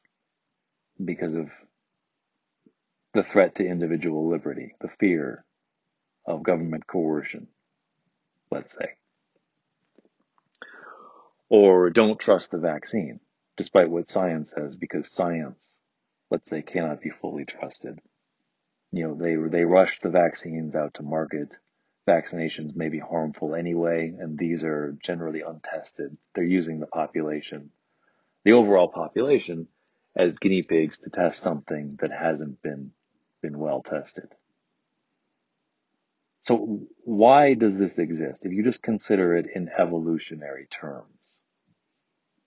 because 1.02 1.34
of 1.34 1.50
the 3.14 3.24
threat 3.24 3.56
to 3.56 3.66
individual 3.66 4.28
liberty, 4.28 4.74
the 4.80 4.88
fear 5.00 5.44
of 6.26 6.42
government 6.42 6.86
coercion, 6.86 7.48
let's 8.50 8.74
say. 8.74 8.94
Or 11.48 11.90
don't 11.90 12.18
trust 12.18 12.50
the 12.50 12.58
vaccine, 12.58 13.20
despite 13.56 13.90
what 13.90 14.08
science 14.08 14.52
says, 14.56 14.76
because 14.76 15.10
science 15.10 15.78
let's 16.30 16.50
say, 16.50 16.62
cannot 16.62 17.00
be 17.00 17.10
fully 17.10 17.44
trusted. 17.44 18.00
You 18.90 19.08
know, 19.08 19.14
they 19.14 19.36
they 19.36 19.64
rush 19.64 20.00
the 20.00 20.10
vaccines 20.10 20.74
out 20.74 20.94
to 20.94 21.02
market. 21.04 21.48
Vaccinations 22.08 22.74
may 22.74 22.88
be 22.88 22.98
harmful 22.98 23.54
anyway, 23.54 24.12
and 24.18 24.36
these 24.36 24.64
are 24.64 24.96
generally 25.02 25.42
untested. 25.42 26.16
They're 26.34 26.44
using 26.44 26.80
the 26.80 26.88
population, 26.88 27.70
the 28.44 28.52
overall 28.52 28.88
population, 28.88 29.68
as 30.16 30.38
guinea 30.38 30.62
pigs 30.62 30.98
to 31.00 31.10
test 31.10 31.40
something 31.40 31.98
that 32.00 32.10
hasn't 32.12 32.62
been 32.62 32.92
been 33.42 33.58
well 33.58 33.82
tested. 33.82 34.28
So 36.42 36.80
why 37.04 37.54
does 37.54 37.76
this 37.76 37.98
exist? 37.98 38.44
If 38.44 38.52
you 38.52 38.62
just 38.62 38.82
consider 38.82 39.36
it 39.36 39.46
in 39.54 39.70
evolutionary 39.78 40.66
terms, 40.66 41.40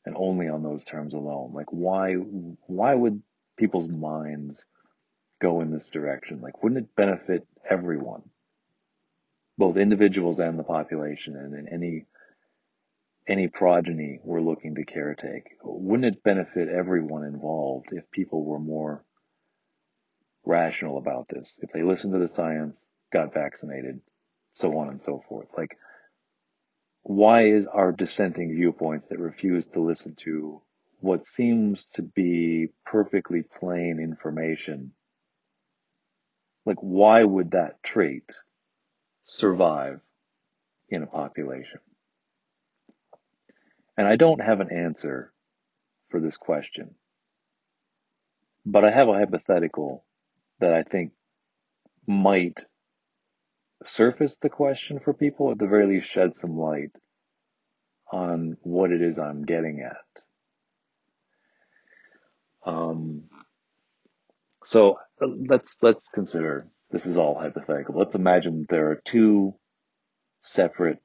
and 0.05 0.15
only 0.17 0.47
on 0.47 0.63
those 0.63 0.83
terms 0.83 1.13
alone, 1.13 1.51
like 1.53 1.71
why 1.71 2.13
why 2.13 2.95
would 2.95 3.21
people's 3.57 3.89
minds 3.89 4.65
go 5.41 5.61
in 5.61 5.71
this 5.71 5.89
direction? 5.89 6.41
Like, 6.41 6.63
wouldn't 6.63 6.85
it 6.85 6.95
benefit 6.95 7.47
everyone, 7.69 8.23
both 9.57 9.77
individuals 9.77 10.39
and 10.39 10.57
the 10.57 10.63
population, 10.63 11.35
and 11.35 11.53
in 11.53 11.67
any 11.67 12.05
any 13.27 13.47
progeny 13.47 14.19
we're 14.23 14.41
looking 14.41 14.75
to 14.75 14.85
caretake? 14.85 15.43
Wouldn't 15.63 16.15
it 16.15 16.23
benefit 16.23 16.69
everyone 16.69 17.25
involved 17.25 17.89
if 17.91 18.09
people 18.11 18.43
were 18.43 18.59
more 18.59 19.03
rational 20.45 20.97
about 20.97 21.27
this? 21.29 21.57
If 21.61 21.71
they 21.71 21.83
listened 21.83 22.13
to 22.13 22.19
the 22.19 22.27
science, 22.27 22.81
got 23.11 23.33
vaccinated, 23.33 24.01
so 24.51 24.77
on 24.77 24.89
and 24.89 25.01
so 25.01 25.23
forth. 25.27 25.47
Like, 25.57 25.77
why 27.03 27.45
is, 27.45 27.65
are 27.67 27.91
dissenting 27.91 28.55
viewpoints 28.55 29.07
that 29.07 29.19
refuse 29.19 29.67
to 29.67 29.81
listen 29.81 30.15
to 30.23 30.61
what 30.99 31.25
seems 31.25 31.85
to 31.93 32.01
be 32.01 32.67
perfectly 32.85 33.43
plain 33.59 33.99
information? 33.99 34.93
Like, 36.65 36.77
why 36.79 37.23
would 37.23 37.51
that 37.51 37.81
trait 37.83 38.29
survive 39.23 40.01
in 40.89 41.03
a 41.03 41.07
population? 41.07 41.79
And 43.97 44.07
I 44.07 44.15
don't 44.15 44.41
have 44.41 44.59
an 44.59 44.71
answer 44.71 45.33
for 46.09 46.19
this 46.19 46.37
question, 46.37 46.95
but 48.65 48.85
I 48.85 48.91
have 48.91 49.07
a 49.07 49.13
hypothetical 49.13 50.05
that 50.59 50.73
I 50.73 50.83
think 50.83 51.13
might 52.05 52.61
surface 53.83 54.37
the 54.37 54.49
question 54.49 54.99
for 54.99 55.13
people, 55.13 55.51
at 55.51 55.57
the 55.57 55.67
very 55.67 55.87
least 55.87 56.09
shed 56.09 56.35
some 56.35 56.57
light 56.57 56.91
on 58.11 58.57
what 58.61 58.91
it 58.91 59.01
is 59.01 59.19
I'm 59.19 59.43
getting 59.43 59.81
at. 59.81 60.23
Um, 62.65 63.23
so 64.63 64.99
let's 65.21 65.77
let's 65.81 66.09
consider 66.09 66.67
this 66.91 67.05
is 67.05 67.17
all 67.17 67.37
hypothetical. 67.39 67.97
Let's 67.97 68.15
imagine 68.15 68.65
there 68.69 68.91
are 68.91 69.01
two 69.05 69.55
separate 70.41 70.99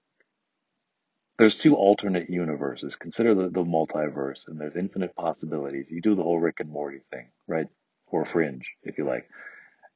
there's 1.38 1.58
two 1.58 1.74
alternate 1.74 2.30
universes. 2.30 2.96
Consider 2.96 3.34
the, 3.34 3.48
the 3.48 3.64
multiverse 3.64 4.48
and 4.48 4.60
there's 4.60 4.76
infinite 4.76 5.14
possibilities. 5.16 5.90
You 5.90 6.00
do 6.00 6.14
the 6.14 6.22
whole 6.22 6.38
Rick 6.38 6.60
and 6.60 6.70
Morty 6.70 7.00
thing, 7.10 7.28
right? 7.46 7.66
Or 8.06 8.24
fringe, 8.24 8.70
if 8.82 8.98
you 8.98 9.06
like. 9.06 9.28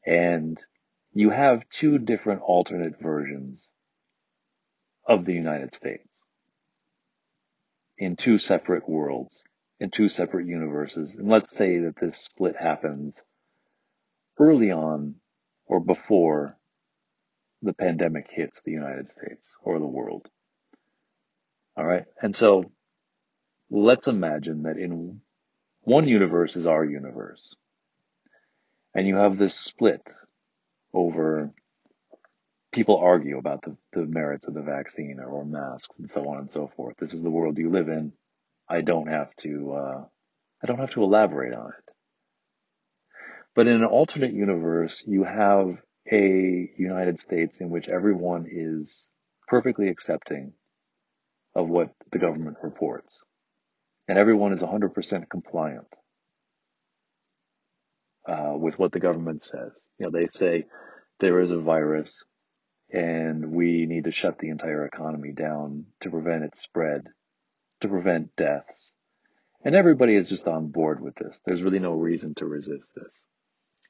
And 0.04 0.60
you 1.12 1.30
have 1.30 1.68
two 1.70 1.98
different 1.98 2.42
alternate 2.42 3.00
versions 3.00 3.70
of 5.06 5.24
the 5.24 5.34
United 5.34 5.72
States 5.72 6.22
in 7.98 8.16
two 8.16 8.38
separate 8.38 8.88
worlds, 8.88 9.42
in 9.80 9.90
two 9.90 10.08
separate 10.08 10.46
universes. 10.46 11.14
And 11.14 11.28
let's 11.28 11.50
say 11.50 11.78
that 11.80 11.96
this 12.00 12.16
split 12.16 12.56
happens 12.56 13.22
early 14.38 14.70
on 14.70 15.16
or 15.66 15.80
before 15.80 16.56
the 17.62 17.72
pandemic 17.72 18.30
hits 18.30 18.62
the 18.62 18.72
United 18.72 19.08
States 19.08 19.56
or 19.62 19.78
the 19.78 19.86
world. 19.86 20.28
All 21.76 21.84
right. 21.84 22.04
And 22.22 22.34
so 22.34 22.70
let's 23.70 24.08
imagine 24.08 24.62
that 24.62 24.78
in 24.78 25.20
one 25.82 26.08
universe 26.08 26.56
is 26.56 26.66
our 26.66 26.84
universe. 26.84 27.54
And 28.94 29.06
you 29.06 29.16
have 29.16 29.36
this 29.36 29.54
split 29.54 30.02
over 30.94 31.52
people 32.72 32.96
argue 32.96 33.38
about 33.38 33.62
the, 33.62 33.76
the 33.92 34.06
merits 34.06 34.46
of 34.46 34.54
the 34.54 34.62
vaccine 34.62 35.18
or, 35.20 35.26
or, 35.26 35.44
masks 35.44 35.96
and 35.98 36.10
so 36.10 36.28
on 36.28 36.38
and 36.38 36.50
so 36.50 36.70
forth. 36.76 36.96
This 36.98 37.14
is 37.14 37.22
the 37.22 37.30
world 37.30 37.58
you 37.58 37.70
live 37.70 37.88
in. 37.88 38.12
I 38.68 38.80
don't 38.80 39.08
have 39.08 39.34
to, 39.36 39.72
uh, 39.72 40.04
I 40.62 40.66
don't 40.66 40.78
have 40.78 40.90
to 40.90 41.02
elaborate 41.02 41.54
on 41.54 41.68
it. 41.68 41.92
But 43.54 43.66
in 43.66 43.76
an 43.76 43.84
alternate 43.84 44.34
universe, 44.34 45.04
you 45.06 45.24
have 45.24 45.80
a 46.10 46.70
United 46.76 47.18
States 47.18 47.58
in 47.58 47.70
which 47.70 47.88
everyone 47.88 48.46
is 48.50 49.08
perfectly 49.48 49.88
accepting 49.88 50.52
of 51.56 51.68
what 51.68 51.88
the 52.12 52.18
government 52.18 52.58
reports. 52.62 53.22
And 54.06 54.18
everyone 54.18 54.52
is 54.52 54.62
100% 54.62 55.28
compliant 55.30 55.86
uh, 58.28 58.52
with 58.56 58.78
what 58.78 58.92
the 58.92 59.00
government 59.00 59.40
says. 59.42 59.88
You 59.98 60.06
know, 60.06 60.10
they 60.10 60.26
say 60.26 60.66
there 61.18 61.40
is 61.40 61.50
a 61.50 61.58
virus 61.58 62.22
and 62.90 63.52
we 63.52 63.86
need 63.86 64.04
to 64.04 64.12
shut 64.12 64.38
the 64.38 64.50
entire 64.50 64.84
economy 64.84 65.32
down 65.32 65.86
to 66.00 66.10
prevent 66.10 66.44
its 66.44 66.60
spread, 66.60 67.08
to 67.80 67.88
prevent 67.88 68.36
deaths. 68.36 68.92
And 69.64 69.74
everybody 69.74 70.14
is 70.14 70.28
just 70.28 70.46
on 70.46 70.68
board 70.68 71.02
with 71.02 71.14
this. 71.16 71.40
There's 71.44 71.62
really 71.62 71.80
no 71.80 71.92
reason 71.92 72.34
to 72.36 72.44
resist 72.44 72.92
this. 72.94 73.22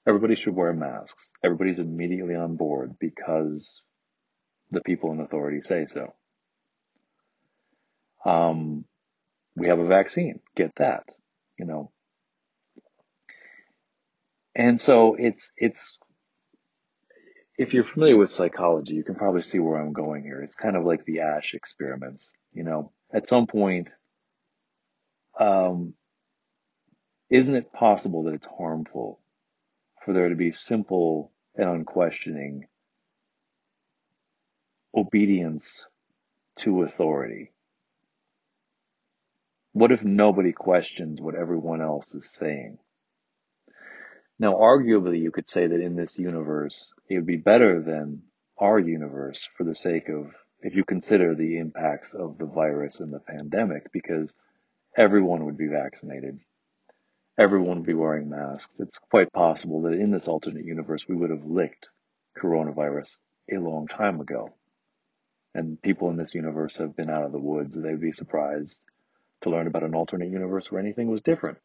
Everybody 0.06 0.36
should 0.36 0.54
wear 0.54 0.72
masks. 0.72 1.30
Everybody's 1.44 1.80
immediately 1.80 2.36
on 2.36 2.56
board 2.56 2.94
because 3.00 3.82
the 4.70 4.80
people 4.80 5.10
in 5.10 5.20
authority 5.20 5.60
say 5.60 5.86
so. 5.86 6.14
Um, 8.26 8.84
we 9.54 9.68
have 9.68 9.78
a 9.78 9.86
vaccine. 9.86 10.40
Get 10.56 10.74
that, 10.76 11.04
you 11.58 11.64
know. 11.64 11.92
And 14.54 14.80
so 14.80 15.14
it's, 15.18 15.52
it's, 15.56 15.98
if 17.56 17.72
you're 17.72 17.84
familiar 17.84 18.16
with 18.16 18.30
psychology, 18.30 18.94
you 18.94 19.04
can 19.04 19.14
probably 19.14 19.42
see 19.42 19.58
where 19.58 19.80
I'm 19.80 19.92
going 19.92 20.24
here. 20.24 20.42
It's 20.42 20.56
kind 20.56 20.76
of 20.76 20.84
like 20.84 21.04
the 21.04 21.20
Asch 21.20 21.54
experiments, 21.54 22.32
you 22.52 22.64
know, 22.64 22.92
at 23.12 23.28
some 23.28 23.46
point, 23.46 23.90
um, 25.38 25.94
isn't 27.30 27.54
it 27.54 27.72
possible 27.72 28.24
that 28.24 28.34
it's 28.34 28.46
harmful 28.46 29.20
for 30.04 30.12
there 30.12 30.28
to 30.28 30.36
be 30.36 30.52
simple 30.52 31.32
and 31.54 31.68
unquestioning 31.68 32.66
obedience 34.94 35.84
to 36.56 36.82
authority? 36.82 37.52
What 39.76 39.92
if 39.92 40.02
nobody 40.02 40.52
questions 40.52 41.20
what 41.20 41.34
everyone 41.34 41.82
else 41.82 42.14
is 42.14 42.32
saying? 42.32 42.78
Now, 44.38 44.54
arguably, 44.54 45.20
you 45.20 45.30
could 45.30 45.50
say 45.50 45.66
that 45.66 45.80
in 45.82 45.96
this 45.96 46.18
universe, 46.18 46.90
it 47.10 47.16
would 47.16 47.26
be 47.26 47.36
better 47.36 47.82
than 47.82 48.22
our 48.56 48.78
universe 48.78 49.46
for 49.54 49.64
the 49.64 49.74
sake 49.74 50.08
of, 50.08 50.32
if 50.62 50.74
you 50.74 50.82
consider 50.82 51.34
the 51.34 51.58
impacts 51.58 52.14
of 52.14 52.38
the 52.38 52.46
virus 52.46 53.00
and 53.00 53.12
the 53.12 53.20
pandemic, 53.20 53.92
because 53.92 54.34
everyone 54.96 55.44
would 55.44 55.58
be 55.58 55.68
vaccinated. 55.68 56.40
Everyone 57.38 57.80
would 57.80 57.86
be 57.86 57.92
wearing 57.92 58.30
masks. 58.30 58.80
It's 58.80 58.96
quite 58.96 59.30
possible 59.30 59.82
that 59.82 59.92
in 59.92 60.10
this 60.10 60.26
alternate 60.26 60.64
universe, 60.64 61.06
we 61.06 61.16
would 61.16 61.28
have 61.28 61.44
licked 61.44 61.90
coronavirus 62.42 63.18
a 63.52 63.58
long 63.58 63.88
time 63.88 64.22
ago. 64.22 64.54
And 65.54 65.82
people 65.82 66.08
in 66.08 66.16
this 66.16 66.34
universe 66.34 66.78
have 66.78 66.96
been 66.96 67.10
out 67.10 67.24
of 67.24 67.32
the 67.32 67.38
woods. 67.38 67.76
They'd 67.76 68.00
be 68.00 68.12
surprised 68.12 68.80
to 69.42 69.50
learn 69.50 69.66
about 69.66 69.82
an 69.82 69.94
alternate 69.94 70.30
universe 70.30 70.70
where 70.70 70.80
anything 70.80 71.08
was 71.08 71.22
different. 71.22 71.58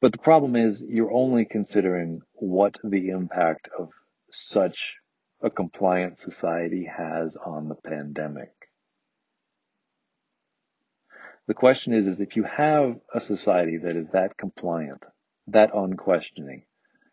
But 0.00 0.12
the 0.12 0.18
problem 0.18 0.56
is 0.56 0.82
you're 0.82 1.12
only 1.12 1.44
considering 1.44 2.22
what 2.32 2.76
the 2.82 3.10
impact 3.10 3.68
of 3.78 3.90
such 4.30 4.96
a 5.42 5.50
compliant 5.50 6.18
society 6.18 6.84
has 6.84 7.36
on 7.36 7.68
the 7.68 7.74
pandemic. 7.74 8.52
The 11.46 11.54
question 11.54 11.92
is, 11.92 12.06
is 12.06 12.20
if 12.20 12.36
you 12.36 12.44
have 12.44 13.00
a 13.12 13.20
society 13.20 13.78
that 13.78 13.96
is 13.96 14.08
that 14.10 14.36
compliant, 14.36 15.04
that 15.48 15.74
unquestioning, 15.74 16.62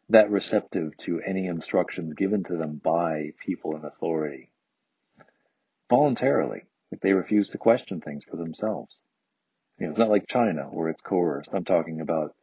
that 0.09 0.29
receptive 0.29 0.95
to 0.97 1.21
any 1.21 1.47
instructions 1.47 2.13
given 2.13 2.43
to 2.45 2.55
them 2.55 2.79
by 2.81 3.31
people 3.43 3.75
in 3.75 3.83
authority, 3.83 4.51
voluntarily, 5.89 6.63
if 6.91 6.99
they 6.99 7.13
refuse 7.13 7.49
to 7.49 7.57
question 7.57 7.99
things 7.99 8.25
for 8.25 8.37
themselves. 8.37 9.01
You 9.79 9.85
know, 9.85 9.91
it's 9.91 9.99
not 9.99 10.09
like 10.09 10.27
China 10.27 10.63
where 10.63 10.89
it's 10.89 11.01
coerced. 11.01 11.51
I'm 11.53 11.65
talking 11.65 12.01
about 12.01 12.35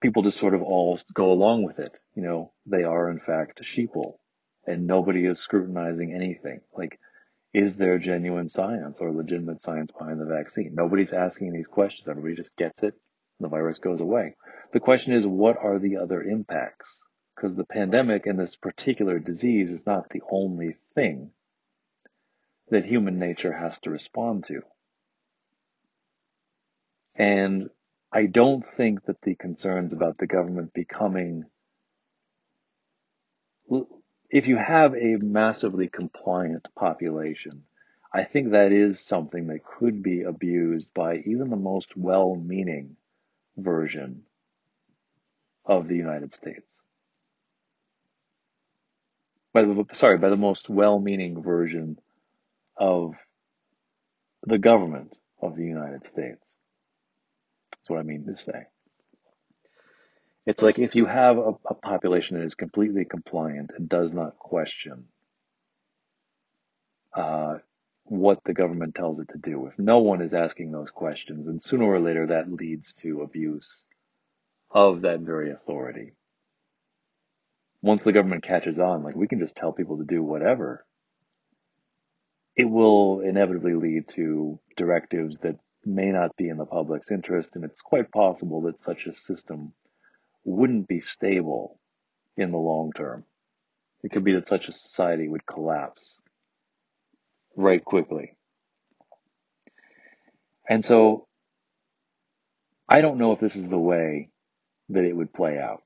people 0.00 0.22
just 0.22 0.38
sort 0.38 0.54
of 0.54 0.62
all 0.62 0.98
go 1.14 1.32
along 1.32 1.64
with 1.64 1.78
it. 1.78 1.96
You 2.14 2.22
know, 2.22 2.52
they 2.66 2.84
are 2.84 3.10
in 3.10 3.18
fact 3.18 3.62
sheeple 3.62 4.18
and 4.66 4.86
nobody 4.86 5.24
is 5.24 5.38
scrutinizing 5.38 6.12
anything. 6.12 6.60
Like, 6.76 6.98
is 7.54 7.76
there 7.76 7.98
genuine 7.98 8.48
science 8.48 9.00
or 9.00 9.12
legitimate 9.12 9.62
science 9.62 9.92
behind 9.92 10.20
the 10.20 10.26
vaccine? 10.26 10.74
Nobody's 10.74 11.12
asking 11.12 11.52
these 11.52 11.68
questions. 11.68 12.08
Everybody 12.08 12.34
just 12.34 12.54
gets 12.56 12.82
it. 12.82 12.94
The 13.40 13.48
virus 13.48 13.78
goes 13.78 14.00
away. 14.00 14.34
The 14.72 14.80
question 14.80 15.12
is, 15.12 15.26
what 15.26 15.56
are 15.56 15.78
the 15.78 15.96
other 15.96 16.22
impacts? 16.22 17.00
Because 17.34 17.54
the 17.54 17.64
pandemic 17.64 18.26
and 18.26 18.38
this 18.38 18.56
particular 18.56 19.18
disease 19.18 19.70
is 19.70 19.86
not 19.86 20.08
the 20.10 20.22
only 20.30 20.76
thing 20.94 21.30
that 22.70 22.84
human 22.84 23.18
nature 23.18 23.52
has 23.52 23.78
to 23.80 23.90
respond 23.90 24.44
to. 24.44 24.62
And 27.18 27.70
I 28.12 28.26
don't 28.26 28.64
think 28.76 29.04
that 29.06 29.22
the 29.22 29.34
concerns 29.34 29.92
about 29.92 30.18
the 30.18 30.26
government 30.26 30.72
becoming, 30.74 31.44
if 34.30 34.46
you 34.46 34.56
have 34.56 34.94
a 34.94 35.16
massively 35.16 35.88
compliant 35.88 36.68
population, 36.78 37.64
I 38.12 38.24
think 38.24 38.50
that 38.52 38.72
is 38.72 39.00
something 39.00 39.48
that 39.48 39.64
could 39.64 40.02
be 40.02 40.22
abused 40.22 40.92
by 40.94 41.16
even 41.26 41.50
the 41.50 41.56
most 41.56 41.96
well-meaning 41.96 42.96
version 43.56 44.22
of 45.64 45.88
the 45.88 45.96
United 45.96 46.32
States. 46.32 46.66
By 49.52 49.62
the, 49.62 49.84
sorry, 49.92 50.18
by 50.18 50.28
the 50.28 50.36
most 50.36 50.68
well-meaning 50.68 51.42
version 51.42 51.98
of 52.76 53.14
the 54.42 54.58
government 54.58 55.16
of 55.40 55.56
the 55.56 55.64
United 55.64 56.04
States. 56.04 56.56
That's 57.86 57.90
what 57.92 58.00
I 58.00 58.02
mean 58.02 58.24
to 58.26 58.36
say. 58.36 58.66
It's 60.44 60.60
like 60.60 60.80
if 60.80 60.96
you 60.96 61.06
have 61.06 61.38
a, 61.38 61.52
a 61.68 61.74
population 61.74 62.36
that 62.36 62.44
is 62.44 62.56
completely 62.56 63.04
compliant 63.04 63.70
and 63.76 63.88
does 63.88 64.12
not 64.12 64.40
question 64.40 65.04
uh, 67.14 67.58
what 68.02 68.40
the 68.44 68.54
government 68.54 68.96
tells 68.96 69.20
it 69.20 69.28
to 69.28 69.38
do. 69.38 69.66
If 69.66 69.78
no 69.78 69.98
one 69.98 70.20
is 70.20 70.34
asking 70.34 70.72
those 70.72 70.90
questions, 70.90 71.46
then 71.46 71.60
sooner 71.60 71.84
or 71.84 72.00
later 72.00 72.26
that 72.26 72.52
leads 72.52 72.92
to 72.94 73.22
abuse 73.22 73.84
of 74.68 75.02
that 75.02 75.20
very 75.20 75.52
authority. 75.52 76.14
Once 77.82 78.02
the 78.02 78.12
government 78.12 78.42
catches 78.42 78.80
on, 78.80 79.04
like 79.04 79.14
we 79.14 79.28
can 79.28 79.38
just 79.38 79.54
tell 79.54 79.72
people 79.72 79.98
to 79.98 80.04
do 80.04 80.24
whatever, 80.24 80.84
it 82.56 82.68
will 82.68 83.20
inevitably 83.20 83.74
lead 83.74 84.08
to 84.08 84.58
directives 84.76 85.38
that 85.38 85.60
may 85.86 86.10
not 86.10 86.36
be 86.36 86.48
in 86.48 86.56
the 86.56 86.66
public's 86.66 87.10
interest, 87.10 87.50
and 87.54 87.64
it's 87.64 87.80
quite 87.80 88.10
possible 88.10 88.62
that 88.62 88.80
such 88.80 89.06
a 89.06 89.14
system 89.14 89.72
wouldn't 90.44 90.88
be 90.88 91.00
stable 91.00 91.78
in 92.36 92.50
the 92.50 92.58
long 92.58 92.92
term. 92.92 93.24
It 94.02 94.12
could 94.12 94.24
be 94.24 94.34
that 94.34 94.48
such 94.48 94.68
a 94.68 94.72
society 94.72 95.28
would 95.28 95.46
collapse 95.46 96.18
right 97.56 97.84
quickly. 97.84 98.36
And 100.68 100.84
so 100.84 101.26
I 102.88 103.00
don't 103.00 103.18
know 103.18 103.32
if 103.32 103.40
this 103.40 103.56
is 103.56 103.68
the 103.68 103.78
way 103.78 104.30
that 104.90 105.04
it 105.04 105.16
would 105.16 105.32
play 105.32 105.58
out. 105.58 105.82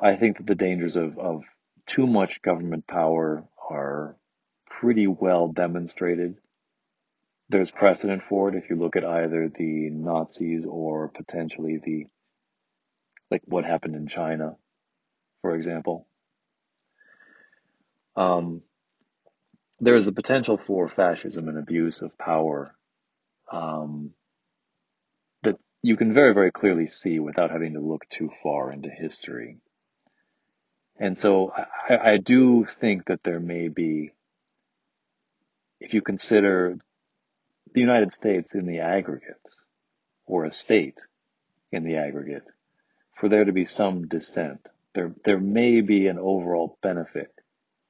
I 0.00 0.16
think 0.16 0.38
that 0.38 0.46
the 0.46 0.54
dangers 0.54 0.96
of, 0.96 1.18
of 1.18 1.44
too 1.86 2.06
much 2.06 2.42
government 2.42 2.86
power 2.86 3.44
are 3.70 4.16
pretty 4.68 5.06
well 5.06 5.48
demonstrated. 5.48 6.36
There's 7.50 7.70
precedent 7.70 8.22
for 8.28 8.48
it 8.48 8.54
if 8.54 8.70
you 8.70 8.76
look 8.76 8.96
at 8.96 9.04
either 9.04 9.48
the 9.48 9.90
Nazis 9.90 10.64
or 10.66 11.08
potentially 11.08 11.78
the, 11.84 12.06
like 13.30 13.42
what 13.44 13.64
happened 13.64 13.96
in 13.96 14.08
China, 14.08 14.56
for 15.42 15.54
example. 15.54 16.06
Um, 18.16 18.62
there 19.80 19.96
is 19.96 20.04
the 20.04 20.12
potential 20.12 20.56
for 20.56 20.88
fascism 20.88 21.48
and 21.48 21.58
abuse 21.58 22.00
of 22.00 22.16
power 22.16 22.74
um, 23.52 24.12
that 25.42 25.58
you 25.82 25.96
can 25.96 26.14
very, 26.14 26.32
very 26.32 26.50
clearly 26.50 26.86
see 26.86 27.18
without 27.18 27.50
having 27.50 27.74
to 27.74 27.80
look 27.80 28.08
too 28.08 28.30
far 28.42 28.72
into 28.72 28.88
history. 28.88 29.58
And 30.98 31.18
so 31.18 31.52
I, 31.88 32.12
I 32.12 32.16
do 32.16 32.66
think 32.80 33.06
that 33.06 33.22
there 33.24 33.40
may 33.40 33.68
be, 33.68 34.12
if 35.80 35.92
you 35.92 36.00
consider 36.00 36.78
the 37.72 37.80
United 37.80 38.12
States 38.12 38.54
in 38.54 38.66
the 38.66 38.80
aggregate, 38.80 39.40
or 40.26 40.44
a 40.44 40.52
state 40.52 41.00
in 41.72 41.84
the 41.84 41.96
aggregate, 41.96 42.44
for 43.16 43.28
there 43.28 43.44
to 43.44 43.52
be 43.52 43.64
some 43.64 44.06
dissent, 44.06 44.68
there, 44.94 45.12
there 45.24 45.40
may 45.40 45.80
be 45.80 46.06
an 46.06 46.18
overall 46.18 46.78
benefit 46.82 47.32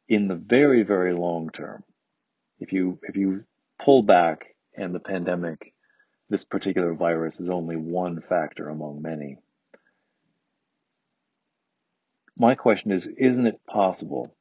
in 0.09 0.29
the 0.29 0.35
very, 0.35 0.83
very 0.83 1.13
long 1.13 1.51
term. 1.51 1.83
If 2.61 2.73
you, 2.73 2.99
if 3.03 3.17
you 3.17 3.45
pull 3.79 4.03
back 4.03 4.55
and 4.77 4.95
the 4.95 5.01
pandemic, 5.01 5.73
this 6.31 6.45
particular 6.45 6.95
virus 6.95 7.41
is 7.41 7.51
only 7.51 7.77
one 7.77 8.21
factor 8.21 8.69
among 8.69 9.03
many, 9.03 9.39
my 12.37 12.55
question 12.55 12.91
is, 12.91 13.07
isn't 13.07 13.47
it 13.47 13.61
possible 13.67 14.35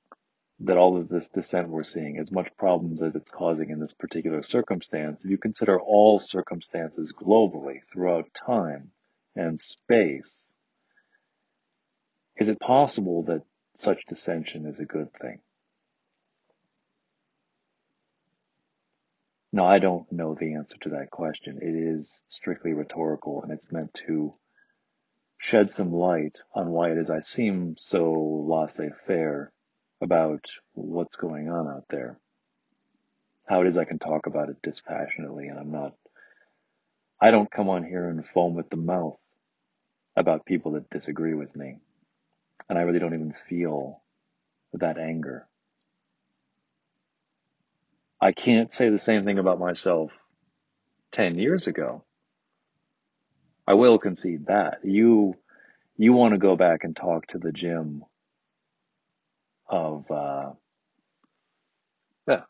that 0.64 0.78
all 0.78 0.98
of 0.98 1.10
this 1.10 1.28
dissent 1.28 1.68
we're 1.70 1.84
seeing, 1.84 2.18
as 2.18 2.32
much 2.32 2.56
problems 2.58 3.02
as 3.04 3.16
it's 3.16 3.30
causing 3.30 3.70
in 3.70 3.80
this 3.80 3.94
particular 3.94 4.42
circumstance, 4.42 5.24
if 5.24 5.30
you 5.30 5.38
consider 5.38 5.80
all 5.80 6.20
circumstances 6.20 7.14
globally 7.14 7.82
throughout 7.92 8.34
time 8.34 8.92
and 9.36 9.60
space, 9.60 10.48
is 12.38 12.50
it 12.50 12.60
possible 12.60 13.24
that 13.24 13.44
such 13.76 14.06
dissension 14.06 14.66
is 14.66 14.80
a 14.80 14.86
good 14.86 15.10
thing? 15.22 15.40
Now, 19.52 19.66
I 19.66 19.78
don't 19.80 20.12
know 20.12 20.34
the 20.34 20.56
answer 20.56 20.78
to 20.82 20.90
that 20.90 21.12
question. 21.12 21.60
It 21.62 21.76
is 21.76 22.22
strictly 22.28 22.74
rhetorical 22.74 23.44
and 23.44 23.52
it's 23.52 23.72
meant 23.72 23.94
to 24.08 24.34
shed 25.38 25.70
some 25.70 25.94
light 25.94 26.38
on 26.56 26.70
why 26.70 26.92
it 26.92 26.98
is 26.98 27.10
I 27.10 27.20
seem 27.20 27.76
so 27.78 28.14
laissez-faire 28.48 29.53
about 30.04 30.46
what's 30.74 31.16
going 31.16 31.50
on 31.50 31.68
out 31.68 31.86
there. 31.90 32.20
How 33.48 33.62
it 33.62 33.68
is 33.68 33.78
I 33.78 33.86
can 33.86 34.00
talk 34.00 34.28
about 34.28 34.50
it 34.50 34.58
dispassionately 34.62 35.48
and 35.48 35.60
I'm 35.60 35.72
not, 35.72 35.94
I 37.22 37.32
don't 37.32 37.52
come 37.52 37.70
on 37.70 37.84
here 37.86 38.10
and 38.10 38.26
foam 38.28 38.60
at 38.60 38.70
the 38.70 38.78
mouth 38.78 39.18
about 40.16 40.46
people 40.46 40.74
that 40.74 40.90
disagree 40.90 41.34
with 41.34 41.56
me. 41.56 41.78
And 42.70 42.78
I 42.78 42.84
really 42.84 43.00
don't 43.00 43.14
even 43.14 43.34
feel 43.50 44.02
that 44.74 44.98
anger. 44.98 45.48
I 48.22 48.32
can't 48.32 48.72
say 48.72 48.90
the 48.90 49.00
same 49.00 49.26
thing 49.26 49.40
about 49.40 49.60
myself 49.60 50.12
10 51.14 51.38
years 51.38 51.68
ago. 51.68 52.04
I 53.68 53.76
will 53.76 54.00
concede 54.00 54.48
that. 54.48 54.80
You, 54.84 55.36
you 55.98 56.14
want 56.14 56.34
to 56.34 56.38
go 56.38 56.56
back 56.56 56.84
and 56.84 56.96
talk 56.96 57.28
to 57.28 57.38
the 57.38 57.52
Jim 57.52 58.04
of, 59.74 60.12
uh, 60.12 60.52
yeah, 62.28 62.42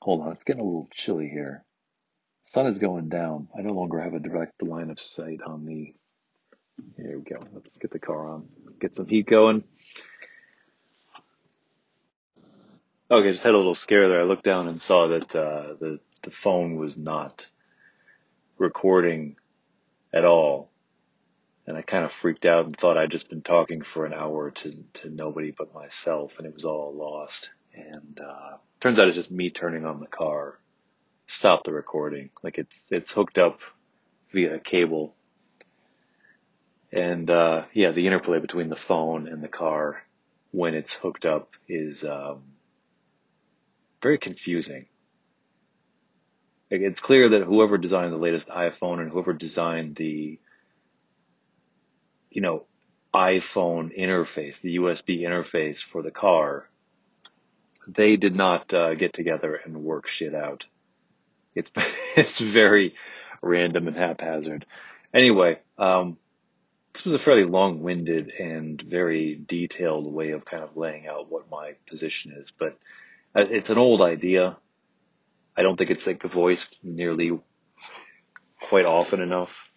hold 0.00 0.20
on. 0.22 0.32
It's 0.32 0.44
getting 0.44 0.60
a 0.60 0.64
little 0.64 0.88
chilly 0.92 1.28
here. 1.28 1.64
Sun 2.42 2.66
is 2.66 2.78
going 2.78 3.08
down. 3.08 3.48
I 3.58 3.62
no 3.62 3.72
longer 3.72 3.98
have 3.98 4.14
a 4.14 4.20
direct 4.20 4.62
line 4.62 4.90
of 4.90 5.00
sight 5.00 5.40
on 5.44 5.64
the, 5.64 5.94
here 6.96 7.18
we 7.18 7.24
go. 7.24 7.40
Let's 7.52 7.78
get 7.78 7.90
the 7.90 7.98
car 7.98 8.28
on, 8.28 8.48
get 8.78 8.94
some 8.94 9.06
heat 9.06 9.26
going. 9.26 9.64
Okay, 13.10 13.32
just 13.32 13.44
had 13.44 13.54
a 13.54 13.56
little 13.56 13.74
scare 13.74 14.08
there. 14.08 14.20
I 14.20 14.24
looked 14.24 14.44
down 14.44 14.68
and 14.68 14.80
saw 14.80 15.08
that, 15.08 15.34
uh, 15.34 15.74
the, 15.80 16.00
the 16.22 16.30
phone 16.30 16.76
was 16.76 16.98
not 16.98 17.46
recording 18.58 19.36
at 20.12 20.26
all. 20.26 20.70
And 21.68 21.76
I 21.76 21.82
kind 21.82 22.02
of 22.02 22.12
freaked 22.12 22.46
out 22.46 22.64
and 22.64 22.74
thought 22.74 22.96
I'd 22.96 23.10
just 23.10 23.28
been 23.28 23.42
talking 23.42 23.82
for 23.82 24.06
an 24.06 24.14
hour 24.14 24.50
to, 24.50 24.84
to 24.94 25.10
nobody 25.10 25.50
but 25.50 25.74
myself 25.74 26.38
and 26.38 26.46
it 26.46 26.54
was 26.54 26.64
all 26.64 26.94
lost. 26.94 27.50
And, 27.74 28.18
uh, 28.18 28.56
turns 28.80 28.98
out 28.98 29.06
it's 29.06 29.16
just 29.18 29.30
me 29.30 29.50
turning 29.50 29.84
on 29.84 30.00
the 30.00 30.06
car, 30.06 30.58
stop 31.26 31.64
the 31.64 31.72
recording. 31.74 32.30
Like 32.42 32.56
it's, 32.56 32.90
it's 32.90 33.12
hooked 33.12 33.36
up 33.36 33.60
via 34.32 34.58
cable. 34.58 35.14
And, 36.90 37.30
uh, 37.30 37.64
yeah, 37.74 37.90
the 37.90 38.06
interplay 38.06 38.38
between 38.40 38.70
the 38.70 38.74
phone 38.74 39.28
and 39.28 39.44
the 39.44 39.48
car 39.48 40.02
when 40.52 40.72
it's 40.74 40.94
hooked 40.94 41.26
up 41.26 41.50
is, 41.68 42.02
um, 42.02 42.44
very 44.00 44.16
confusing. 44.16 44.86
It's 46.70 47.00
clear 47.00 47.28
that 47.28 47.42
whoever 47.42 47.76
designed 47.76 48.14
the 48.14 48.16
latest 48.16 48.48
iPhone 48.48 49.00
and 49.00 49.10
whoever 49.10 49.34
designed 49.34 49.96
the 49.96 50.38
you 52.30 52.40
know, 52.40 52.64
iPhone 53.14 53.96
interface, 53.98 54.60
the 54.60 54.76
USB 54.76 55.20
interface 55.20 55.82
for 55.82 56.02
the 56.02 56.10
car, 56.10 56.68
they 57.86 58.16
did 58.16 58.34
not 58.34 58.72
uh, 58.74 58.94
get 58.94 59.12
together 59.12 59.54
and 59.54 59.82
work 59.82 60.08
shit 60.08 60.34
out. 60.34 60.66
It's 61.54 61.70
it's 62.16 62.38
very 62.38 62.94
random 63.42 63.88
and 63.88 63.96
haphazard. 63.96 64.66
Anyway, 65.14 65.58
um, 65.78 66.18
this 66.92 67.04
was 67.04 67.14
a 67.14 67.18
fairly 67.18 67.44
long-winded 67.44 68.30
and 68.30 68.80
very 68.80 69.34
detailed 69.34 70.12
way 70.12 70.32
of 70.32 70.44
kind 70.44 70.62
of 70.62 70.76
laying 70.76 71.06
out 71.06 71.30
what 71.30 71.50
my 71.50 71.74
position 71.86 72.32
is, 72.32 72.50
but 72.50 72.78
uh, 73.34 73.44
it's 73.48 73.70
an 73.70 73.78
old 73.78 74.02
idea. 74.02 74.56
I 75.56 75.62
don't 75.62 75.76
think 75.76 75.90
it's 75.90 76.06
like 76.06 76.22
voiced 76.22 76.76
nearly 76.82 77.38
quite 78.60 78.84
often 78.84 79.20
enough. 79.20 79.67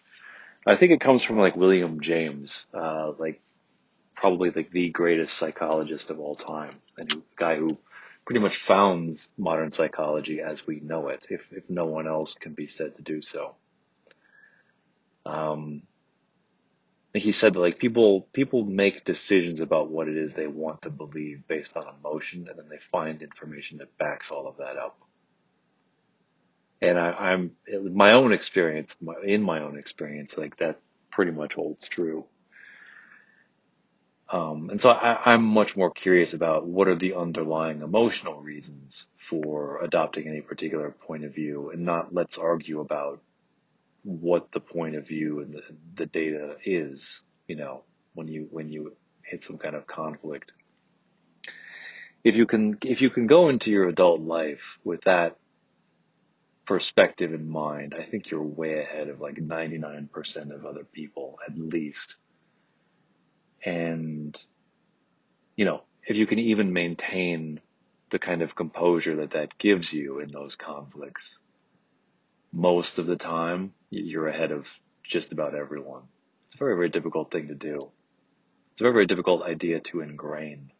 I 0.66 0.76
think 0.76 0.92
it 0.92 1.00
comes 1.00 1.22
from 1.22 1.38
like 1.38 1.56
William 1.56 2.00
James, 2.00 2.66
uh, 2.72 3.12
like 3.18 3.40
probably 4.14 4.50
like 4.50 4.70
the 4.70 4.90
greatest 4.90 5.36
psychologist 5.36 6.10
of 6.10 6.20
all 6.20 6.36
time, 6.36 6.74
and 6.96 7.10
who, 7.12 7.22
guy 7.36 7.56
who 7.56 7.78
pretty 8.24 8.40
much 8.40 8.56
founds 8.56 9.30
modern 9.36 9.72
psychology 9.72 10.40
as 10.40 10.66
we 10.66 10.80
know 10.80 11.08
it, 11.08 11.26
if 11.30 11.42
if 11.52 11.68
no 11.68 11.86
one 11.86 12.06
else 12.06 12.34
can 12.34 12.54
be 12.54 12.68
said 12.68 12.96
to 12.96 13.02
do 13.02 13.22
so. 13.22 13.56
Um, 15.26 15.82
he 17.14 17.32
said 17.32 17.54
that 17.54 17.60
like 17.60 17.78
people 17.78 18.22
people 18.32 18.64
make 18.64 19.04
decisions 19.04 19.60
about 19.60 19.90
what 19.90 20.08
it 20.08 20.16
is 20.16 20.32
they 20.32 20.46
want 20.46 20.82
to 20.82 20.90
believe 20.90 21.46
based 21.48 21.76
on 21.76 21.84
emotion, 22.00 22.46
and 22.48 22.58
then 22.58 22.68
they 22.68 22.78
find 22.78 23.22
information 23.22 23.78
that 23.78 23.98
backs 23.98 24.30
all 24.30 24.46
of 24.46 24.58
that 24.58 24.76
up. 24.76 24.96
And 26.82 26.98
I, 26.98 27.32
am 27.32 27.52
my 27.94 28.12
own 28.12 28.32
experience, 28.32 28.96
in 29.24 29.40
my 29.40 29.60
own 29.60 29.78
experience, 29.78 30.36
like 30.36 30.56
that 30.56 30.80
pretty 31.12 31.30
much 31.30 31.54
holds 31.54 31.88
true. 31.88 32.24
Um, 34.28 34.68
and 34.68 34.80
so 34.80 34.90
I, 34.90 35.32
I'm 35.32 35.44
much 35.44 35.76
more 35.76 35.92
curious 35.92 36.32
about 36.32 36.66
what 36.66 36.88
are 36.88 36.96
the 36.96 37.14
underlying 37.14 37.82
emotional 37.82 38.40
reasons 38.40 39.04
for 39.16 39.80
adopting 39.84 40.26
any 40.26 40.40
particular 40.40 40.90
point 40.90 41.24
of 41.24 41.32
view 41.32 41.70
and 41.70 41.84
not 41.84 42.12
let's 42.12 42.36
argue 42.36 42.80
about 42.80 43.20
what 44.02 44.50
the 44.50 44.58
point 44.58 44.96
of 44.96 45.06
view 45.06 45.38
and 45.38 45.54
the, 45.54 45.62
the 45.94 46.06
data 46.06 46.56
is, 46.64 47.20
you 47.46 47.54
know, 47.54 47.84
when 48.14 48.26
you, 48.26 48.48
when 48.50 48.72
you 48.72 48.96
hit 49.22 49.44
some 49.44 49.58
kind 49.58 49.76
of 49.76 49.86
conflict. 49.86 50.50
If 52.24 52.34
you 52.34 52.46
can, 52.46 52.78
if 52.82 53.02
you 53.02 53.10
can 53.10 53.28
go 53.28 53.50
into 53.50 53.70
your 53.70 53.86
adult 53.86 54.20
life 54.20 54.78
with 54.82 55.02
that 55.02 55.36
perspective 56.72 57.34
in 57.34 57.50
mind, 57.50 57.94
I 57.94 58.02
think 58.02 58.30
you're 58.30 58.42
way 58.42 58.80
ahead 58.80 59.08
of 59.08 59.20
like 59.20 59.34
99% 59.34 60.54
of 60.54 60.64
other 60.64 60.84
people, 60.84 61.38
at 61.46 61.58
least. 61.58 62.14
And, 63.62 64.34
you 65.54 65.66
know, 65.66 65.82
if 66.06 66.16
you 66.16 66.26
can 66.26 66.38
even 66.38 66.72
maintain 66.72 67.60
the 68.08 68.18
kind 68.18 68.40
of 68.40 68.54
composure 68.54 69.16
that 69.16 69.32
that 69.32 69.58
gives 69.58 69.92
you 69.92 70.20
in 70.20 70.30
those 70.32 70.56
conflicts, 70.56 71.40
most 72.54 72.98
of 72.98 73.04
the 73.04 73.16
time 73.16 73.74
you're 73.90 74.28
ahead 74.28 74.50
of 74.50 74.66
just 75.04 75.30
about 75.30 75.54
everyone. 75.54 76.04
It's 76.46 76.54
a 76.54 76.58
very, 76.58 76.74
very 76.74 76.88
difficult 76.88 77.30
thing 77.30 77.48
to 77.48 77.54
do. 77.54 77.76
It's 78.72 78.80
a 78.80 78.84
very, 78.84 78.94
very 78.94 79.06
difficult 79.06 79.42
idea 79.42 79.80
to 79.80 80.00
ingrain. 80.00 80.72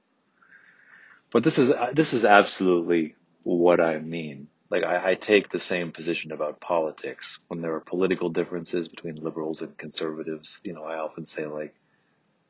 But 1.30 1.44
this 1.44 1.58
is, 1.58 1.70
this 1.92 2.14
is 2.14 2.24
absolutely 2.24 3.14
what 3.42 3.78
I 3.78 3.98
mean. 3.98 4.48
Like 4.72 4.84
I, 4.84 5.10
I 5.10 5.14
take 5.16 5.50
the 5.50 5.58
same 5.58 5.92
position 5.92 6.32
about 6.32 6.58
politics 6.58 7.38
when 7.48 7.60
there 7.60 7.74
are 7.74 7.80
political 7.80 8.30
differences 8.30 8.88
between 8.88 9.16
liberals 9.16 9.60
and 9.60 9.76
conservatives. 9.76 10.60
You 10.64 10.72
know, 10.72 10.82
I 10.82 10.96
often 10.96 11.26
say 11.26 11.44
like, 11.44 11.74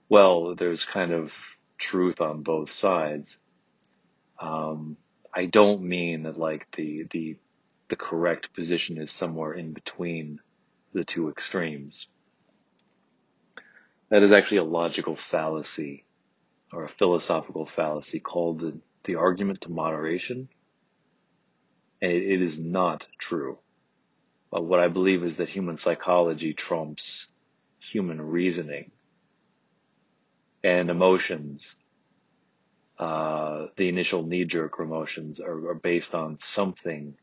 well, 0.08 0.54
there's 0.54 0.84
kind 0.84 1.10
of 1.10 1.32
truth 1.78 2.20
on 2.20 2.44
both 2.44 2.70
sides. 2.70 3.36
Um, 4.38 4.96
I 5.34 5.46
don't 5.46 5.82
mean 5.82 6.22
that 6.22 6.38
like 6.38 6.68
the, 6.76 7.08
the, 7.10 7.38
the 7.88 7.96
correct 7.96 8.54
position 8.54 8.98
is 8.98 9.10
somewhere 9.10 9.54
in 9.54 9.72
between 9.72 10.38
the 10.92 11.02
two 11.02 11.28
extremes. 11.28 12.06
That 14.10 14.22
is 14.22 14.30
actually 14.30 14.58
a 14.58 14.64
logical 14.64 15.16
fallacy 15.16 16.04
or 16.72 16.84
a 16.84 16.88
philosophical 16.88 17.66
fallacy 17.66 18.20
called 18.20 18.60
the, 18.60 18.78
the 19.02 19.16
argument 19.16 19.62
to 19.62 19.72
moderation. 19.72 20.48
And 22.02 22.12
it, 22.12 22.42
is 22.42 22.60
not 22.60 23.06
true. 23.18 23.58
But 24.50 24.64
what 24.64 24.80
I 24.80 24.88
believe 24.88 25.24
is 25.24 25.38
that 25.38 25.50
human 25.50 25.78
psychology 25.78 26.54
trumps 26.54 27.28
human 27.80 28.20
reasoning 28.20 28.92
and 30.64 30.90
emotions. 30.90 31.76
Uh, 32.98 33.68
the 33.76 33.88
initial 33.88 34.24
knee-jerk 34.24 34.78
emotions 34.80 35.40
are, 35.40 35.70
are 35.70 35.74
based 35.74 36.14
on 36.14 36.38
something 36.38 37.16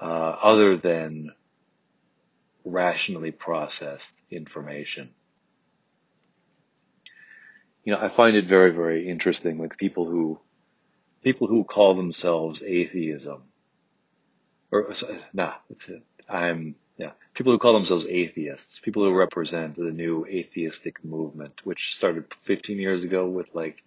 uh, 0.00 0.04
other 0.04 0.76
than 0.76 1.30
rationally 2.64 3.32
processed 3.32 4.14
information 4.30 5.10
you 7.84 7.92
know, 7.92 8.00
I 8.00 8.08
find 8.08 8.36
it 8.36 8.48
very, 8.48 8.72
very 8.72 9.08
interesting, 9.08 9.58
like 9.58 9.76
people 9.76 10.06
who, 10.06 10.40
people 11.22 11.46
who 11.46 11.64
call 11.64 11.94
themselves 11.94 12.62
atheism, 12.62 13.42
or, 14.70 14.92
nah, 15.32 15.54
I'm, 16.28 16.74
yeah, 16.96 17.12
people 17.34 17.52
who 17.52 17.58
call 17.58 17.74
themselves 17.74 18.06
atheists, 18.06 18.80
people 18.80 19.04
who 19.04 19.12
represent 19.14 19.76
the 19.76 19.92
new 19.92 20.26
atheistic 20.26 21.04
movement, 21.04 21.60
which 21.64 21.94
started 21.96 22.32
15 22.44 22.78
years 22.78 23.04
ago 23.04 23.28
with 23.28 23.54
like 23.54 23.82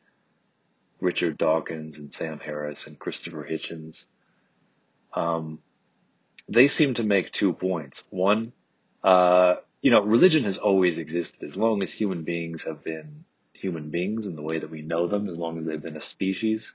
Richard 1.02 1.38
Dawkins 1.38 2.00
and 2.00 2.14
Sam 2.14 2.40
Harris 2.40 2.88
and 2.88 3.00
Christopher 3.00 3.48
Hitchens. 3.50 4.06
Um, 5.14 5.60
they 6.48 6.68
seem 6.68 6.94
to 6.96 7.04
make 7.04 7.32
two 7.32 7.54
points. 7.54 8.04
One, 8.10 8.54
uh, 9.04 9.56
you 9.82 9.92
know, 9.92 10.02
religion 10.02 10.44
has 10.44 10.58
always 10.58 10.98
existed 10.98 11.44
as 11.44 11.58
long 11.58 11.82
as 11.84 11.92
human 11.94 12.24
beings 12.24 12.64
have 12.64 12.84
been 12.84 13.26
human 13.54 13.90
beings 13.90 14.28
in 14.28 14.36
the 14.36 14.42
way 14.42 14.60
that 14.60 14.70
we 14.70 14.82
know 14.82 15.08
them, 15.08 15.30
as 15.30 15.38
long 15.38 15.58
as 15.58 15.66
they've 15.66 15.82
been 15.82 15.98
a 15.98 16.02
species. 16.02 16.74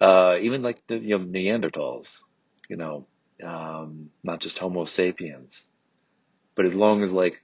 Uh, 0.00 0.36
even 0.42 0.62
like 0.62 0.82
the 0.88 0.96
you 0.98 1.18
know, 1.18 1.24
Neanderthals, 1.24 2.18
you 2.68 2.76
know, 2.76 3.06
um, 3.42 4.10
not 4.22 4.40
just 4.40 4.58
Homo 4.58 4.84
sapiens, 4.84 5.66
but 6.54 6.66
as 6.66 6.74
long 6.74 7.02
as 7.02 7.12
like 7.12 7.42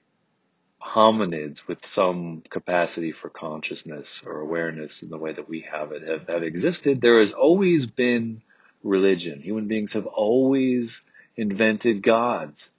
hominids 0.82 1.66
with 1.66 1.84
some 1.86 2.42
capacity 2.50 3.12
for 3.12 3.30
consciousness 3.30 4.22
or 4.26 4.40
awareness 4.40 5.02
in 5.02 5.10
the 5.10 5.18
way 5.18 5.32
that 5.32 5.48
we 5.48 5.60
have 5.62 5.92
it 5.92 6.02
have, 6.06 6.28
have 6.28 6.42
existed, 6.42 7.00
there 7.00 7.20
has 7.20 7.32
always 7.32 7.86
been 7.86 8.42
religion. 8.82 9.40
Human 9.40 9.68
beings 9.68 9.92
have 9.92 10.06
always 10.06 11.00
invented 11.36 12.02
gods. 12.02 12.70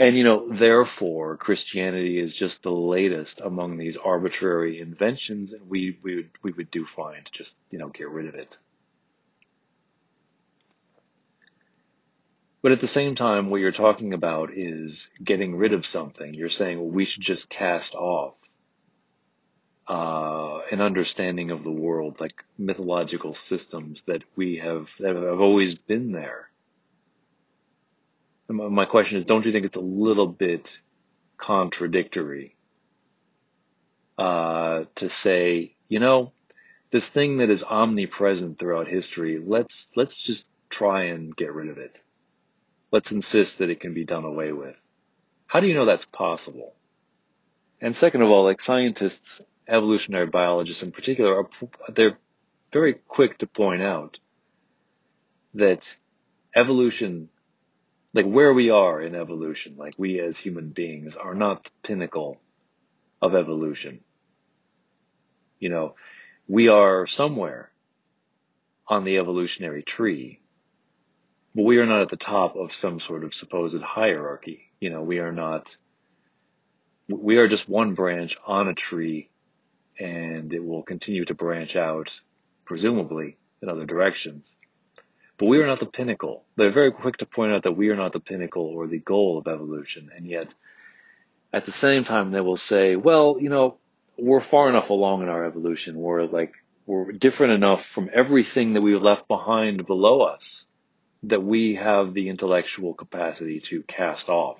And, 0.00 0.16
you 0.16 0.24
know, 0.24 0.48
therefore, 0.50 1.36
Christianity 1.36 2.18
is 2.18 2.32
just 2.32 2.62
the 2.62 2.72
latest 2.72 3.42
among 3.42 3.76
these 3.76 3.98
arbitrary 3.98 4.80
inventions, 4.80 5.52
and 5.52 5.68
we, 5.68 5.98
we, 6.02 6.16
would, 6.16 6.30
we 6.42 6.52
would 6.52 6.70
do 6.70 6.86
fine 6.86 7.22
to 7.22 7.30
just, 7.30 7.54
you 7.70 7.78
know, 7.78 7.90
get 7.90 8.08
rid 8.08 8.26
of 8.26 8.34
it. 8.34 8.56
But 12.62 12.72
at 12.72 12.80
the 12.80 12.86
same 12.86 13.14
time, 13.14 13.50
what 13.50 13.60
you're 13.60 13.72
talking 13.72 14.14
about 14.14 14.50
is 14.54 15.10
getting 15.22 15.56
rid 15.56 15.74
of 15.74 15.84
something. 15.84 16.32
You're 16.32 16.48
saying, 16.48 16.78
well, 16.78 16.88
we 16.90 17.04
should 17.04 17.22
just 17.22 17.50
cast 17.50 17.94
off 17.94 18.36
uh, 19.86 20.60
an 20.72 20.80
understanding 20.80 21.50
of 21.50 21.62
the 21.62 21.70
world, 21.70 22.20
like 22.20 22.42
mythological 22.56 23.34
systems 23.34 24.02
that 24.06 24.22
we 24.34 24.56
have 24.64 24.90
that 24.98 25.14
have 25.14 25.40
always 25.40 25.74
been 25.74 26.12
there 26.12 26.49
my 28.52 28.84
question 28.84 29.18
is, 29.18 29.24
don't 29.24 29.44
you 29.46 29.52
think 29.52 29.64
it's 29.66 29.76
a 29.76 29.80
little 29.80 30.26
bit 30.26 30.78
contradictory 31.36 32.56
uh, 34.18 34.84
to 34.96 35.08
say, 35.08 35.74
you 35.88 35.98
know, 35.98 36.32
this 36.90 37.08
thing 37.08 37.38
that 37.38 37.50
is 37.50 37.62
omnipresent 37.62 38.58
throughout 38.58 38.88
history, 38.88 39.40
let's 39.44 39.90
let's 39.96 40.20
just 40.20 40.46
try 40.68 41.04
and 41.04 41.34
get 41.34 41.52
rid 41.52 41.68
of 41.68 41.78
it. 41.78 42.00
Let's 42.90 43.12
insist 43.12 43.58
that 43.58 43.70
it 43.70 43.80
can 43.80 43.94
be 43.94 44.04
done 44.04 44.24
away 44.24 44.52
with. 44.52 44.76
How 45.46 45.60
do 45.60 45.66
you 45.66 45.74
know 45.74 45.86
that's 45.86 46.04
possible? 46.04 46.74
And 47.80 47.96
second 47.96 48.22
of 48.22 48.30
all, 48.30 48.44
like 48.44 48.60
scientists, 48.60 49.40
evolutionary 49.66 50.26
biologists 50.26 50.82
in 50.82 50.92
particular, 50.92 51.38
are, 51.38 51.48
they're 51.92 52.18
very 52.72 52.94
quick 52.94 53.38
to 53.38 53.46
point 53.46 53.82
out 53.82 54.18
that 55.54 55.96
evolution 56.54 57.28
like 58.12 58.26
where 58.26 58.52
we 58.52 58.70
are 58.70 59.00
in 59.00 59.14
evolution, 59.14 59.76
like 59.76 59.94
we 59.96 60.20
as 60.20 60.36
human 60.36 60.70
beings 60.70 61.16
are 61.16 61.34
not 61.34 61.64
the 61.64 61.70
pinnacle 61.82 62.40
of 63.22 63.34
evolution. 63.34 64.00
You 65.58 65.68
know, 65.68 65.94
we 66.48 66.68
are 66.68 67.06
somewhere 67.06 67.70
on 68.88 69.04
the 69.04 69.18
evolutionary 69.18 69.82
tree, 69.82 70.40
but 71.54 71.64
we 71.64 71.78
are 71.78 71.86
not 71.86 72.02
at 72.02 72.08
the 72.08 72.16
top 72.16 72.56
of 72.56 72.74
some 72.74 72.98
sort 72.98 73.24
of 73.24 73.34
supposed 73.34 73.80
hierarchy. 73.82 74.72
You 74.80 74.90
know, 74.90 75.02
we 75.02 75.18
are 75.18 75.32
not, 75.32 75.76
we 77.08 77.36
are 77.36 77.46
just 77.46 77.68
one 77.68 77.94
branch 77.94 78.36
on 78.46 78.68
a 78.68 78.74
tree 78.74 79.30
and 79.98 80.52
it 80.52 80.64
will 80.64 80.82
continue 80.82 81.24
to 81.26 81.34
branch 81.34 81.76
out, 81.76 82.18
presumably, 82.64 83.36
in 83.62 83.68
other 83.68 83.84
directions. 83.84 84.56
But 85.40 85.46
we 85.46 85.58
are 85.62 85.66
not 85.66 85.80
the 85.80 85.86
pinnacle. 85.86 86.44
They're 86.56 86.70
very 86.70 86.92
quick 86.92 87.16
to 87.16 87.26
point 87.26 87.52
out 87.52 87.62
that 87.62 87.72
we 87.72 87.88
are 87.88 87.96
not 87.96 88.12
the 88.12 88.20
pinnacle 88.20 88.66
or 88.66 88.86
the 88.86 88.98
goal 88.98 89.38
of 89.38 89.48
evolution. 89.48 90.10
And 90.14 90.26
yet, 90.26 90.52
at 91.50 91.64
the 91.64 91.72
same 91.72 92.04
time, 92.04 92.30
they 92.30 92.42
will 92.42 92.58
say, 92.58 92.94
well, 92.94 93.38
you 93.40 93.48
know, 93.48 93.78
we're 94.18 94.40
far 94.40 94.68
enough 94.68 94.90
along 94.90 95.22
in 95.22 95.30
our 95.30 95.46
evolution. 95.46 95.96
We're 95.96 96.26
like, 96.26 96.52
we're 96.84 97.12
different 97.12 97.54
enough 97.54 97.86
from 97.86 98.10
everything 98.12 98.74
that 98.74 98.82
we've 98.82 99.00
left 99.00 99.28
behind 99.28 99.86
below 99.86 100.20
us 100.20 100.66
that 101.22 101.42
we 101.42 101.76
have 101.76 102.12
the 102.12 102.28
intellectual 102.28 102.92
capacity 102.92 103.60
to 103.60 103.82
cast 103.82 104.28
off 104.28 104.58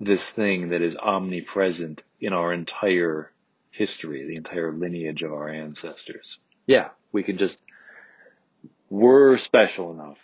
this 0.00 0.28
thing 0.28 0.70
that 0.70 0.80
is 0.80 0.96
omnipresent 0.96 2.02
in 2.18 2.32
our 2.32 2.50
entire 2.50 3.30
history, 3.70 4.26
the 4.26 4.36
entire 4.36 4.72
lineage 4.72 5.22
of 5.22 5.34
our 5.34 5.50
ancestors. 5.50 6.38
Yeah, 6.66 6.90
we 7.12 7.22
can 7.22 7.36
just 7.36 7.60
we're 8.90 9.36
special 9.36 9.92
enough 9.92 10.18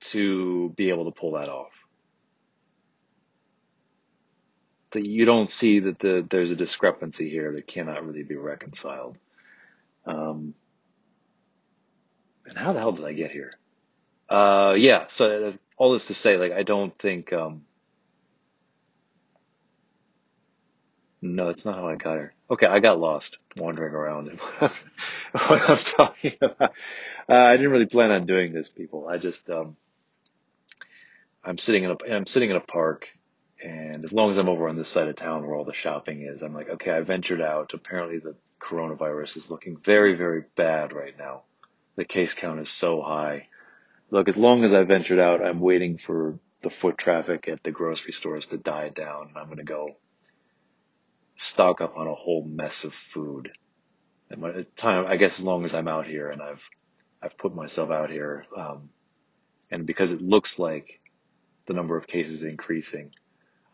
to 0.00 0.70
be 0.76 0.90
able 0.90 1.06
to 1.06 1.10
pull 1.10 1.32
that 1.32 1.48
off. 1.48 1.72
That 4.92 5.04
you 5.06 5.24
don't 5.24 5.50
see 5.50 5.80
that 5.80 5.98
the, 5.98 6.26
there's 6.28 6.50
a 6.50 6.56
discrepancy 6.56 7.28
here 7.28 7.52
that 7.52 7.66
cannot 7.66 8.06
really 8.06 8.22
be 8.22 8.36
reconciled. 8.36 9.18
Um, 10.06 10.54
and 12.46 12.56
how 12.56 12.72
the 12.72 12.78
hell 12.78 12.92
did 12.92 13.04
I 13.04 13.12
get 13.12 13.32
here? 13.32 13.52
Uh, 14.28 14.74
yeah, 14.76 15.06
so 15.08 15.54
all 15.76 15.92
this 15.92 16.06
to 16.06 16.14
say, 16.14 16.36
like, 16.36 16.52
I 16.52 16.62
don't 16.62 16.96
think, 16.98 17.32
um, 17.32 17.62
No, 21.22 21.46
that's 21.46 21.64
not 21.64 21.76
how 21.76 21.88
I 21.88 21.96
got 21.96 22.18
here. 22.18 22.35
Okay, 22.48 22.66
I 22.66 22.78
got 22.78 23.00
lost 23.00 23.38
wandering 23.56 23.92
around 23.92 24.28
and 24.28 24.40
what 25.32 25.70
I'm 25.70 25.78
talking 25.78 26.34
about. 26.40 26.72
Uh, 27.28 27.34
I 27.34 27.56
didn't 27.56 27.72
really 27.72 27.86
plan 27.86 28.12
on 28.12 28.24
doing 28.24 28.52
this, 28.52 28.68
people. 28.68 29.08
I 29.08 29.18
just 29.18 29.50
um, 29.50 29.76
I'm 31.44 31.58
sitting 31.58 31.84
in 31.84 31.90
a 31.90 31.96
I'm 32.14 32.26
sitting 32.26 32.50
in 32.50 32.56
a 32.56 32.60
park, 32.60 33.08
and 33.62 34.04
as 34.04 34.12
long 34.12 34.30
as 34.30 34.38
I'm 34.38 34.48
over 34.48 34.68
on 34.68 34.76
this 34.76 34.88
side 34.88 35.08
of 35.08 35.16
town 35.16 35.44
where 35.44 35.56
all 35.56 35.64
the 35.64 35.72
shopping 35.72 36.22
is, 36.22 36.42
I'm 36.42 36.54
like, 36.54 36.68
okay, 36.68 36.92
I 36.92 37.00
ventured 37.00 37.40
out. 37.40 37.74
Apparently, 37.74 38.18
the 38.20 38.36
coronavirus 38.60 39.36
is 39.36 39.50
looking 39.50 39.76
very, 39.78 40.14
very 40.14 40.44
bad 40.56 40.92
right 40.92 41.18
now. 41.18 41.42
The 41.96 42.04
case 42.04 42.34
count 42.34 42.60
is 42.60 42.70
so 42.70 43.02
high. 43.02 43.48
Look, 44.10 44.28
as 44.28 44.36
long 44.36 44.62
as 44.62 44.72
I 44.72 44.84
ventured 44.84 45.18
out, 45.18 45.44
I'm 45.44 45.58
waiting 45.58 45.98
for 45.98 46.38
the 46.60 46.70
foot 46.70 46.96
traffic 46.96 47.48
at 47.48 47.64
the 47.64 47.72
grocery 47.72 48.12
stores 48.12 48.46
to 48.46 48.56
die 48.56 48.90
down, 48.90 49.28
and 49.28 49.36
I'm 49.36 49.46
going 49.46 49.58
to 49.58 49.64
go 49.64 49.96
stock 51.36 51.80
up 51.80 51.96
on 51.96 52.06
a 52.06 52.14
whole 52.14 52.44
mess 52.44 52.84
of 52.84 52.94
food. 52.94 53.50
And 54.30 54.42
the 54.42 54.66
time, 54.76 55.06
I 55.06 55.16
guess, 55.16 55.38
as 55.38 55.44
long 55.44 55.64
as 55.64 55.74
I'm 55.74 55.88
out 55.88 56.06
here 56.06 56.30
and 56.30 56.42
I've 56.42 56.66
I've 57.22 57.38
put 57.38 57.54
myself 57.54 57.90
out 57.90 58.10
here, 58.10 58.46
um, 58.56 58.90
and 59.70 59.86
because 59.86 60.12
it 60.12 60.20
looks 60.20 60.58
like 60.58 61.00
the 61.66 61.74
number 61.74 61.96
of 61.96 62.06
cases 62.06 62.42
increasing, 62.42 63.12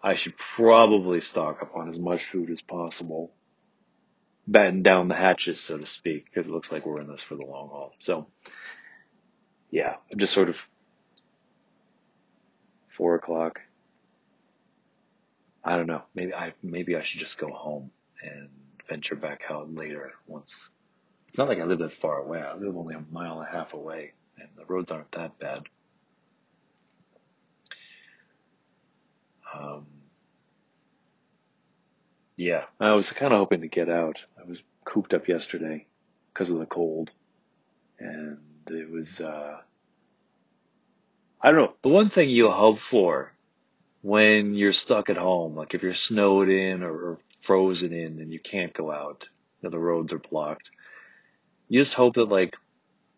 I 0.03 0.15
should 0.15 0.37
probably 0.37 1.21
stock 1.21 1.63
up 1.63 1.77
on 1.77 1.89
as 1.89 1.99
much 1.99 2.25
food 2.25 2.51
as 2.51 2.63
possible, 2.63 3.33
batten 4.47 4.83
down 4.83 5.09
the 5.09 5.15
hatches, 5.15 5.61
so 5.61 5.79
to 5.79 5.87
speak, 5.87 6.27
because 6.27 6.47
it 6.47 6.53
looks 6.53 6.73
like 6.73 6.87
we're 6.87 7.01
in 7.01 7.09
this 7.09 7.23
for 7.23 7.35
the 7.35 7.45
long 7.45 7.69
haul. 7.69 7.93
So, 7.99 8.27
yeah, 9.71 9.97
just 10.17 10.33
sort 10.33 10.49
of 10.49 10.61
four 12.89 13.15
o'clock. 13.15 13.61
I 15.65 15.77
don't 15.77 15.87
know. 15.87 16.03
Maybe 16.15 16.35
I 16.35 16.55
maybe 16.63 16.97
I 16.97 17.03
should 17.03 17.21
just 17.21 17.39
go 17.39 17.49
home 17.49 17.91
and 18.23 18.49
venture 18.89 19.15
back 19.15 19.45
out 19.49 19.73
later 19.73 20.13
once. 20.27 20.69
It's 21.29 21.39
not 21.39 21.49
like 21.49 21.61
I 21.61 21.65
live 21.65 21.79
that 21.79 21.93
far 21.93 22.19
away. 22.19 22.41
I 22.41 22.55
live 22.55 22.77
only 22.77 22.95
a 22.95 23.05
mile 23.11 23.41
and 23.41 23.49
a 23.49 23.51
half 23.51 23.73
away, 23.73 24.13
and 24.39 24.49
the 24.57 24.65
roads 24.67 24.91
aren't 24.91 25.13
that 25.13 25.39
bad. 25.39 25.63
Um, 29.55 29.87
yeah, 32.37 32.65
I 32.81 32.93
was 32.93 33.11
kind 33.11 33.33
of 33.33 33.39
hoping 33.39 33.61
to 33.61 33.69
get 33.69 33.89
out. 33.89 34.25
I 34.39 34.49
was 34.49 34.59
cooped 34.85 35.15
up 35.15 35.29
yesterday 35.29 35.87
because 36.33 36.51
of 36.51 36.59
the 36.59 36.67
cold, 36.67 37.11
and 37.99 38.39
it 38.69 38.91
was. 38.91 39.21
Uh, 39.21 39.59
I 41.41 41.51
don't 41.51 41.57
know. 41.57 41.73
The 41.83 41.89
one 41.89 42.09
thing 42.09 42.31
you 42.31 42.51
hope 42.51 42.79
for 42.79 43.32
when 44.03 44.55
you're 44.55 44.73
stuck 44.73 45.09
at 45.09 45.17
home, 45.17 45.55
like 45.55 45.75
if 45.75 45.83
you're 45.83 45.95
snowed 45.95 46.49
in 46.49 46.83
or, 46.83 47.19
frozen 47.43 47.93
in 47.93 48.21
and 48.21 48.33
you 48.33 48.39
can't 48.39 48.73
go 48.73 48.91
out, 48.91 49.29
you 49.61 49.67
know, 49.67 49.71
the 49.71 49.79
roads 49.79 50.13
are 50.13 50.19
blocked. 50.19 50.71
You 51.69 51.81
just 51.81 51.95
hope 51.95 52.15
that 52.15 52.29
like 52.29 52.57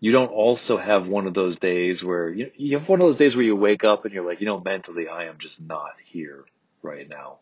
you 0.00 0.12
don't 0.12 0.30
also 0.30 0.76
have 0.76 1.06
one 1.06 1.26
of 1.26 1.34
those 1.34 1.58
days 1.58 2.02
where 2.02 2.28
you 2.30 2.50
you 2.56 2.78
have 2.78 2.88
one 2.88 3.00
of 3.00 3.06
those 3.06 3.18
days 3.18 3.36
where 3.36 3.44
you 3.44 3.54
wake 3.54 3.84
up 3.84 4.04
and 4.04 4.14
you're 4.14 4.26
like, 4.26 4.40
you 4.40 4.46
know, 4.46 4.60
mentally 4.60 5.08
I 5.08 5.24
am 5.26 5.36
just 5.38 5.60
not 5.60 5.92
here 6.02 6.44
right 6.82 7.08
now. 7.08 7.40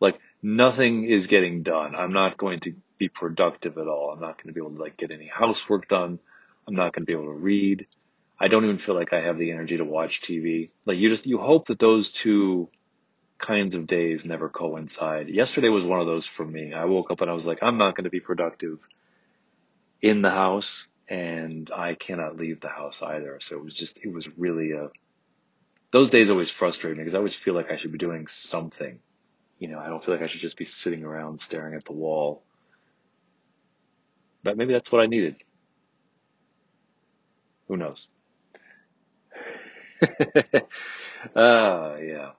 Like 0.00 0.18
nothing 0.42 1.04
is 1.04 1.28
getting 1.28 1.62
done. 1.62 1.94
I'm 1.94 2.12
not 2.12 2.36
going 2.36 2.60
to 2.60 2.74
be 2.98 3.08
productive 3.08 3.78
at 3.78 3.86
all. 3.86 4.10
I'm 4.10 4.20
not 4.20 4.38
going 4.38 4.48
to 4.48 4.52
be 4.52 4.60
able 4.60 4.76
to 4.76 4.82
like 4.82 4.96
get 4.96 5.10
any 5.10 5.28
housework 5.28 5.88
done. 5.88 6.18
I'm 6.66 6.74
not 6.74 6.92
going 6.92 7.06
to 7.06 7.06
be 7.06 7.12
able 7.12 7.32
to 7.32 7.40
read. 7.40 7.86
I 8.40 8.48
don't 8.48 8.64
even 8.64 8.78
feel 8.78 8.94
like 8.94 9.12
I 9.12 9.20
have 9.20 9.38
the 9.38 9.50
energy 9.50 9.76
to 9.78 9.84
watch 9.84 10.20
TV. 10.20 10.70
Like 10.86 10.98
you 10.98 11.08
just 11.08 11.26
you 11.26 11.38
hope 11.38 11.66
that 11.66 11.78
those 11.78 12.10
two 12.12 12.68
kinds 13.38 13.74
of 13.74 13.86
days 13.86 14.24
never 14.24 14.48
coincide. 14.48 15.28
Yesterday 15.28 15.68
was 15.68 15.84
one 15.84 16.00
of 16.00 16.06
those 16.06 16.26
for 16.26 16.44
me. 16.44 16.72
I 16.72 16.84
woke 16.84 17.10
up 17.10 17.20
and 17.20 17.30
I 17.30 17.34
was 17.34 17.46
like, 17.46 17.62
I'm 17.62 17.78
not 17.78 17.96
going 17.96 18.04
to 18.04 18.10
be 18.10 18.20
productive 18.20 18.78
in 20.02 20.22
the 20.22 20.30
house 20.30 20.86
and 21.08 21.70
I 21.74 21.94
cannot 21.94 22.36
leave 22.36 22.60
the 22.60 22.68
house 22.68 23.00
either. 23.02 23.38
So 23.40 23.56
it 23.56 23.64
was 23.64 23.74
just, 23.74 24.00
it 24.04 24.12
was 24.12 24.28
really 24.36 24.72
a, 24.72 24.90
those 25.92 26.10
days 26.10 26.30
always 26.30 26.50
frustrate 26.50 26.96
me 26.96 27.02
because 27.02 27.14
I 27.14 27.18
always 27.18 27.34
feel 27.34 27.54
like 27.54 27.70
I 27.70 27.76
should 27.76 27.92
be 27.92 27.98
doing 27.98 28.26
something. 28.26 28.98
You 29.58 29.68
know, 29.68 29.78
I 29.78 29.88
don't 29.88 30.04
feel 30.04 30.14
like 30.14 30.22
I 30.22 30.26
should 30.26 30.40
just 30.40 30.58
be 30.58 30.64
sitting 30.64 31.04
around 31.04 31.40
staring 31.40 31.74
at 31.74 31.84
the 31.84 31.92
wall. 31.92 32.42
But 34.42 34.56
maybe 34.56 34.72
that's 34.72 34.92
what 34.92 35.02
I 35.02 35.06
needed. 35.06 35.36
Who 37.68 37.76
knows? 37.76 38.06
Uh, 40.02 41.96
yeah. 42.02 42.30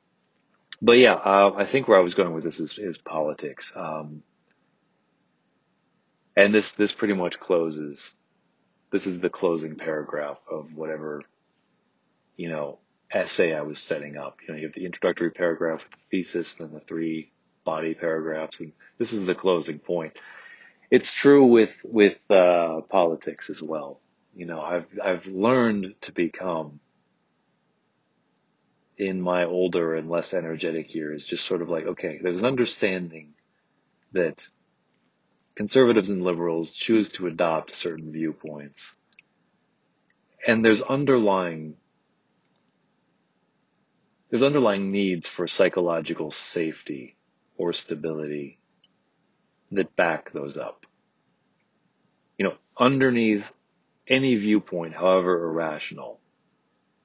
But 0.82 0.94
yeah, 0.94 1.14
uh, 1.14 1.54
I 1.58 1.66
think 1.66 1.88
where 1.88 1.98
I 1.98 2.02
was 2.02 2.14
going 2.14 2.34
with 2.34 2.44
this 2.44 2.60
is, 2.60 2.78
is 2.78 2.98
politics. 2.98 3.74
Um, 3.76 4.24
and 6.36 6.54
this, 6.54 6.74
this 6.74 6.94
pretty 6.94 7.16
much 7.16 7.40
closes. 7.40 8.14
This 8.92 9.06
is 9.06 9.20
the 9.20 9.30
closing 9.30 9.76
paragraph 9.76 10.38
of 10.50 10.74
whatever, 10.74 11.22
you 12.38 12.50
know, 12.50 12.80
essay 13.12 13.54
I 13.54 13.62
was 13.62 13.82
setting 13.82 14.18
up. 14.18 14.38
You 14.42 14.54
know, 14.54 14.60
you 14.60 14.68
have 14.68 14.74
the 14.74 14.86
introductory 14.86 15.32
paragraph 15.32 15.84
with 15.84 16.00
the 16.00 16.06
thesis, 16.18 16.56
then 16.56 16.72
the 16.72 16.80
three 16.80 17.32
body 17.66 17.94
paragraphs, 17.94 18.60
and 18.60 18.72
this 18.98 19.14
is 19.14 19.26
the 19.26 19.36
closing 19.36 19.80
point. 19.80 20.18
It's 20.90 21.14
true 21.14 21.46
with 21.46 21.78
with 21.84 22.20
uh, 22.30 22.82
politics 22.90 23.50
as 23.50 23.62
well. 23.62 24.00
You 24.36 24.46
know, 24.46 24.62
I've 24.62 24.88
I've 25.04 25.28
learned 25.28 25.96
to 26.02 26.12
become 26.12 26.80
in 29.00 29.22
my 29.22 29.46
older 29.46 29.96
and 29.96 30.10
less 30.10 30.34
energetic 30.34 30.94
years, 30.94 31.24
just 31.24 31.46
sort 31.46 31.62
of 31.62 31.70
like, 31.70 31.86
okay, 31.86 32.20
there's 32.22 32.38
an 32.38 32.46
understanding 32.46 33.34
that 34.12 34.46
conservatives 35.56 36.10
and 36.10 36.24
liberals 36.24 36.74
choose 36.74 37.10
to 37.10 37.28
adopt 37.28 37.72
certain 37.72 38.12
viewpoints. 38.12 38.94
And 40.46 40.64
there's 40.64 40.82
underlying 40.82 41.76
there's 44.30 44.44
underlying 44.44 44.92
needs 44.92 45.28
for 45.28 45.48
psychological 45.48 46.30
safety 46.30 47.16
or 47.58 47.74
stability 47.74 48.60
that 49.72 49.96
back 49.96 50.32
those 50.32 50.56
up. 50.56 50.86
You 52.38 52.46
know, 52.46 52.54
underneath 52.78 53.52
any 54.08 54.36
viewpoint, 54.36 54.94
however 54.94 55.46
irrational, 55.46 56.19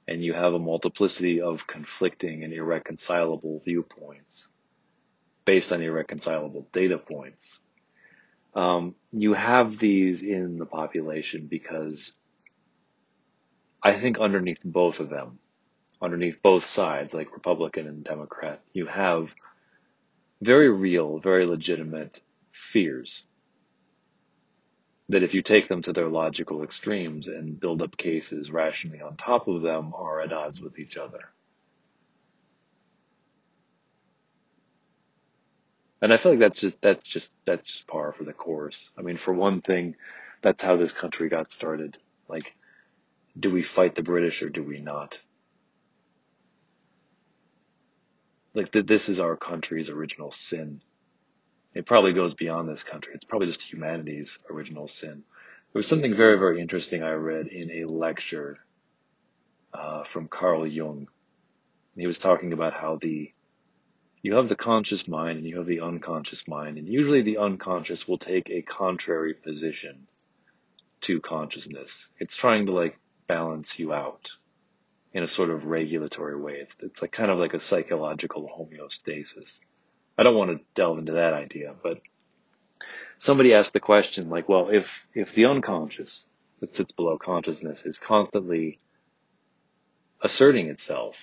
and 0.06 0.22
you 0.24 0.32
have 0.32 0.54
a 0.54 0.58
multiplicity 0.58 1.40
of 1.40 1.66
conflicting 1.66 2.44
and 2.44 2.52
irreconcilable 2.52 3.62
viewpoints 3.64 4.48
based 5.44 5.72
on 5.72 5.82
irreconcilable 5.82 6.66
data 6.72 6.98
points. 6.98 7.58
Um, 8.54 8.94
you 9.12 9.34
have 9.34 9.78
these 9.78 10.22
in 10.22 10.58
the 10.58 10.66
population 10.66 11.46
because 11.46 12.12
I 13.82 13.98
think 13.98 14.18
underneath 14.18 14.60
both 14.64 15.00
of 15.00 15.10
them, 15.10 15.38
underneath 16.00 16.40
both 16.42 16.64
sides, 16.64 17.12
like 17.12 17.32
Republican 17.32 17.86
and 17.86 18.04
Democrat, 18.04 18.60
you 18.72 18.86
have 18.86 19.34
very 20.40 20.70
real, 20.70 21.18
very 21.18 21.46
legitimate 21.46 22.20
fears 22.52 23.22
that 25.08 25.22
if 25.22 25.34
you 25.34 25.42
take 25.42 25.68
them 25.68 25.82
to 25.82 25.92
their 25.92 26.08
logical 26.08 26.62
extremes 26.62 27.28
and 27.28 27.60
build 27.60 27.82
up 27.82 27.96
cases 27.96 28.50
rationally 28.50 29.00
on 29.00 29.16
top 29.16 29.48
of 29.48 29.62
them 29.62 29.92
are 29.94 30.20
at 30.20 30.32
odds 30.32 30.60
with 30.60 30.78
each 30.78 30.96
other. 30.96 31.20
And 36.00 36.12
I 36.12 36.16
feel 36.18 36.32
like 36.32 36.38
that's 36.40 36.60
just 36.60 36.80
that's 36.82 37.06
just 37.06 37.30
that's 37.46 37.66
just 37.66 37.86
par 37.86 38.12
for 38.12 38.24
the 38.24 38.32
course. 38.32 38.90
I 38.98 39.02
mean, 39.02 39.16
for 39.16 39.32
one 39.32 39.62
thing, 39.62 39.96
that's 40.42 40.62
how 40.62 40.76
this 40.76 40.92
country 40.92 41.28
got 41.30 41.50
started. 41.50 41.96
Like, 42.28 42.54
do 43.38 43.50
we 43.50 43.62
fight 43.62 43.94
the 43.94 44.02
British 44.02 44.42
or 44.42 44.50
do 44.50 44.62
we 44.62 44.80
not? 44.80 45.18
Like, 48.54 48.70
th- 48.72 48.86
this 48.86 49.08
is 49.08 49.18
our 49.18 49.36
country's 49.36 49.88
original 49.88 50.30
sin. 50.30 50.82
It 51.74 51.86
probably 51.86 52.12
goes 52.12 52.34
beyond 52.34 52.68
this 52.68 52.84
country. 52.84 53.12
It's 53.14 53.24
probably 53.24 53.48
just 53.48 53.62
humanity's 53.62 54.38
original 54.48 54.88
sin. 54.88 55.24
There 55.72 55.78
was 55.80 55.88
something 55.88 56.14
very, 56.14 56.38
very 56.38 56.60
interesting 56.60 57.02
I 57.02 57.12
read 57.12 57.48
in 57.48 57.70
a 57.70 57.84
lecture 57.86 58.58
uh, 59.72 60.04
from 60.04 60.28
Carl 60.28 60.66
Jung. 60.66 61.08
He 61.96 62.06
was 62.06 62.18
talking 62.18 62.52
about 62.52 62.74
how 62.74 62.96
the 62.96 63.32
you 64.22 64.36
have 64.36 64.48
the 64.48 64.56
conscious 64.56 65.06
mind 65.06 65.38
and 65.38 65.46
you 65.46 65.58
have 65.58 65.66
the 65.66 65.80
unconscious 65.80 66.48
mind, 66.48 66.78
and 66.78 66.88
usually 66.88 67.20
the 67.20 67.36
unconscious 67.36 68.08
will 68.08 68.16
take 68.16 68.48
a 68.48 68.62
contrary 68.62 69.34
position 69.34 70.06
to 71.02 71.20
consciousness. 71.20 72.08
It's 72.18 72.34
trying 72.34 72.66
to 72.66 72.72
like 72.72 72.98
balance 73.26 73.78
you 73.78 73.92
out 73.92 74.30
in 75.12 75.22
a 75.22 75.28
sort 75.28 75.50
of 75.50 75.66
regulatory 75.66 76.40
way. 76.40 76.54
It's, 76.54 76.74
it's 76.80 77.02
like 77.02 77.12
kind 77.12 77.30
of 77.30 77.38
like 77.38 77.52
a 77.52 77.60
psychological 77.60 78.48
homeostasis. 78.48 79.60
I 80.16 80.22
don't 80.22 80.36
want 80.36 80.50
to 80.50 80.64
delve 80.74 80.98
into 80.98 81.14
that 81.14 81.34
idea, 81.34 81.74
but 81.82 82.00
somebody 83.18 83.54
asked 83.54 83.72
the 83.72 83.80
question 83.80 84.30
like, 84.30 84.48
well, 84.48 84.68
if, 84.70 85.06
if 85.14 85.34
the 85.34 85.46
unconscious 85.46 86.26
that 86.60 86.74
sits 86.74 86.92
below 86.92 87.18
consciousness 87.18 87.82
is 87.84 87.98
constantly 87.98 88.78
asserting 90.22 90.68
itself, 90.68 91.16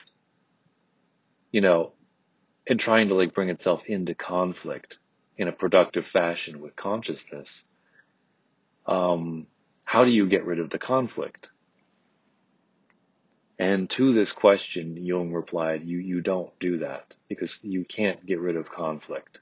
you 1.51 1.61
know, 1.61 1.93
and 2.67 2.79
trying 2.79 3.07
to 3.07 3.15
like 3.15 3.33
bring 3.33 3.49
itself 3.49 3.83
into 3.85 4.13
conflict 4.13 4.99
in 5.37 5.47
a 5.47 5.51
productive 5.51 6.05
fashion 6.05 6.61
with 6.61 6.75
consciousness, 6.75 7.63
um, 8.85 9.47
how 9.85 10.03
do 10.03 10.11
you 10.11 10.27
get 10.27 10.45
rid 10.45 10.59
of 10.59 10.69
the 10.69 10.79
conflict? 10.79 11.49
And 13.61 13.87
to 13.91 14.11
this 14.11 14.31
question, 14.31 14.97
Jung 14.97 15.31
replied, 15.31 15.83
you, 15.85 15.99
you 15.99 16.21
don't 16.21 16.51
do 16.57 16.79
that 16.79 17.15
because 17.29 17.59
you 17.61 17.85
can't 17.85 18.25
get 18.25 18.39
rid 18.39 18.55
of 18.55 18.71
conflict. 18.71 19.39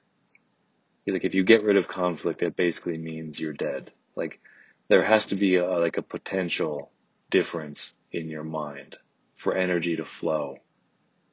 Like, 1.08 1.24
if 1.24 1.34
you 1.34 1.46
get 1.46 1.64
rid 1.64 1.78
of 1.78 1.88
conflict, 1.88 2.42
it 2.42 2.58
basically 2.58 2.98
means 2.98 3.40
you're 3.40 3.54
dead. 3.54 3.94
Like, 4.18 4.42
there 4.90 5.06
has 5.06 5.28
to 5.28 5.36
be 5.36 5.56
a, 5.56 5.66
like 5.66 5.96
a 5.96 6.02
potential 6.02 6.92
difference 7.30 7.94
in 8.12 8.28
your 8.28 8.44
mind 8.44 8.98
for 9.38 9.56
energy 9.56 9.96
to 9.96 10.04
flow. 10.04 10.58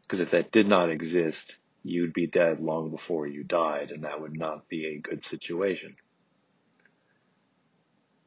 Because 0.02 0.20
if 0.20 0.30
that 0.30 0.52
did 0.52 0.68
not 0.68 0.88
exist, 0.88 1.56
you'd 1.82 2.12
be 2.12 2.28
dead 2.28 2.60
long 2.60 2.92
before 2.92 3.26
you 3.26 3.42
died, 3.42 3.90
and 3.90 4.04
that 4.04 4.20
would 4.20 4.38
not 4.38 4.68
be 4.68 4.86
a 4.86 5.00
good 5.00 5.24
situation. 5.24 5.96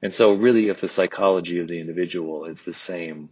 And 0.02 0.14
so 0.14 0.34
really, 0.34 0.68
if 0.68 0.82
the 0.82 0.90
psychology 0.90 1.60
of 1.60 1.70
the 1.70 1.80
individual 1.80 2.44
is 2.44 2.64
the 2.64 2.74
same 2.74 3.30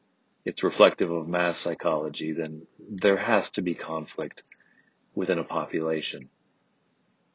it's 0.48 0.64
reflective 0.64 1.12
of 1.12 1.28
mass 1.28 1.60
psychology, 1.60 2.32
then 2.32 2.66
there 2.90 3.18
has 3.18 3.52
to 3.52 3.62
be 3.62 3.76
conflict 3.76 4.44
within 5.14 5.40
a 5.40 5.44
population. 5.44 6.30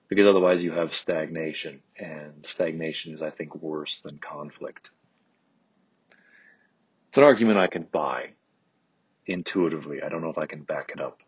Because 0.09 0.27
otherwise 0.27 0.65
you 0.65 0.73
have 0.73 0.95
stagnation, 0.95 1.83
and 1.99 2.47
stagnation 2.47 3.13
is, 3.13 3.21
I 3.21 3.29
think, 3.29 3.55
worse 3.55 4.01
than 4.01 4.17
conflict. 4.17 4.91
It's 7.09 7.19
an 7.19 7.25
argument 7.25 7.59
I 7.59 7.67
can 7.67 7.83
buy 7.83 8.31
intuitively. 9.27 10.03
I 10.03 10.09
don't 10.09 10.23
know 10.23 10.31
if 10.31 10.39
I 10.39 10.47
can 10.47 10.63
back 10.63 10.91
it 10.95 11.01
up. 11.03 11.19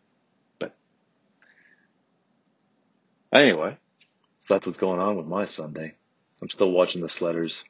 But 0.57 0.75
anyway, 3.31 3.77
so 4.39 4.55
that's 4.55 4.65
what's 4.65 4.79
going 4.79 4.99
on 4.99 5.17
with 5.17 5.27
my 5.27 5.45
Sunday. 5.45 5.97
I'm 6.41 6.49
still 6.49 6.71
watching 6.71 7.03
the 7.03 7.07
Sledders 7.07 7.63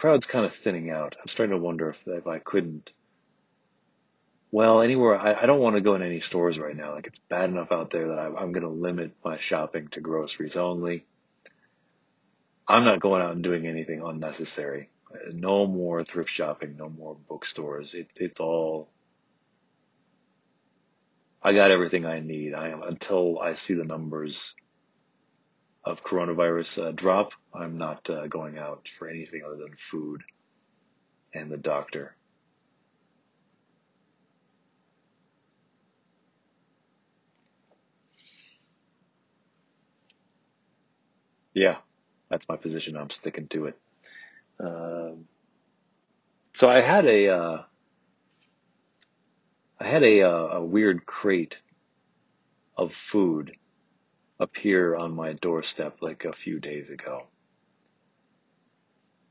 crowd's 0.00 0.24
kind 0.24 0.46
of 0.46 0.54
thinning 0.54 0.88
out. 0.88 1.14
I'm 1.20 1.28
starting 1.28 1.54
to 1.54 1.62
wonder 1.62 1.90
if, 1.90 2.02
if 2.06 2.26
I 2.26 2.38
couldn't. 2.38 2.90
Well, 4.50 4.80
anywhere, 4.80 5.14
I, 5.14 5.42
I 5.42 5.46
don't 5.46 5.60
want 5.60 5.76
to 5.76 5.82
go 5.82 5.94
in 5.94 6.02
any 6.02 6.20
stores 6.20 6.58
right 6.58 6.74
now. 6.74 6.94
Like, 6.94 7.06
it's 7.06 7.18
bad 7.18 7.50
enough 7.50 7.70
out 7.70 7.90
there 7.90 8.08
that 8.08 8.18
I, 8.18 8.26
I'm 8.28 8.52
going 8.52 8.62
to 8.62 8.70
limit 8.70 9.12
my 9.22 9.36
shopping 9.36 9.88
to 9.88 10.00
groceries 10.00 10.56
only. 10.56 11.04
I'm 12.66 12.84
not 12.84 13.00
going 13.00 13.20
out 13.20 13.34
and 13.34 13.44
doing 13.44 13.66
anything 13.66 14.00
unnecessary. 14.02 14.88
No 15.32 15.66
more 15.66 16.02
thrift 16.02 16.30
shopping, 16.30 16.76
no 16.78 16.88
more 16.88 17.18
bookstores. 17.28 17.92
It, 17.92 18.08
it's 18.16 18.40
all, 18.40 18.88
I 21.42 21.52
got 21.52 21.72
everything 21.72 22.06
I 22.06 22.20
need. 22.20 22.54
I 22.54 22.70
am, 22.70 22.82
until 22.82 23.38
I 23.38 23.52
see 23.52 23.74
the 23.74 23.84
numbers 23.84 24.54
of 25.84 26.04
coronavirus 26.04 26.88
uh, 26.88 26.92
drop, 26.92 27.32
I'm 27.54 27.78
not 27.78 28.08
uh, 28.10 28.26
going 28.26 28.58
out 28.58 28.88
for 28.98 29.08
anything 29.08 29.42
other 29.46 29.56
than 29.56 29.74
food 29.78 30.22
and 31.34 31.50
the 31.50 31.56
doctor. 31.56 32.16
Yeah, 41.54 41.76
that's 42.30 42.48
my 42.48 42.56
position. 42.56 42.96
I'm 42.96 43.10
sticking 43.10 43.48
to 43.48 43.66
it. 43.66 43.78
Um, 44.60 45.24
so 46.54 46.68
I 46.68 46.80
had 46.80 47.06
a, 47.06 47.28
uh, 47.28 47.62
I 49.80 49.88
had 49.88 50.02
a, 50.02 50.22
uh, 50.22 50.48
a 50.58 50.64
weird 50.64 51.06
crate 51.06 51.56
of 52.76 52.94
food 52.94 53.56
appear 54.40 54.96
on 54.96 55.14
my 55.14 55.34
doorstep 55.34 55.98
like 56.00 56.24
a 56.24 56.32
few 56.32 56.58
days 56.58 56.90
ago. 56.90 57.24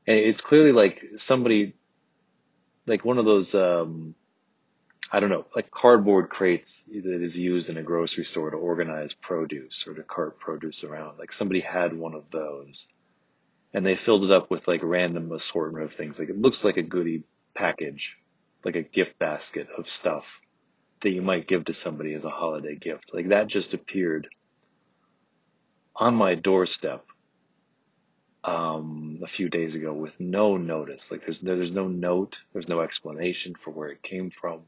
And 0.06 0.16
it's 0.16 0.40
clearly 0.40 0.72
like 0.72 1.04
somebody, 1.16 1.74
like 2.86 3.04
one 3.04 3.18
of 3.18 3.24
those, 3.24 3.54
um, 3.54 4.14
I 5.12 5.18
don't 5.18 5.30
know, 5.30 5.44
like 5.54 5.70
cardboard 5.70 6.30
crates 6.30 6.82
that 6.88 7.22
is 7.22 7.36
used 7.36 7.68
in 7.68 7.76
a 7.76 7.82
grocery 7.82 8.24
store 8.24 8.50
to 8.50 8.56
organize 8.56 9.12
produce 9.12 9.84
or 9.86 9.94
to 9.94 10.04
cart 10.04 10.38
produce 10.38 10.84
around. 10.84 11.18
Like 11.18 11.32
somebody 11.32 11.60
had 11.60 11.92
one 11.92 12.14
of 12.14 12.30
those 12.30 12.86
and 13.74 13.84
they 13.84 13.96
filled 13.96 14.24
it 14.24 14.30
up 14.30 14.50
with 14.50 14.68
like 14.68 14.80
random 14.84 15.32
assortment 15.32 15.84
of 15.84 15.92
things. 15.92 16.20
Like 16.20 16.30
it 16.30 16.40
looks 16.40 16.64
like 16.64 16.76
a 16.76 16.82
goodie 16.82 17.24
package, 17.54 18.16
like 18.64 18.76
a 18.76 18.82
gift 18.82 19.18
basket 19.18 19.68
of 19.76 19.88
stuff 19.88 20.24
that 21.00 21.10
you 21.10 21.22
might 21.22 21.48
give 21.48 21.64
to 21.64 21.72
somebody 21.72 22.14
as 22.14 22.24
a 22.24 22.30
holiday 22.30 22.76
gift. 22.76 23.12
Like 23.12 23.28
that 23.28 23.48
just 23.48 23.74
appeared 23.74 24.28
on 26.00 26.14
my 26.14 26.34
doorstep 26.34 27.04
um, 28.42 29.20
a 29.22 29.26
few 29.26 29.50
days 29.50 29.74
ago 29.74 29.92
with 29.92 30.18
no 30.18 30.56
notice. 30.56 31.10
Like 31.10 31.20
there's 31.20 31.40
there's 31.40 31.72
no 31.72 31.86
note, 31.86 32.38
there's 32.52 32.68
no 32.68 32.80
explanation 32.80 33.54
for 33.54 33.70
where 33.70 33.90
it 33.90 34.02
came 34.02 34.30
from. 34.30 34.62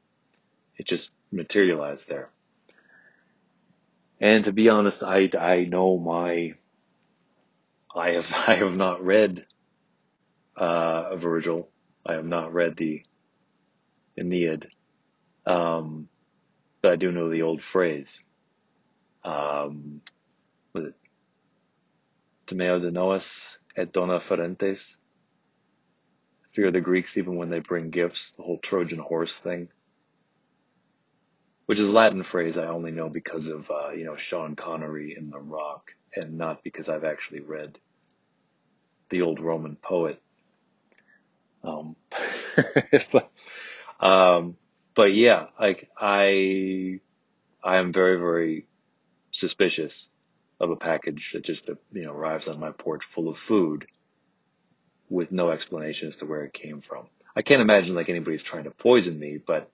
It 0.76 0.86
just 0.86 1.10
materialized 1.32 2.06
there. 2.06 2.28
And 4.20 4.44
to 4.44 4.52
be 4.52 4.68
honest, 4.68 5.02
I 5.02 5.30
I 5.38 5.64
know 5.64 5.96
my 5.96 6.52
I 7.94 8.10
have 8.12 8.30
I 8.46 8.56
have 8.56 8.76
not 8.76 9.02
read 9.02 9.46
uh, 10.54 11.16
Virgil. 11.16 11.70
I 12.04 12.14
have 12.14 12.26
not 12.26 12.52
read 12.52 12.76
the 12.76 13.02
Aeneid, 14.18 14.66
um, 15.46 16.08
but 16.82 16.92
I 16.92 16.96
do 16.96 17.10
know 17.10 17.30
the 17.30 17.42
old 17.42 17.62
phrase. 17.62 18.22
Um, 19.24 20.02
was 20.74 20.86
it 20.86 20.94
Timeo 22.52 22.78
Danaos 22.80 23.56
et 23.74 23.90
dona 23.92 24.20
ferentes? 24.20 24.96
Fear 26.52 26.70
the 26.72 26.82
Greeks 26.82 27.16
even 27.16 27.36
when 27.36 27.48
they 27.48 27.60
bring 27.60 27.88
gifts, 27.88 28.32
the 28.32 28.42
whole 28.42 28.58
Trojan 28.58 28.98
horse 28.98 29.38
thing. 29.38 29.68
Which 31.64 31.78
is 31.78 31.88
a 31.88 31.92
Latin 31.92 32.22
phrase 32.22 32.58
I 32.58 32.66
only 32.66 32.90
know 32.90 33.08
because 33.08 33.46
of, 33.46 33.70
uh, 33.70 33.90
you 33.92 34.04
know, 34.04 34.16
Sean 34.16 34.54
Connery 34.54 35.16
in 35.16 35.30
The 35.30 35.38
Rock 35.38 35.92
and 36.14 36.36
not 36.36 36.62
because 36.62 36.90
I've 36.90 37.04
actually 37.04 37.40
read 37.40 37.78
the 39.08 39.22
old 39.22 39.40
Roman 39.40 39.76
poet. 39.76 40.20
Um, 41.64 41.96
but, 43.12 43.30
um, 44.06 44.56
but 44.94 45.14
yeah, 45.14 45.46
like 45.58 45.88
I, 45.98 47.00
I 47.64 47.76
am 47.78 47.94
very, 47.94 48.16
very 48.16 48.66
suspicious 49.30 50.10
of 50.62 50.70
a 50.70 50.76
package 50.76 51.32
that 51.32 51.44
just, 51.44 51.68
you 51.92 52.04
know, 52.04 52.12
arrives 52.12 52.48
on 52.48 52.60
my 52.60 52.70
porch 52.70 53.04
full 53.04 53.28
of 53.28 53.36
food 53.36 53.86
with 55.10 55.32
no 55.32 55.50
explanation 55.50 56.08
as 56.08 56.16
to 56.16 56.26
where 56.26 56.44
it 56.44 56.52
came 56.52 56.80
from. 56.80 57.06
I 57.34 57.42
can't 57.42 57.60
imagine 57.60 57.94
like 57.96 58.08
anybody's 58.08 58.42
trying 58.42 58.64
to 58.64 58.70
poison 58.70 59.18
me, 59.18 59.38
but, 59.44 59.70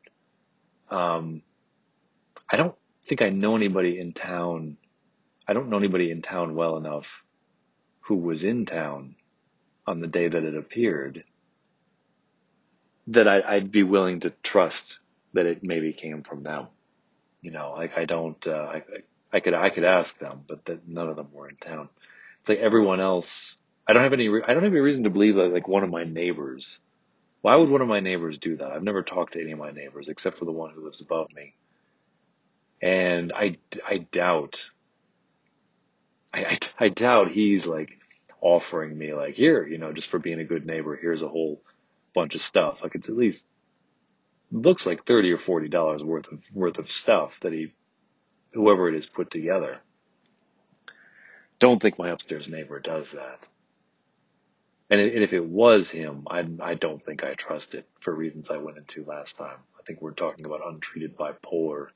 um, 0.91 1.43
I 2.51 2.57
don't 2.57 2.74
think 3.07 3.20
I 3.20 3.28
know 3.28 3.55
anybody 3.55 4.01
in 4.01 4.14
town. 4.14 4.78
I 5.47 5.53
don't 5.53 5.68
know 5.68 5.76
anybody 5.76 6.11
in 6.11 6.22
town 6.22 6.55
well 6.55 6.76
enough 6.76 7.22
who 8.01 8.16
was 8.16 8.43
in 8.43 8.64
town 8.64 9.16
on 9.86 10.01
the 10.01 10.07
day 10.07 10.28
that 10.28 10.43
it 10.43 10.57
appeared 10.57 11.24
that 13.09 13.28
I, 13.28 13.55
would 13.55 13.70
be 13.70 13.82
willing 13.82 14.20
to 14.20 14.30
trust 14.43 14.99
that 15.34 15.47
it 15.47 15.62
maybe 15.62 15.93
came 15.93 16.22
from 16.22 16.43
them. 16.43 16.68
You 17.43 17.51
know, 17.51 17.74
like 17.76 17.97
I 17.99 18.07
don't, 18.07 18.47
uh, 18.47 18.70
I, 18.72 18.82
I 19.33 19.41
could 19.41 19.55
I 19.55 19.70
could 19.70 19.85
ask 19.85 20.18
them, 20.18 20.45
but 20.49 20.64
that 20.66 20.89
none 20.89 21.09
of 21.09 21.16
them 21.16 21.29
were 21.33 21.49
in 21.49 21.57
town. 21.57 21.89
It's 22.41 22.49
like 22.49 22.59
everyone 22.59 23.01
else. 23.01 23.57
I 23.87 23.93
don't 23.93 24.03
have 24.03 24.12
any. 24.12 24.29
I 24.29 24.55
don't 24.55 24.62
have 24.62 24.72
any 24.72 24.81
reason 24.81 25.05
to 25.05 25.11
believe 25.11 25.37
that 25.37 25.53
like 25.53 25.68
one 25.68 25.85
of 25.85 25.91
my 25.91 26.05
neighbors. 26.05 26.79
Why 27.41 27.55
would 27.57 27.68
one 27.68 27.83
of 27.83 27.89
my 27.89 28.01
neighbors 28.01 28.39
do 28.39 28.57
that? 28.57 28.72
I've 28.72 28.83
never 28.83 29.03
talked 29.03 29.35
to 29.35 29.41
any 29.41 29.53
of 29.53 29.59
my 29.59 29.70
neighbors 29.70 30.09
except 30.09 30.39
for 30.39 30.45
the 30.45 30.53
one 30.53 30.70
who 30.70 30.85
lives 30.85 31.01
above 31.01 31.29
me, 31.33 31.55
and 32.81 33.33
I 33.33 33.59
I 33.87 33.99
doubt. 33.99 34.70
I, 36.33 36.45
I, 36.45 36.59
I 36.79 36.89
doubt 36.89 37.31
he's 37.31 37.66
like 37.66 37.91
offering 38.41 38.97
me 38.97 39.14
like 39.14 39.35
here, 39.35 39.66
you 39.66 39.79
know, 39.79 39.93
just 39.93 40.09
for 40.09 40.18
being 40.18 40.41
a 40.41 40.45
good 40.45 40.66
neighbor. 40.66 40.97
Here's 40.97 41.22
a 41.22 41.29
whole 41.29 41.62
bunch 42.14 42.35
of 42.35 42.41
stuff. 42.41 42.81
Like 42.83 42.95
it's 42.95 43.09
at 43.09 43.16
least 43.16 43.47
looks 44.51 44.87
like 44.87 45.05
thirty 45.05 45.31
or 45.33 45.39
forty 45.39 45.68
dollars 45.68 46.03
worth 46.03 46.31
of 46.33 46.41
worth 46.53 46.79
of 46.79 46.91
stuff 46.91 47.39
that 47.41 47.53
he 47.53 47.72
whoever 48.59 48.88
it 48.88 48.96
is 48.96 49.06
put 49.06 49.30
together. 49.30 49.78
Don't 51.61 51.80
think 51.80 51.96
my 51.96 52.11
upstairs 52.11 52.48
neighbor 52.48 52.80
does 52.80 53.12
that. 53.12 53.46
And 54.90 55.00
if 55.00 55.32
it 55.32 55.44
was 55.44 55.90
him, 55.90 56.26
I, 56.28 56.44
I 56.61 56.74
don't 56.74 57.04
think 57.04 57.22
I 57.22 57.34
trust 57.34 57.74
it 57.74 57.86
for 58.00 58.12
reasons 58.12 58.50
I 58.50 58.56
went 58.56 58.78
into 58.78 59.04
last 59.04 59.36
time. 59.36 59.59
I 59.78 59.82
think 59.86 60.02
we're 60.02 60.11
talking 60.11 60.44
about 60.44 60.66
untreated 60.66 61.16
bipolar 61.16 61.88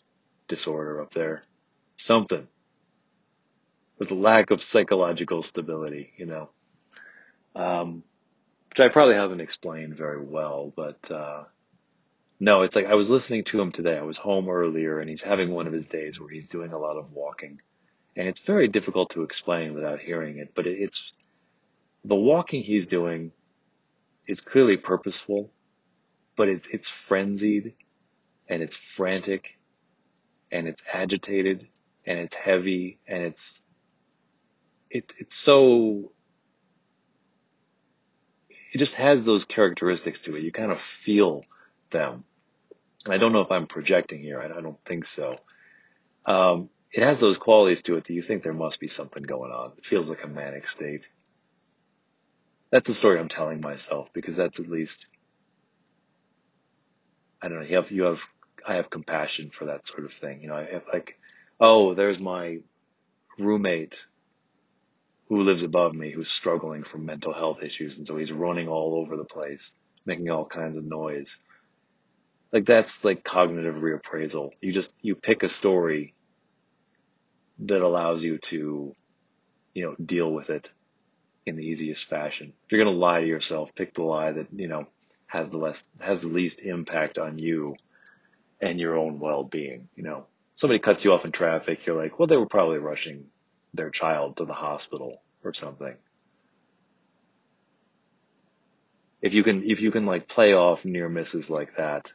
disorder 0.46 1.02
up 1.02 1.12
there. 1.12 1.42
Something. 1.96 2.46
There's 3.98 4.12
a 4.12 4.14
lack 4.14 4.52
of 4.52 4.62
psychological 4.62 5.42
stability, 5.42 6.12
you 6.16 6.26
know. 6.26 6.50
Um, 7.56 8.04
which 8.68 8.78
I 8.78 8.88
probably 8.88 9.16
haven't 9.16 9.40
explained 9.40 9.96
very 9.96 10.22
well, 10.22 10.72
but, 10.76 11.10
uh, 11.10 11.44
no, 12.42 12.62
it's 12.62 12.74
like 12.74 12.86
I 12.86 12.96
was 12.96 13.08
listening 13.08 13.44
to 13.44 13.60
him 13.60 13.70
today. 13.70 13.96
I 13.96 14.02
was 14.02 14.16
home 14.16 14.48
earlier 14.48 14.98
and 14.98 15.08
he's 15.08 15.22
having 15.22 15.52
one 15.52 15.68
of 15.68 15.72
his 15.72 15.86
days 15.86 16.18
where 16.18 16.28
he's 16.28 16.48
doing 16.48 16.72
a 16.72 16.78
lot 16.78 16.96
of 16.96 17.12
walking 17.12 17.60
And 18.16 18.26
it's 18.26 18.40
very 18.40 18.66
difficult 18.66 19.10
to 19.10 19.22
explain 19.22 19.74
without 19.74 20.00
hearing 20.00 20.38
it, 20.38 20.52
but 20.52 20.66
it's 20.66 21.12
the 22.04 22.16
walking 22.16 22.64
he's 22.64 22.88
doing 22.88 23.30
is 24.26 24.40
clearly 24.40 24.76
purposeful, 24.76 25.52
but 26.36 26.48
it's 26.48 26.66
it's 26.72 26.88
frenzied 26.88 27.74
and 28.48 28.60
it's 28.60 28.74
frantic 28.76 29.60
and 30.50 30.66
it's 30.66 30.82
agitated 30.92 31.68
and 32.06 32.18
it's 32.18 32.34
heavy 32.34 32.98
and 33.06 33.22
it's 33.22 33.62
it 34.90 35.12
it's 35.16 35.36
so 35.36 36.10
it 38.72 38.78
just 38.78 38.94
has 38.96 39.22
those 39.22 39.44
characteristics 39.44 40.22
to 40.22 40.34
it. 40.34 40.42
You 40.42 40.50
kind 40.50 40.72
of 40.72 40.80
feel 40.80 41.44
them. 41.92 42.24
I 43.08 43.18
don't 43.18 43.32
know 43.32 43.40
if 43.40 43.50
I'm 43.50 43.66
projecting 43.66 44.20
here. 44.20 44.40
I, 44.40 44.58
I 44.58 44.60
don't 44.60 44.82
think 44.84 45.04
so. 45.04 45.36
Um, 46.26 46.70
it 46.92 47.02
has 47.02 47.18
those 47.18 47.38
qualities 47.38 47.82
to 47.82 47.96
it 47.96 48.06
that 48.06 48.12
you 48.12 48.22
think 48.22 48.42
there 48.42 48.52
must 48.52 48.78
be 48.78 48.88
something 48.88 49.22
going 49.22 49.50
on. 49.50 49.72
It 49.78 49.86
feels 49.86 50.08
like 50.08 50.24
a 50.24 50.28
manic 50.28 50.68
state. 50.68 51.08
That's 52.70 52.86
the 52.86 52.94
story 52.94 53.18
I'm 53.18 53.28
telling 53.28 53.60
myself 53.60 54.08
because 54.12 54.36
that's 54.36 54.60
at 54.60 54.68
least, 54.68 55.06
I 57.40 57.48
don't 57.48 57.60
know, 57.60 57.66
you 57.66 57.76
have, 57.76 57.90
you 57.90 58.02
have, 58.04 58.22
I 58.66 58.74
have 58.74 58.90
compassion 58.90 59.50
for 59.50 59.66
that 59.66 59.86
sort 59.86 60.04
of 60.04 60.12
thing. 60.12 60.42
You 60.42 60.48
know, 60.48 60.56
I 60.56 60.64
have 60.72 60.84
like, 60.92 61.18
oh, 61.60 61.94
there's 61.94 62.20
my 62.20 62.58
roommate 63.38 63.98
who 65.28 65.42
lives 65.42 65.62
above 65.62 65.94
me 65.94 66.12
who's 66.12 66.30
struggling 66.30 66.84
from 66.84 67.06
mental 67.06 67.32
health 67.32 67.62
issues. 67.62 67.96
And 67.96 68.06
so 68.06 68.16
he's 68.16 68.32
running 68.32 68.68
all 68.68 68.94
over 68.96 69.16
the 69.16 69.24
place, 69.24 69.72
making 70.04 70.30
all 70.30 70.44
kinds 70.44 70.76
of 70.76 70.84
noise. 70.84 71.38
Like 72.52 72.66
that's 72.66 73.02
like 73.02 73.24
cognitive 73.24 73.76
reappraisal. 73.76 74.50
You 74.60 74.72
just, 74.72 74.92
you 75.00 75.14
pick 75.14 75.42
a 75.42 75.48
story 75.48 76.14
that 77.60 77.80
allows 77.80 78.22
you 78.22 78.38
to, 78.38 78.94
you 79.74 79.84
know, 79.84 79.94
deal 80.04 80.30
with 80.30 80.50
it 80.50 80.70
in 81.46 81.56
the 81.56 81.64
easiest 81.64 82.04
fashion. 82.04 82.52
If 82.66 82.72
you're 82.72 82.84
to 82.84 82.90
lie 82.90 83.20
to 83.20 83.26
yourself, 83.26 83.70
pick 83.74 83.94
the 83.94 84.02
lie 84.02 84.32
that, 84.32 84.48
you 84.54 84.68
know, 84.68 84.86
has 85.26 85.48
the 85.48 85.56
less, 85.56 85.82
has 85.98 86.20
the 86.20 86.28
least 86.28 86.60
impact 86.60 87.16
on 87.18 87.38
you 87.38 87.74
and 88.60 88.78
your 88.78 88.98
own 88.98 89.18
well-being. 89.18 89.88
You 89.96 90.02
know, 90.02 90.26
somebody 90.56 90.78
cuts 90.78 91.04
you 91.04 91.12
off 91.14 91.24
in 91.24 91.32
traffic. 91.32 91.86
You're 91.86 92.00
like, 92.00 92.18
well, 92.18 92.28
they 92.28 92.36
were 92.36 92.46
probably 92.46 92.78
rushing 92.78 93.26
their 93.72 93.90
child 93.90 94.36
to 94.36 94.44
the 94.44 94.52
hospital 94.52 95.22
or 95.42 95.54
something. 95.54 95.94
If 99.22 99.34
you 99.34 99.42
can, 99.42 99.62
if 99.68 99.80
you 99.80 99.90
can 99.90 100.04
like 100.04 100.28
play 100.28 100.52
off 100.52 100.84
near 100.84 101.08
misses 101.08 101.48
like 101.48 101.76
that, 101.76 102.12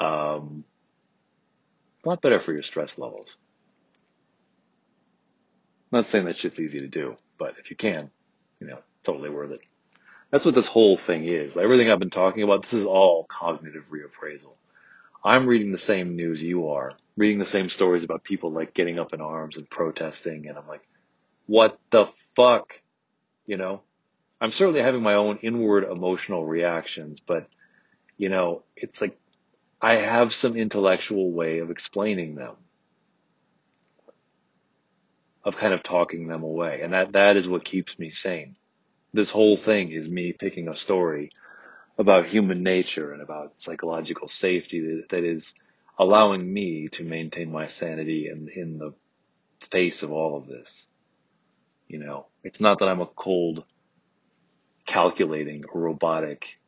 um, 0.00 0.64
a 2.04 2.08
lot 2.08 2.22
better 2.22 2.40
for 2.40 2.52
your 2.52 2.62
stress 2.62 2.98
levels. 2.98 3.36
I'm 5.92 5.98
not 5.98 6.06
saying 6.06 6.24
that 6.24 6.36
shit's 6.36 6.60
easy 6.60 6.80
to 6.80 6.88
do, 6.88 7.16
but 7.38 7.54
if 7.58 7.70
you 7.70 7.76
can, 7.76 8.10
you 8.60 8.66
know, 8.66 8.78
totally 9.04 9.30
worth 9.30 9.50
it. 9.52 9.60
That's 10.30 10.44
what 10.44 10.54
this 10.54 10.68
whole 10.68 10.96
thing 10.96 11.26
is. 11.26 11.56
Everything 11.56 11.90
I've 11.90 11.98
been 11.98 12.10
talking 12.10 12.44
about, 12.44 12.62
this 12.62 12.72
is 12.72 12.84
all 12.84 13.26
cognitive 13.28 13.84
reappraisal. 13.90 14.52
I'm 15.24 15.46
reading 15.46 15.72
the 15.72 15.78
same 15.78 16.16
news 16.16 16.42
you 16.42 16.68
are, 16.68 16.94
reading 17.16 17.38
the 17.38 17.44
same 17.44 17.68
stories 17.68 18.04
about 18.04 18.24
people 18.24 18.52
like 18.52 18.72
getting 18.72 18.98
up 18.98 19.12
in 19.12 19.20
arms 19.20 19.56
and 19.56 19.68
protesting, 19.68 20.48
and 20.48 20.56
I'm 20.56 20.66
like, 20.66 20.86
what 21.46 21.78
the 21.90 22.06
fuck? 22.36 22.80
You 23.46 23.56
know? 23.56 23.82
I'm 24.40 24.52
certainly 24.52 24.80
having 24.80 25.02
my 25.02 25.14
own 25.14 25.38
inward 25.42 25.84
emotional 25.84 26.46
reactions, 26.46 27.20
but, 27.20 27.46
you 28.16 28.30
know, 28.30 28.62
it's 28.76 29.00
like 29.02 29.18
I 29.82 29.94
have 29.94 30.34
some 30.34 30.56
intellectual 30.56 31.32
way 31.32 31.60
of 31.60 31.70
explaining 31.70 32.34
them, 32.34 32.54
of 35.42 35.56
kind 35.56 35.72
of 35.72 35.82
talking 35.82 36.28
them 36.28 36.42
away. 36.42 36.80
And 36.82 36.92
that, 36.92 37.12
that 37.12 37.36
is 37.36 37.48
what 37.48 37.64
keeps 37.64 37.98
me 37.98 38.10
sane. 38.10 38.56
This 39.12 39.30
whole 39.30 39.56
thing 39.56 39.90
is 39.90 40.08
me 40.08 40.34
picking 40.38 40.68
a 40.68 40.76
story 40.76 41.30
about 41.98 42.26
human 42.26 42.62
nature 42.62 43.12
and 43.12 43.22
about 43.22 43.54
psychological 43.56 44.28
safety 44.28 45.02
that, 45.10 45.24
is 45.24 45.54
allowing 45.98 46.50
me 46.50 46.88
to 46.88 47.04
maintain 47.04 47.50
my 47.50 47.66
sanity 47.66 48.28
in, 48.30 48.48
in 48.48 48.78
the 48.78 48.94
face 49.70 50.02
of 50.02 50.12
all 50.12 50.36
of 50.36 50.46
this. 50.46 50.86
You 51.88 51.98
know, 51.98 52.26
it's 52.44 52.60
not 52.60 52.78
that 52.78 52.88
I'm 52.88 53.00
a 53.00 53.06
cold, 53.06 53.64
calculating, 54.86 55.64
robotic, 55.74 56.59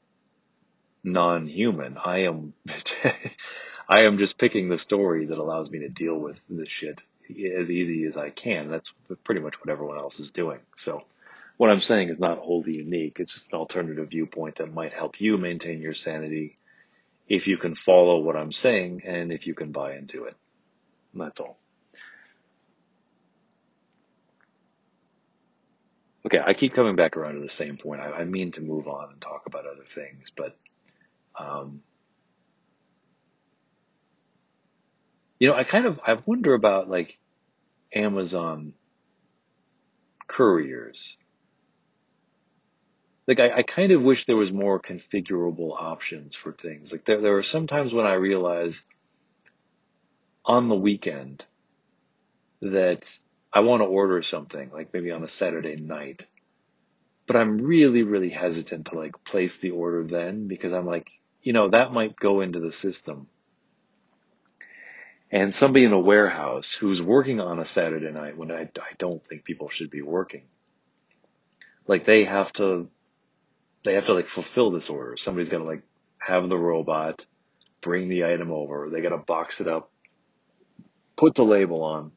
non-human. 1.05 1.97
I 2.03 2.25
am, 2.25 2.55
I 3.89 4.03
am 4.03 4.19
just 4.19 4.39
picking 4.39 4.69
the 4.69 4.79
story 4.79 5.27
that 5.27 5.39
allows 5.39 5.71
me 5.71 5.81
to 5.81 5.89
deal 5.89 6.17
with 6.17 6.37
this 6.49 6.69
shit 6.69 7.03
as 7.59 7.71
easy 7.71 8.05
as 8.05 8.17
I 8.17 8.31
can. 8.31 8.71
That's 8.71 8.93
pretty 9.25 9.41
much 9.41 9.61
what 9.61 9.71
everyone 9.71 9.99
else 9.99 10.21
is 10.21 10.31
doing. 10.31 10.61
So 10.77 11.03
what 11.57 11.71
I'm 11.71 11.81
saying 11.81 12.09
is 12.09 12.19
not 12.19 12.39
wholly 12.39 12.75
unique. 12.75 13.19
It's 13.19 13.33
just 13.33 13.53
an 13.53 13.59
alternative 13.59 14.11
viewpoint 14.11 14.57
that 14.57 14.73
might 14.73 14.93
help 14.93 15.21
you 15.21 15.37
maintain 15.39 15.81
your 15.81 15.95
sanity 15.95 16.57
if 17.29 17.47
you 17.47 17.57
can 17.57 17.75
follow 17.75 18.21
what 18.21 18.37
I'm 18.37 18.53
saying 18.53 19.03
and 19.07 19.33
if 19.33 19.47
you 19.47 19.55
can 19.55 19.73
buy 19.73 19.97
into 19.97 20.25
it. 20.25 20.37
That's 21.15 21.41
all. 21.41 21.59
Okay, 26.25 26.39
I 26.45 26.55
keep 26.55 26.73
coming 26.73 26.95
back 26.95 27.17
around 27.17 27.35
to 27.35 27.41
the 27.41 27.49
same 27.49 27.77
point. 27.77 28.01
I, 28.01 28.11
I 28.11 28.25
mean 28.25 28.53
to 28.53 28.61
move 28.61 28.87
on 28.87 29.11
and 29.11 29.21
talk 29.21 29.43
about 29.47 29.67
other 29.67 29.85
things, 29.95 30.31
but 30.35 30.57
um, 31.39 31.83
you 35.39 35.49
know, 35.49 35.55
I 35.55 35.65
kind 35.65 35.87
of 35.87 36.01
I 36.07 36.17
wonder 36.25 36.55
about 36.55 36.89
like 36.89 37.19
Amazon 37.95 38.75
couriers. 40.29 41.17
Like 43.27 43.41
I, 43.41 43.59
I 43.59 43.63
kind 43.63 43.93
of 43.93 44.03
wish 44.03 44.27
there 44.27 44.37
was 44.37 44.53
more 44.53 44.81
configurable 44.81 45.75
options 45.81 46.35
for 46.35 46.53
things. 46.53 46.93
Like 46.93 47.05
there 47.05 47.21
there 47.21 47.37
are 47.37 47.43
some 47.43 47.67
times 47.67 47.93
when 47.93 48.07
I 48.07 48.15
realize 48.15 48.81
on 50.45 50.69
the 50.69 50.75
weekend 50.75 51.45
that 52.61 53.09
I 53.53 53.61
want 53.61 53.83
to 53.83 53.87
order 53.87 54.23
something, 54.23 54.71
like 54.73 54.93
maybe 54.93 55.11
on 55.11 55.23
a 55.23 55.29
Saturday 55.29 55.77
night, 55.77 56.25
but 57.27 57.37
I'm 57.37 57.59
really, 57.59 58.03
really 58.03 58.31
hesitant 58.31 58.87
to 58.87 58.95
like 58.97 59.25
place 59.25 59.59
the 59.59 59.71
order 59.71 60.05
then 60.05 60.49
because 60.49 60.73
I'm 60.73 60.87
like, 60.87 61.09
you 61.43 61.53
know, 61.53 61.71
that 61.71 61.93
might 61.93 62.17
go 62.17 62.41
into 62.41 62.61
the 62.61 62.73
system. 62.73 63.29
And 65.31 65.55
somebody 65.55 65.85
in 65.85 65.93
a 65.93 65.99
warehouse 65.99 66.73
who's 66.73 67.01
working 67.03 67.41
on 67.41 67.59
a 67.59 67.65
Saturday 67.65 68.11
night 68.11 68.37
when 68.37 68.51
I, 68.51 68.63
I 68.63 68.93
don't 68.99 69.27
think 69.27 69.45
people 69.45 69.71
should 69.71 69.91
be 69.91 70.03
working, 70.03 70.43
like 71.87 72.05
they 72.05 72.25
have 72.25 72.53
to, 72.55 72.89
they 73.83 73.95
have 73.95 74.07
to 74.07 74.15
like 74.15 74.29
fulfill 74.29 74.71
this 74.71 74.91
order. 74.91 75.17
Somebody's 75.17 75.49
got 75.49 75.59
to 75.59 75.65
like 75.65 75.83
have 76.19 76.49
the 76.49 76.59
robot 76.59 77.25
bring 77.81 78.09
the 78.09 78.25
item 78.25 78.53
over. 78.53 78.91
They 78.91 79.01
got 79.01 79.09
to 79.09 79.19
box 79.19 79.61
it 79.61 79.69
up, 79.69 79.91
put 81.17 81.35
the 81.35 81.45
label 81.45 81.83
on, 81.83 82.13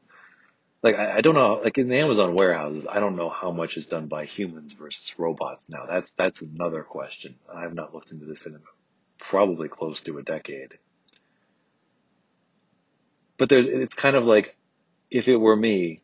like 0.82 0.96
I, 0.96 1.16
I 1.16 1.20
don't 1.20 1.34
know 1.34 1.60
like 1.64 1.78
in 1.78 1.88
the 1.88 1.98
Amazon 1.98 2.36
warehouses, 2.36 2.86
I 2.86 3.00
don't 3.00 3.16
know 3.16 3.28
how 3.28 3.50
much 3.50 3.76
is 3.76 3.86
done 3.86 4.06
by 4.06 4.24
humans 4.26 4.72
versus 4.72 5.18
robots 5.18 5.68
now. 5.68 5.86
That's 5.88 6.12
that's 6.12 6.42
another 6.42 6.82
question. 6.82 7.36
I 7.52 7.62
have 7.62 7.74
not 7.74 7.92
looked 7.92 8.12
into 8.12 8.26
this 8.26 8.46
in 8.46 8.54
probably 9.28 9.68
close 9.68 10.00
to 10.02 10.18
a 10.18 10.22
decade. 10.22 10.78
But 13.38 13.48
there's 13.48 13.66
it's 13.66 13.94
kind 13.94 14.16
of 14.16 14.24
like 14.24 14.56
if 15.10 15.28
it 15.28 15.36
were 15.36 15.56
me, 15.56 16.00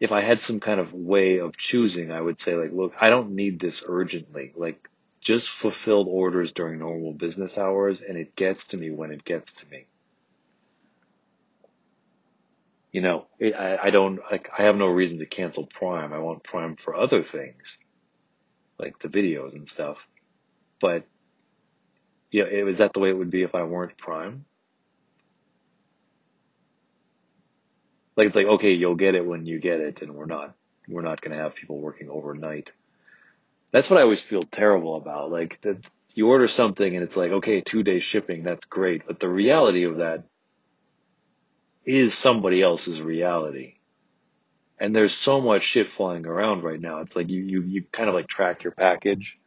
if 0.00 0.12
I 0.12 0.22
had 0.22 0.42
some 0.42 0.60
kind 0.60 0.80
of 0.80 0.92
way 0.92 1.38
of 1.38 1.56
choosing, 1.56 2.12
I 2.12 2.20
would 2.20 2.38
say 2.38 2.54
like, 2.54 2.72
look, 2.72 2.94
I 3.00 3.10
don't 3.10 3.32
need 3.32 3.58
this 3.58 3.82
urgently. 3.86 4.52
Like 4.56 4.88
just 5.20 5.48
fulfilled 5.50 6.06
orders 6.08 6.52
during 6.52 6.78
normal 6.78 7.12
business 7.12 7.58
hours 7.58 8.00
and 8.00 8.16
it 8.16 8.36
gets 8.36 8.66
to 8.66 8.76
me 8.76 8.90
when 8.90 9.10
it 9.10 9.24
gets 9.24 9.52
to 9.54 9.68
me 9.68 9.86
you 12.92 13.02
know, 13.02 13.26
I, 13.40 13.78
I 13.84 13.90
don't, 13.90 14.20
like, 14.30 14.50
I 14.58 14.62
have 14.62 14.76
no 14.76 14.86
reason 14.86 15.18
to 15.18 15.26
cancel 15.26 15.66
Prime. 15.66 16.12
I 16.12 16.18
want 16.18 16.42
Prime 16.42 16.76
for 16.76 16.96
other 16.96 17.22
things, 17.22 17.78
like 18.78 18.98
the 18.98 19.08
videos 19.08 19.52
and 19.52 19.68
stuff. 19.68 19.98
But, 20.80 21.04
yeah, 22.30 22.44
is 22.44 22.78
that 22.78 22.92
the 22.92 23.00
way 23.00 23.10
it 23.10 23.16
would 23.16 23.30
be 23.30 23.42
if 23.42 23.54
I 23.54 23.62
weren't 23.62 23.96
Prime? 23.96 24.44
Like, 28.16 28.28
it's 28.28 28.36
like, 28.36 28.46
okay, 28.46 28.72
you'll 28.72 28.96
get 28.96 29.14
it 29.14 29.24
when 29.24 29.46
you 29.46 29.60
get 29.60 29.80
it, 29.80 30.02
and 30.02 30.14
we're 30.14 30.26
not, 30.26 30.54
we're 30.88 31.02
not 31.02 31.20
going 31.20 31.36
to 31.36 31.42
have 31.42 31.54
people 31.54 31.78
working 31.78 32.10
overnight. 32.10 32.72
That's 33.70 33.88
what 33.88 33.98
I 33.98 34.02
always 34.02 34.20
feel 34.20 34.42
terrible 34.42 34.96
about. 34.96 35.30
Like, 35.30 35.60
that 35.62 35.84
you 36.14 36.28
order 36.28 36.48
something 36.48 36.94
and 36.94 37.04
it's 37.04 37.16
like, 37.16 37.30
okay, 37.30 37.60
two 37.60 37.82
day 37.82 38.00
shipping, 38.00 38.42
that's 38.42 38.64
great. 38.64 39.06
But 39.06 39.20
the 39.20 39.28
reality 39.28 39.84
of 39.84 39.98
that 39.98 40.24
is 41.84 42.14
somebody 42.14 42.62
else's 42.62 43.00
reality. 43.00 43.74
And 44.80 44.94
there's 44.94 45.14
so 45.14 45.40
much 45.40 45.62
shit 45.62 45.88
flying 45.88 46.26
around 46.26 46.62
right 46.62 46.80
now. 46.80 47.00
It's 47.00 47.16
like 47.16 47.28
you, 47.28 47.42
you, 47.42 47.62
you 47.62 47.84
kind 47.92 48.08
of 48.08 48.14
like 48.14 48.26
track 48.26 48.64
your 48.64 48.72
package 48.72 49.38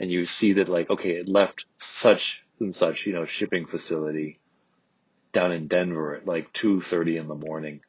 and 0.00 0.10
you 0.10 0.24
see 0.24 0.54
that 0.54 0.68
like, 0.68 0.88
okay, 0.88 1.10
it 1.10 1.28
left 1.28 1.66
such 1.76 2.42
and 2.58 2.74
such, 2.74 3.06
you 3.06 3.12
know, 3.12 3.26
shipping 3.26 3.66
facility 3.66 4.40
down 5.32 5.52
in 5.52 5.68
Denver 5.68 6.16
at 6.16 6.26
like 6.26 6.52
2.30 6.54 7.20
in 7.20 7.28
the 7.28 7.34
morning. 7.34 7.80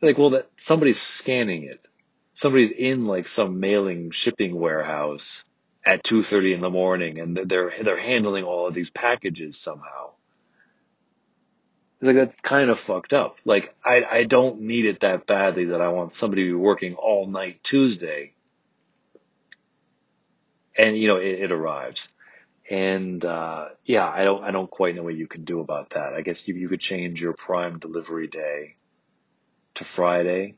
Like, 0.00 0.16
well, 0.16 0.30
that 0.30 0.50
somebody's 0.56 1.00
scanning 1.00 1.64
it. 1.64 1.86
Somebody's 2.32 2.70
in 2.70 3.06
like 3.06 3.28
some 3.28 3.60
mailing 3.60 4.10
shipping 4.10 4.58
warehouse 4.58 5.44
at 5.86 6.02
2.30 6.02 6.54
in 6.54 6.60
the 6.62 6.70
morning 6.70 7.20
and 7.20 7.36
they're, 7.36 7.72
they're 7.82 8.00
handling 8.00 8.44
all 8.44 8.66
of 8.66 8.74
these 8.74 8.90
packages 8.90 9.60
somehow. 9.60 10.12
It's 12.00 12.08
like, 12.08 12.16
that's 12.16 12.40
kind 12.40 12.70
of 12.70 12.80
fucked 12.80 13.12
up. 13.12 13.36
Like, 13.44 13.74
I, 13.84 14.02
I 14.10 14.24
don't 14.24 14.62
need 14.62 14.86
it 14.86 15.00
that 15.00 15.26
badly 15.26 15.66
that 15.66 15.80
I 15.82 15.88
want 15.88 16.14
somebody 16.14 16.44
to 16.44 16.50
be 16.50 16.54
working 16.54 16.94
all 16.94 17.26
night 17.26 17.62
Tuesday. 17.62 18.32
And, 20.76 20.96
you 20.98 21.08
know, 21.08 21.16
it, 21.16 21.40
it 21.42 21.52
arrives. 21.52 22.08
And, 22.70 23.24
uh, 23.24 23.68
yeah, 23.84 24.08
I 24.08 24.24
don't, 24.24 24.42
I 24.42 24.50
don't 24.50 24.70
quite 24.70 24.94
know 24.94 25.02
what 25.02 25.14
you 25.14 25.26
can 25.26 25.44
do 25.44 25.60
about 25.60 25.90
that. 25.90 26.14
I 26.14 26.22
guess 26.22 26.48
you, 26.48 26.54
you 26.54 26.68
could 26.68 26.80
change 26.80 27.20
your 27.20 27.34
prime 27.34 27.78
delivery 27.78 28.26
day 28.26 28.76
to 29.74 29.84
Friday 29.84 30.56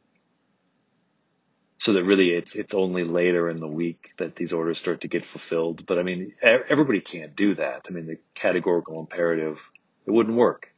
so 1.79 1.93
that 1.93 2.05
really 2.05 2.31
it's 2.31 2.55
it's 2.55 2.75
only 2.75 3.05
later 3.05 3.51
in 3.51 3.61
the 3.61 3.69
week 3.69 4.13
that 4.19 4.35
these 4.35 4.53
orders 4.53 4.79
start 4.79 5.03
to 5.03 5.09
get 5.09 5.25
fulfilled. 5.25 5.85
But 5.87 5.99
I 5.99 6.03
mean, 6.03 6.33
everybody 6.43 7.01
can't 7.01 7.37
do 7.37 7.55
that. 7.57 7.87
I 7.89 7.93
mean, 7.93 8.07
the 8.07 8.19
categorical 8.35 8.99
imperative 9.01 9.59
it 10.07 10.11
wouldn't 10.11 10.37
work. 10.37 10.73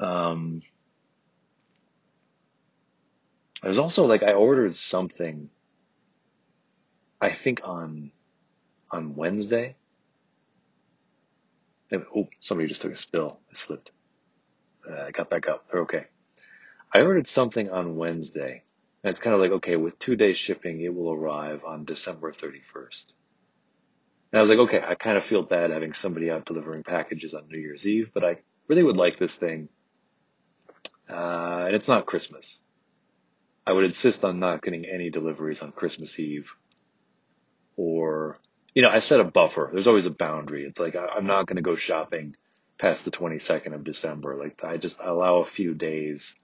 Um, 0.00 0.62
there's 3.62 3.78
also 3.78 4.06
like 4.06 4.22
I 4.22 4.32
ordered 4.32 4.74
something. 4.74 5.50
I 7.22 7.30
think 7.30 7.60
on 7.64 8.10
on 8.90 9.14
Wednesday. 9.14 9.76
Oh, 11.94 12.28
somebody 12.40 12.68
just 12.68 12.82
took 12.82 12.92
a 12.92 12.96
spill. 12.96 13.38
I 13.50 13.54
slipped. 13.54 13.90
Uh, 14.88 15.04
I 15.04 15.10
got 15.12 15.30
back 15.30 15.46
up. 15.46 15.66
They're 15.70 15.82
okay. 15.82 16.06
I 16.92 17.00
ordered 17.00 17.28
something 17.28 17.70
on 17.70 17.96
Wednesday. 17.96 18.64
And 19.04 19.10
it's 19.10 19.20
kind 19.20 19.34
of 19.34 19.40
like, 19.40 19.50
okay, 19.52 19.76
with 19.76 19.98
two 19.98 20.16
days 20.16 20.36
shipping, 20.36 20.80
it 20.80 20.94
will 20.94 21.12
arrive 21.12 21.64
on 21.64 21.84
December 21.84 22.32
31st. 22.32 23.12
And 24.32 24.38
I 24.38 24.40
was 24.40 24.48
like, 24.48 24.58
okay, 24.60 24.80
I 24.86 24.94
kind 24.94 25.16
of 25.16 25.24
feel 25.24 25.42
bad 25.42 25.70
having 25.70 25.92
somebody 25.92 26.30
out 26.30 26.46
delivering 26.46 26.82
packages 26.82 27.34
on 27.34 27.48
New 27.48 27.58
Year's 27.58 27.86
Eve, 27.86 28.10
but 28.14 28.24
I 28.24 28.38
really 28.68 28.82
would 28.82 28.96
like 28.96 29.18
this 29.18 29.36
thing. 29.36 29.68
Uh, 31.10 31.64
and 31.66 31.74
it's 31.74 31.88
not 31.88 32.06
Christmas. 32.06 32.58
I 33.66 33.72
would 33.72 33.84
insist 33.84 34.24
on 34.24 34.40
not 34.40 34.62
getting 34.62 34.86
any 34.86 35.10
deliveries 35.10 35.62
on 35.62 35.72
Christmas 35.72 36.18
Eve. 36.18 36.50
Or, 37.76 38.38
you 38.74 38.82
know, 38.82 38.88
I 38.88 38.98
set 38.98 39.20
a 39.20 39.24
buffer. 39.24 39.70
There's 39.72 39.86
always 39.86 40.06
a 40.06 40.10
boundary. 40.10 40.64
It's 40.64 40.78
like, 40.78 40.96
I'm 40.96 41.26
not 41.26 41.46
going 41.46 41.56
to 41.56 41.62
go 41.62 41.76
shopping 41.76 42.36
past 42.78 43.04
the 43.04 43.10
22nd 43.10 43.74
of 43.74 43.84
December. 43.84 44.36
Like, 44.36 44.62
I 44.64 44.76
just 44.76 44.98
allow 45.00 45.36
a 45.36 45.46
few 45.46 45.74
days 45.74 46.34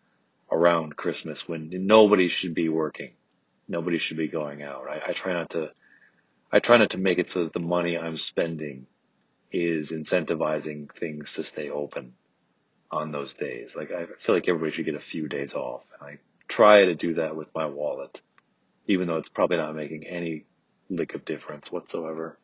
around 0.50 0.96
Christmas 0.96 1.46
when 1.46 1.70
nobody 1.86 2.28
should 2.28 2.54
be 2.54 2.68
working. 2.68 3.12
Nobody 3.68 3.98
should 3.98 4.16
be 4.16 4.28
going 4.28 4.62
out. 4.62 4.86
I, 4.88 5.10
I 5.10 5.12
try 5.12 5.34
not 5.34 5.50
to, 5.50 5.72
I 6.50 6.60
try 6.60 6.78
not 6.78 6.90
to 6.90 6.98
make 6.98 7.18
it 7.18 7.30
so 7.30 7.44
that 7.44 7.52
the 7.52 7.60
money 7.60 7.98
I'm 7.98 8.16
spending 8.16 8.86
is 9.52 9.90
incentivizing 9.92 10.92
things 10.92 11.34
to 11.34 11.42
stay 11.42 11.70
open 11.70 12.14
on 12.90 13.12
those 13.12 13.34
days. 13.34 13.76
Like 13.76 13.90
I 13.92 14.06
feel 14.18 14.34
like 14.34 14.48
everybody 14.48 14.72
should 14.72 14.86
get 14.86 14.94
a 14.94 15.00
few 15.00 15.28
days 15.28 15.54
off. 15.54 15.84
And 16.00 16.10
I 16.10 16.18
try 16.48 16.86
to 16.86 16.94
do 16.94 17.14
that 17.14 17.36
with 17.36 17.48
my 17.54 17.66
wallet, 17.66 18.20
even 18.86 19.08
though 19.08 19.16
it's 19.16 19.28
probably 19.28 19.58
not 19.58 19.76
making 19.76 20.06
any 20.06 20.44
lick 20.90 21.14
of 21.14 21.24
difference 21.24 21.70
whatsoever. 21.70 22.38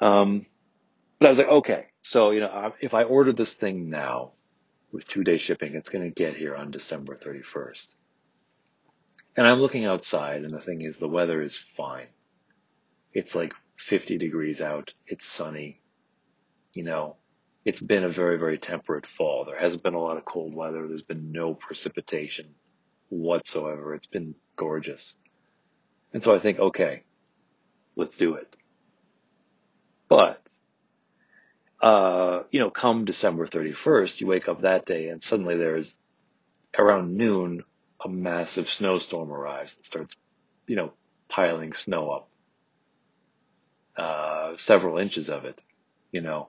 Um, 0.00 0.46
but 1.18 1.26
I 1.26 1.30
was 1.30 1.38
like, 1.38 1.48
okay, 1.48 1.86
so, 2.02 2.30
you 2.30 2.40
know, 2.40 2.72
if 2.80 2.94
I 2.94 3.02
order 3.02 3.32
this 3.32 3.54
thing 3.54 3.90
now, 3.90 4.32
with 4.92 5.06
two 5.06 5.24
day 5.24 5.38
shipping, 5.38 5.74
it's 5.74 5.88
going 5.88 6.04
to 6.04 6.10
get 6.10 6.36
here 6.36 6.54
on 6.54 6.70
December 6.70 7.16
31st. 7.16 7.88
And 9.36 9.46
I'm 9.46 9.60
looking 9.60 9.84
outside 9.84 10.44
and 10.44 10.52
the 10.52 10.60
thing 10.60 10.82
is 10.82 10.96
the 10.96 11.08
weather 11.08 11.42
is 11.42 11.56
fine. 11.56 12.08
It's 13.12 13.34
like 13.34 13.52
50 13.78 14.18
degrees 14.18 14.60
out. 14.60 14.92
It's 15.06 15.26
sunny. 15.26 15.80
You 16.72 16.84
know, 16.84 17.16
it's 17.64 17.80
been 17.80 18.04
a 18.04 18.08
very, 18.08 18.38
very 18.38 18.58
temperate 18.58 19.06
fall. 19.06 19.44
There 19.44 19.58
hasn't 19.58 19.82
been 19.82 19.94
a 19.94 20.00
lot 20.00 20.16
of 20.16 20.24
cold 20.24 20.54
weather. 20.54 20.86
There's 20.88 21.02
been 21.02 21.32
no 21.32 21.54
precipitation 21.54 22.54
whatsoever. 23.08 23.94
It's 23.94 24.06
been 24.06 24.34
gorgeous. 24.56 25.14
And 26.12 26.22
so 26.22 26.34
I 26.34 26.38
think, 26.38 26.58
okay, 26.58 27.02
let's 27.96 28.16
do 28.16 28.34
it. 28.34 28.54
But 30.08 30.42
uh, 31.80 32.42
you 32.50 32.60
know, 32.60 32.70
come 32.70 33.04
December 33.04 33.46
31st, 33.46 34.20
you 34.20 34.26
wake 34.26 34.48
up 34.48 34.62
that 34.62 34.86
day 34.86 35.08
and 35.08 35.22
suddenly 35.22 35.56
there's 35.56 35.96
around 36.76 37.16
noon, 37.16 37.62
a 38.04 38.08
massive 38.08 38.68
snowstorm 38.68 39.30
arrives 39.32 39.76
and 39.76 39.84
starts, 39.84 40.16
you 40.66 40.76
know, 40.76 40.92
piling 41.28 41.72
snow 41.72 42.10
up, 42.10 42.28
uh, 43.96 44.56
several 44.56 44.98
inches 44.98 45.28
of 45.28 45.44
it, 45.44 45.60
you 46.12 46.20
know. 46.20 46.48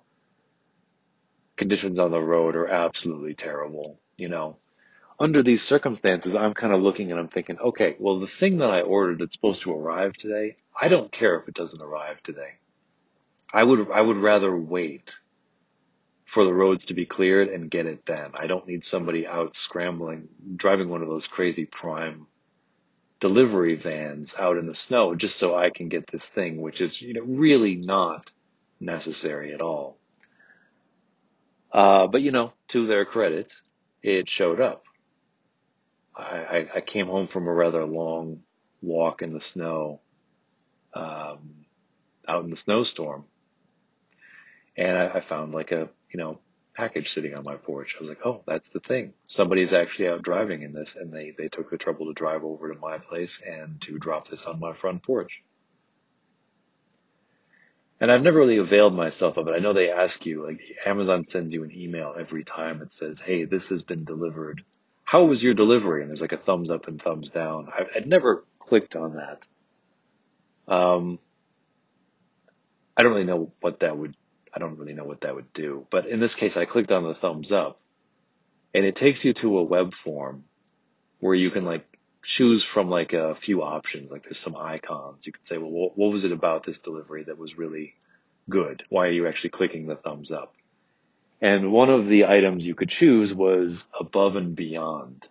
Conditions 1.57 1.99
on 1.99 2.11
the 2.11 2.19
road 2.21 2.55
are 2.55 2.67
absolutely 2.67 3.33
terrible, 3.35 3.99
you 4.17 4.29
know. 4.29 4.57
Under 5.19 5.43
these 5.43 5.61
circumstances, 5.61 6.33
I'm 6.33 6.53
kind 6.53 6.73
of 6.73 6.81
looking 6.81 7.11
and 7.11 7.19
I'm 7.19 7.27
thinking, 7.27 7.59
okay, 7.59 7.95
well, 7.99 8.19
the 8.19 8.27
thing 8.27 8.59
that 8.59 8.69
I 8.69 8.81
ordered 8.81 9.19
that's 9.19 9.35
supposed 9.35 9.63
to 9.63 9.73
arrive 9.73 10.13
today, 10.13 10.55
I 10.79 10.87
don't 10.87 11.11
care 11.11 11.37
if 11.39 11.47
it 11.47 11.55
doesn't 11.55 11.81
arrive 11.81 12.23
today. 12.23 12.53
I 13.53 13.63
would, 13.63 13.91
I 13.91 13.99
would 13.99 14.17
rather 14.17 14.55
wait 14.55 15.13
for 16.25 16.45
the 16.45 16.53
roads 16.53 16.85
to 16.85 16.93
be 16.93 17.05
cleared 17.05 17.49
and 17.49 17.71
get 17.71 17.85
it 17.87 18.05
then. 18.05 18.27
I 18.35 18.47
don't 18.47 18.67
need 18.67 18.85
somebody 18.85 19.27
out 19.27 19.55
scrambling, 19.55 20.29
driving 20.55 20.87
one 20.87 21.01
of 21.01 21.09
those 21.09 21.27
crazy 21.27 21.65
prime 21.65 22.27
delivery 23.19 23.75
vans 23.75 24.35
out 24.37 24.57
in 24.57 24.67
the 24.67 24.75
snow 24.75 25.15
just 25.15 25.37
so 25.37 25.55
I 25.55 25.71
can 25.71 25.89
get 25.89 26.07
this 26.07 26.27
thing, 26.27 26.61
which 26.61 26.81
is, 26.81 27.01
you 27.01 27.13
know, 27.13 27.21
really 27.21 27.75
not 27.75 28.31
necessary 28.79 29.53
at 29.53 29.61
all. 29.61 29.97
Uh, 31.71 32.07
but 32.07 32.21
you 32.21 32.31
know, 32.31 32.53
to 32.69 32.85
their 32.85 33.05
credit, 33.05 33.53
it 34.01 34.29
showed 34.29 34.61
up. 34.61 34.83
I, 36.15 36.67
I, 36.75 36.81
came 36.81 37.07
home 37.07 37.27
from 37.27 37.47
a 37.47 37.53
rather 37.53 37.85
long 37.85 38.41
walk 38.81 39.21
in 39.21 39.33
the 39.33 39.39
snow, 39.39 40.01
um, 40.93 41.65
out 42.27 42.43
in 42.43 42.49
the 42.49 42.57
snowstorm 42.57 43.25
and 44.79 44.97
I, 44.97 45.07
I 45.15 45.19
found 45.21 45.53
like 45.53 45.71
a, 45.71 45.89
you 46.11 46.17
know, 46.17 46.39
package 46.73 47.11
sitting 47.13 47.35
on 47.35 47.43
my 47.43 47.55
porch. 47.55 47.95
I 47.97 47.99
was 47.99 48.09
like, 48.09 48.25
oh, 48.25 48.41
that's 48.47 48.69
the 48.69 48.79
thing. 48.79 49.13
Somebody's 49.27 49.73
actually 49.73 50.07
out 50.07 50.21
driving 50.21 50.61
in 50.61 50.71
this 50.71 50.95
and 50.95 51.13
they, 51.13 51.33
they 51.37 51.49
took 51.49 51.69
the 51.69 51.77
trouble 51.77 52.07
to 52.07 52.13
drive 52.13 52.45
over 52.45 52.73
to 52.73 52.79
my 52.79 52.97
place 52.97 53.41
and 53.45 53.81
to 53.81 53.99
drop 53.99 54.29
this 54.29 54.45
on 54.45 54.59
my 54.59 54.73
front 54.73 55.03
porch. 55.03 55.43
And 57.99 58.09
I've 58.09 58.21
never 58.21 58.39
really 58.39 58.57
availed 58.59 58.95
myself 58.95 59.35
of 59.35 59.49
it. 59.49 59.51
I 59.51 59.59
know 59.59 59.73
they 59.73 59.89
ask 59.89 60.25
you, 60.25 60.45
like 60.45 60.61
Amazon 60.85 61.25
sends 61.25 61.53
you 61.53 61.65
an 61.65 61.71
email 61.75 62.15
every 62.17 62.45
time 62.45 62.81
it 62.81 62.93
says, 62.93 63.19
hey, 63.19 63.43
this 63.43 63.67
has 63.69 63.83
been 63.83 64.05
delivered. 64.05 64.63
How 65.09 65.23
was 65.23 65.41
your 65.41 65.55
delivery? 65.55 66.01
And 66.01 66.11
there's 66.11 66.21
like 66.21 66.33
a 66.33 66.37
thumbs 66.37 66.69
up 66.69 66.87
and 66.87 67.01
thumbs 67.01 67.31
down. 67.31 67.67
I've, 67.75 67.87
I'd 67.95 68.07
never 68.07 68.45
clicked 68.59 68.95
on 68.95 69.15
that. 69.15 69.47
Um, 70.71 71.17
I 72.95 73.01
don't 73.01 73.13
really 73.13 73.25
know 73.25 73.51
what 73.59 73.79
that 73.79 73.97
would 73.97 74.15
I 74.53 74.59
don't 74.59 74.77
really 74.77 74.93
know 74.93 75.05
what 75.05 75.21
that 75.21 75.33
would 75.33 75.51
do. 75.51 75.87
But 75.89 76.05
in 76.05 76.19
this 76.19 76.35
case, 76.35 76.57
I 76.57 76.65
clicked 76.65 76.91
on 76.91 77.05
the 77.05 77.15
thumbs 77.15 77.51
up 77.51 77.79
and 78.75 78.85
it 78.85 78.95
takes 78.95 79.25
you 79.25 79.33
to 79.33 79.57
a 79.57 79.63
web 79.63 79.95
form 79.95 80.43
where 81.21 81.33
you 81.33 81.49
can 81.49 81.65
like 81.65 81.87
choose 82.23 82.63
from 82.63 82.91
like 82.91 83.13
a 83.13 83.33
few 83.33 83.63
options. 83.63 84.11
Like 84.11 84.25
there's 84.25 84.37
some 84.37 84.55
icons. 84.55 85.25
You 85.25 85.33
can 85.33 85.43
say, 85.43 85.57
well, 85.57 85.91
what 85.95 86.11
was 86.11 86.23
it 86.23 86.31
about 86.31 86.65
this 86.65 86.77
delivery 86.77 87.23
that 87.23 87.39
was 87.39 87.57
really 87.57 87.95
good? 88.47 88.83
Why 88.89 89.07
are 89.07 89.11
you 89.11 89.27
actually 89.27 89.49
clicking 89.51 89.87
the 89.87 89.95
thumbs 89.95 90.31
up? 90.31 90.53
And 91.41 91.71
one 91.71 91.89
of 91.89 92.07
the 92.07 92.25
items 92.25 92.65
you 92.65 92.75
could 92.75 92.89
choose 92.89 93.33
was 93.33 93.87
above 93.97 94.35
and 94.35 94.55
beyond. 94.55 95.27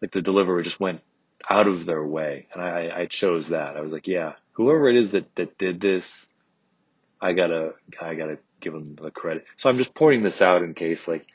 Like 0.00 0.12
the 0.12 0.22
deliverer 0.22 0.62
just 0.62 0.80
went 0.80 1.00
out 1.48 1.66
of 1.66 1.84
their 1.84 2.04
way. 2.04 2.46
And 2.52 2.62
I, 2.62 3.02
I 3.02 3.06
chose 3.06 3.48
that. 3.48 3.76
I 3.76 3.80
was 3.80 3.92
like, 3.92 4.06
yeah, 4.06 4.34
whoever 4.52 4.88
it 4.88 4.96
is 4.96 5.10
that, 5.10 5.34
that 5.36 5.58
did 5.58 5.80
this, 5.80 6.26
I 7.20 7.32
gotta, 7.32 7.74
I 8.00 8.14
gotta 8.14 8.38
give 8.60 8.72
them 8.72 8.94
the 8.94 9.10
credit. 9.10 9.44
So 9.56 9.68
I'm 9.68 9.78
just 9.78 9.94
pointing 9.94 10.22
this 10.22 10.40
out 10.40 10.62
in 10.62 10.74
case 10.74 11.06
like 11.06 11.26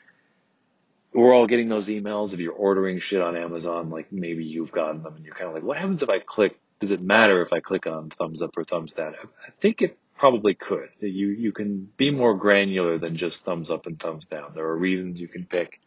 we're 1.12 1.32
all 1.32 1.46
getting 1.46 1.68
those 1.68 1.88
emails 1.88 2.32
if 2.32 2.40
you're 2.40 2.52
ordering 2.52 2.98
shit 2.98 3.22
on 3.22 3.36
Amazon, 3.36 3.88
like 3.88 4.10
maybe 4.10 4.44
you've 4.44 4.72
gotten 4.72 5.02
them 5.02 5.14
and 5.14 5.24
you're 5.24 5.34
kind 5.34 5.48
of 5.48 5.54
like, 5.54 5.62
what 5.62 5.78
happens 5.78 6.02
if 6.02 6.10
I 6.10 6.18
click? 6.18 6.58
Does 6.80 6.90
it 6.90 7.00
matter 7.00 7.40
if 7.40 7.52
I 7.52 7.60
click 7.60 7.86
on 7.86 8.10
thumbs 8.10 8.42
up 8.42 8.56
or 8.56 8.64
thumbs 8.64 8.92
down? 8.92 9.14
I 9.14 9.50
think 9.60 9.80
it 9.80 9.96
probably 10.16 10.54
could. 10.54 10.88
You, 11.00 11.28
you 11.28 11.52
can 11.52 11.88
be 11.96 12.10
more 12.10 12.36
granular 12.36 12.98
than 12.98 13.16
just 13.16 13.44
thumbs 13.44 13.70
up 13.70 13.86
and 13.86 13.98
thumbs 13.98 14.26
down. 14.26 14.52
There 14.54 14.66
are 14.66 14.76
reasons 14.76 15.20
you 15.20 15.28
can 15.28 15.44
pick. 15.44 15.80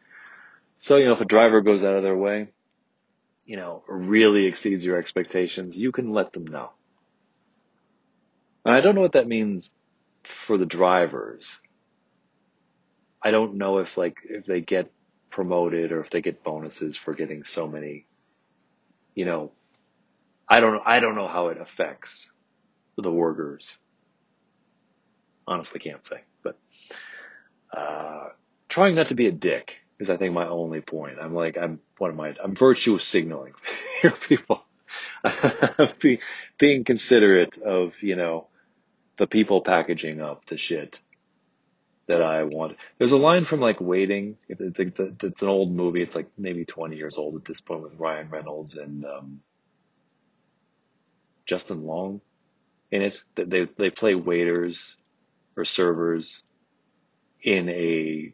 So, 0.75 0.97
you 0.97 1.05
know, 1.05 1.13
if 1.13 1.21
a 1.21 1.25
driver 1.25 1.61
goes 1.61 1.83
out 1.83 1.95
of 1.95 2.03
their 2.03 2.17
way, 2.17 2.49
you 3.45 3.57
know, 3.57 3.83
really 3.87 4.45
exceeds 4.45 4.85
your 4.85 4.97
expectations, 4.97 5.77
you 5.77 5.91
can 5.91 6.11
let 6.11 6.33
them 6.33 6.45
know. 6.45 6.71
And 8.65 8.75
I 8.75 8.81
don't 8.81 8.95
know 8.95 9.01
what 9.01 9.13
that 9.13 9.27
means 9.27 9.71
for 10.23 10.57
the 10.57 10.65
drivers. 10.65 11.55
I 13.21 13.31
don't 13.31 13.55
know 13.55 13.79
if 13.79 13.97
like 13.97 14.17
if 14.29 14.45
they 14.45 14.61
get 14.61 14.91
promoted 15.29 15.91
or 15.91 16.01
if 16.01 16.09
they 16.09 16.21
get 16.21 16.43
bonuses 16.43 16.97
for 16.97 17.13
getting 17.13 17.43
so 17.43 17.67
many, 17.67 18.05
you 19.15 19.25
know, 19.25 19.51
I 20.47 20.59
don't 20.59 20.81
I 20.85 20.99
don't 20.99 21.15
know 21.15 21.27
how 21.27 21.47
it 21.47 21.59
affects 21.59 22.29
the 22.97 23.11
workers. 23.11 23.77
Honestly, 25.47 25.79
can't 25.79 26.05
say, 26.05 26.21
but 26.43 26.57
uh, 27.75 28.29
trying 28.67 28.95
not 28.95 29.07
to 29.07 29.15
be 29.15 29.27
a 29.27 29.31
dick 29.31 29.75
is 29.99 30.09
I 30.09 30.17
think 30.17 30.33
my 30.33 30.47
only 30.47 30.81
point. 30.81 31.17
I'm 31.21 31.33
like 31.33 31.57
I'm 31.57 31.79
what 31.97 32.11
am 32.11 32.19
I? 32.19 32.35
I'm 32.43 32.55
virtue 32.55 32.99
signaling 32.99 33.53
here, 34.01 34.11
people. 34.11 34.63
Be, 36.01 36.19
being 36.57 36.83
considerate 36.83 37.57
of 37.57 38.01
you 38.01 38.15
know 38.15 38.47
the 39.17 39.27
people 39.27 39.61
packaging 39.61 40.21
up 40.21 40.45
the 40.45 40.57
shit 40.57 40.99
that 42.07 42.21
I 42.21 42.43
want. 42.43 42.77
There's 42.97 43.11
a 43.11 43.17
line 43.17 43.43
from 43.45 43.59
like 43.59 43.81
Waiting. 43.81 44.37
It's, 44.47 44.79
it's 44.79 45.41
an 45.41 45.47
old 45.47 45.71
movie. 45.71 46.01
It's 46.01 46.15
like 46.15 46.27
maybe 46.37 46.63
20 46.63 46.95
years 46.95 47.17
old 47.17 47.35
at 47.35 47.45
this 47.45 47.59
point 47.59 47.83
with 47.83 47.99
Ryan 47.99 48.29
Reynolds 48.29 48.75
and 48.75 49.05
um, 49.05 49.41
Justin 51.45 51.85
Long 51.85 52.21
in 52.91 53.01
it. 53.01 53.21
They 53.35 53.67
they 53.77 53.89
play 53.89 54.15
waiters 54.15 54.95
or 55.57 55.65
servers 55.65 56.43
in 57.41 57.69
a 57.69 58.33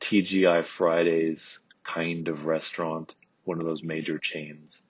TGI 0.00 0.64
Fridays 0.64 1.60
kind 1.84 2.28
of 2.28 2.46
restaurant, 2.46 3.14
one 3.44 3.58
of 3.58 3.64
those 3.64 3.82
major 3.82 4.18
chains. 4.18 4.80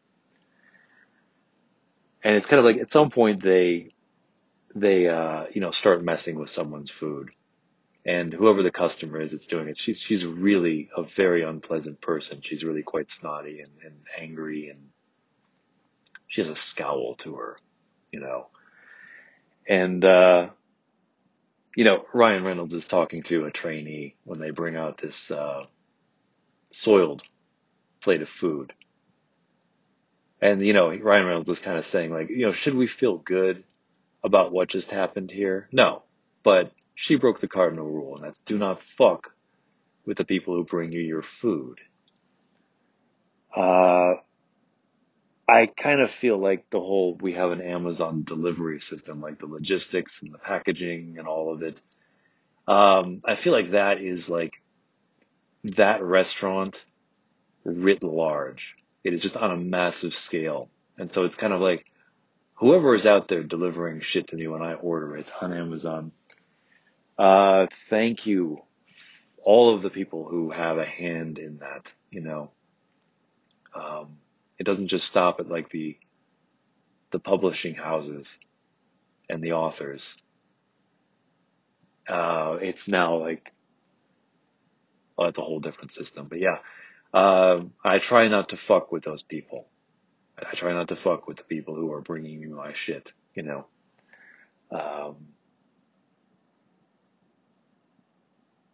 And 2.22 2.36
it's 2.36 2.46
kind 2.46 2.58
of 2.58 2.64
like 2.64 2.78
at 2.78 2.92
some 2.92 3.10
point 3.10 3.42
they 3.42 3.92
they 4.74 5.08
uh, 5.08 5.46
you 5.52 5.60
know 5.60 5.70
start 5.70 6.02
messing 6.02 6.38
with 6.38 6.50
someone's 6.50 6.90
food 6.90 7.30
and 8.06 8.32
whoever 8.32 8.62
the 8.62 8.70
customer 8.70 9.20
is 9.20 9.32
that's 9.32 9.46
doing 9.46 9.68
it, 9.68 9.78
she's 9.78 9.98
she's 9.98 10.26
really 10.26 10.90
a 10.96 11.02
very 11.02 11.42
unpleasant 11.42 12.00
person. 12.00 12.40
She's 12.42 12.62
really 12.62 12.82
quite 12.82 13.10
snotty 13.10 13.60
and, 13.60 13.70
and 13.82 13.94
angry, 14.18 14.68
and 14.68 14.90
she 16.26 16.42
has 16.42 16.50
a 16.50 16.56
scowl 16.56 17.14
to 17.20 17.36
her, 17.36 17.56
you 18.12 18.20
know. 18.20 18.48
And 19.66 20.04
uh, 20.04 20.48
you 21.76 21.84
know, 21.84 22.04
Ryan 22.12 22.44
Reynolds 22.44 22.74
is 22.74 22.86
talking 22.86 23.22
to 23.24 23.46
a 23.46 23.50
trainee 23.50 24.16
when 24.24 24.38
they 24.38 24.50
bring 24.50 24.76
out 24.76 24.98
this 24.98 25.30
uh, 25.30 25.64
soiled 26.72 27.22
plate 28.00 28.22
of 28.22 28.28
food, 28.28 28.72
and 30.40 30.64
you 30.64 30.72
know, 30.72 30.94
Ryan 30.94 31.26
Reynolds 31.26 31.50
is 31.50 31.58
kind 31.58 31.78
of 31.78 31.86
saying 31.86 32.12
like, 32.12 32.30
you 32.30 32.46
know, 32.46 32.52
should 32.52 32.74
we 32.74 32.86
feel 32.86 33.18
good 33.18 33.64
about 34.22 34.52
what 34.52 34.68
just 34.68 34.90
happened 34.90 35.30
here? 35.30 35.68
No, 35.72 36.02
but 36.42 36.72
she 36.94 37.16
broke 37.16 37.40
the 37.40 37.48
cardinal 37.48 37.86
rule, 37.86 38.16
and 38.16 38.24
that's 38.24 38.40
do 38.40 38.58
not 38.58 38.82
fuck 38.82 39.34
with 40.06 40.16
the 40.18 40.24
people 40.24 40.54
who 40.54 40.64
bring 40.64 40.92
you 40.92 41.00
your 41.00 41.22
food. 41.22 41.80
Uh, 43.54 44.14
I 45.48 45.66
kind 45.66 46.00
of 46.00 46.10
feel 46.10 46.38
like 46.38 46.70
the 46.70 46.80
whole 46.80 47.16
we 47.20 47.34
have 47.34 47.50
an 47.50 47.60
Amazon 47.60 48.24
delivery 48.24 48.80
system, 48.80 49.20
like 49.20 49.38
the 49.38 49.46
logistics 49.46 50.22
and 50.22 50.32
the 50.32 50.38
packaging 50.38 51.16
and 51.18 51.28
all 51.28 51.52
of 51.52 51.62
it. 51.62 51.80
Um, 52.66 53.20
I 53.24 53.34
feel 53.34 53.52
like 53.52 53.70
that 53.70 54.00
is 54.00 54.30
like 54.30 54.54
that 55.64 56.02
restaurant 56.02 56.82
writ 57.64 58.02
large. 58.02 58.74
It 59.02 59.12
is 59.12 59.22
just 59.22 59.36
on 59.36 59.50
a 59.50 59.56
massive 59.56 60.14
scale. 60.14 60.70
And 60.96 61.12
so 61.12 61.24
it's 61.24 61.36
kind 61.36 61.52
of 61.52 61.60
like 61.60 61.84
whoever 62.54 62.94
is 62.94 63.04
out 63.04 63.28
there 63.28 63.42
delivering 63.42 64.00
shit 64.00 64.28
to 64.28 64.36
me 64.36 64.46
when 64.46 64.62
I 64.62 64.74
order 64.74 65.16
it 65.16 65.26
on 65.42 65.52
Amazon, 65.52 66.12
uh, 67.18 67.66
thank 67.90 68.26
you. 68.26 68.62
All 69.42 69.74
of 69.74 69.82
the 69.82 69.90
people 69.90 70.26
who 70.26 70.50
have 70.50 70.78
a 70.78 70.86
hand 70.86 71.38
in 71.38 71.58
that, 71.58 71.92
you 72.10 72.22
know, 72.22 72.50
um, 73.74 74.16
it 74.58 74.64
doesn't 74.64 74.88
just 74.88 75.06
stop 75.06 75.40
at 75.40 75.48
like 75.48 75.70
the, 75.70 75.96
the 77.12 77.18
publishing 77.18 77.74
houses 77.74 78.38
and 79.28 79.42
the 79.42 79.52
authors. 79.52 80.16
Uh, 82.08 82.58
it's 82.60 82.88
now 82.88 83.16
like, 83.16 83.52
well, 85.16 85.28
it's 85.28 85.38
a 85.38 85.42
whole 85.42 85.60
different 85.60 85.92
system, 85.92 86.26
but 86.28 86.40
yeah, 86.40 86.58
uh, 87.12 87.62
I 87.84 87.98
try 87.98 88.28
not 88.28 88.50
to 88.50 88.56
fuck 88.56 88.92
with 88.92 89.04
those 89.04 89.22
people. 89.22 89.68
I 90.38 90.54
try 90.54 90.72
not 90.72 90.88
to 90.88 90.96
fuck 90.96 91.28
with 91.28 91.36
the 91.36 91.44
people 91.44 91.76
who 91.76 91.92
are 91.92 92.00
bringing 92.00 92.40
me 92.40 92.48
my 92.48 92.72
shit, 92.72 93.12
you 93.34 93.44
know. 93.44 93.66
Um, 94.70 95.16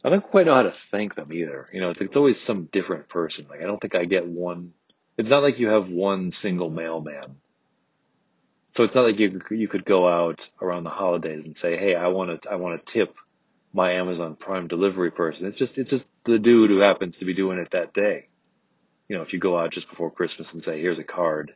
I 0.03 0.09
don't 0.09 0.23
quite 0.23 0.47
know 0.47 0.55
how 0.55 0.63
to 0.63 0.73
thank 0.73 1.15
them 1.15 1.33
either. 1.33 1.67
You 1.73 1.81
know, 1.81 1.91
it's, 1.91 2.01
it's 2.01 2.17
always 2.17 2.41
some 2.41 2.65
different 2.65 3.09
person. 3.09 3.47
Like, 3.51 3.61
I 3.61 3.65
don't 3.65 3.79
think 3.81 3.95
I 3.95 4.07
get 4.07 4.27
one. 4.27 4.73
It's 5.21 5.29
not 5.29 5.43
like 5.43 5.59
you 5.59 5.69
have 5.69 5.91
one 5.91 6.31
single 6.31 6.71
mailman. 6.71 7.37
So 8.71 8.85
it's 8.85 8.95
not 8.95 9.05
like 9.05 9.19
you 9.19 9.39
you 9.51 9.69
could 9.69 9.85
go 9.85 10.09
out 10.09 10.49
around 10.63 10.85
the 10.85 10.91
holidays 10.91 11.45
and 11.45 11.55
say, 11.55 11.77
"Hey, 11.77 11.95
I 11.95 12.09
want 12.09 12.41
to 12.41 12.51
I 12.51 12.55
want 12.55 12.81
to 12.87 12.91
tip 12.91 13.15
my 13.75 13.93
Amazon 13.93 14.35
Prime 14.35 14.67
delivery 14.67 15.11
person." 15.11 15.47
It's 15.47 15.59
just 15.59 15.77
it's 15.77 15.91
just 15.91 16.09
the 16.25 16.39
dude 16.39 16.71
who 16.71 16.79
happens 16.79 17.19
to 17.19 17.27
be 17.27 17.35
doing 17.35 17.59
it 17.59 17.73
that 17.73 17.93
day. 17.93 18.29
You 19.09 19.17
know, 19.17 19.23
if 19.23 19.35
you 19.35 19.39
go 19.39 19.59
out 19.59 19.73
just 19.73 19.91
before 19.91 20.11
Christmas 20.11 20.55
and 20.55 20.65
say, 20.65 20.81
"Here's 20.81 20.99
a 20.99 21.05
card 21.05 21.55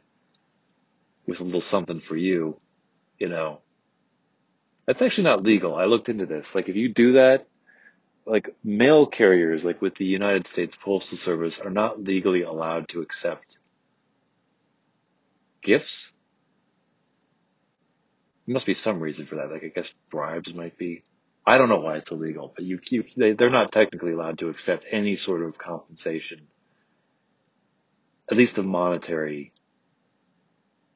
with 1.26 1.40
a 1.40 1.44
little 1.44 1.62
something 1.62 2.00
for 2.00 2.18
you," 2.18 2.60
you 3.18 3.30
know, 3.30 3.62
that's 4.84 5.00
actually 5.00 5.24
not 5.24 5.42
legal. 5.42 5.74
I 5.74 5.86
looked 5.86 6.10
into 6.10 6.26
this. 6.26 6.54
Like, 6.54 6.68
if 6.68 6.76
you 6.76 6.92
do 6.92 7.14
that, 7.14 7.46
like 8.26 8.54
mail 8.64 9.06
carriers, 9.06 9.64
like 9.64 9.82
with 9.82 9.96
the 9.96 10.04
United 10.04 10.46
States 10.46 10.76
Postal 10.76 11.18
Service, 11.18 11.60
are 11.60 11.70
not 11.70 12.02
legally 12.02 12.42
allowed 12.42 12.88
to 12.88 13.00
accept 13.00 13.58
gifts. 15.62 16.10
There 18.46 18.52
must 18.52 18.66
be 18.66 18.74
some 18.74 19.00
reason 19.00 19.26
for 19.26 19.36
that. 19.36 19.50
Like 19.50 19.64
I 19.64 19.68
guess 19.68 19.94
bribes 20.10 20.54
might 20.54 20.78
be. 20.78 21.04
I 21.46 21.58
don't 21.58 21.68
know 21.68 21.80
why 21.80 21.96
it's 21.96 22.10
illegal, 22.10 22.52
but 22.54 22.64
you, 22.64 22.78
you 22.88 23.04
they, 23.16 23.32
they're 23.32 23.50
not 23.50 23.72
technically 23.72 24.12
allowed 24.12 24.38
to 24.38 24.48
accept 24.48 24.86
any 24.90 25.16
sort 25.16 25.42
of 25.42 25.58
compensation, 25.58 26.40
at 28.30 28.36
least 28.38 28.56
of 28.56 28.64
monetary. 28.64 29.52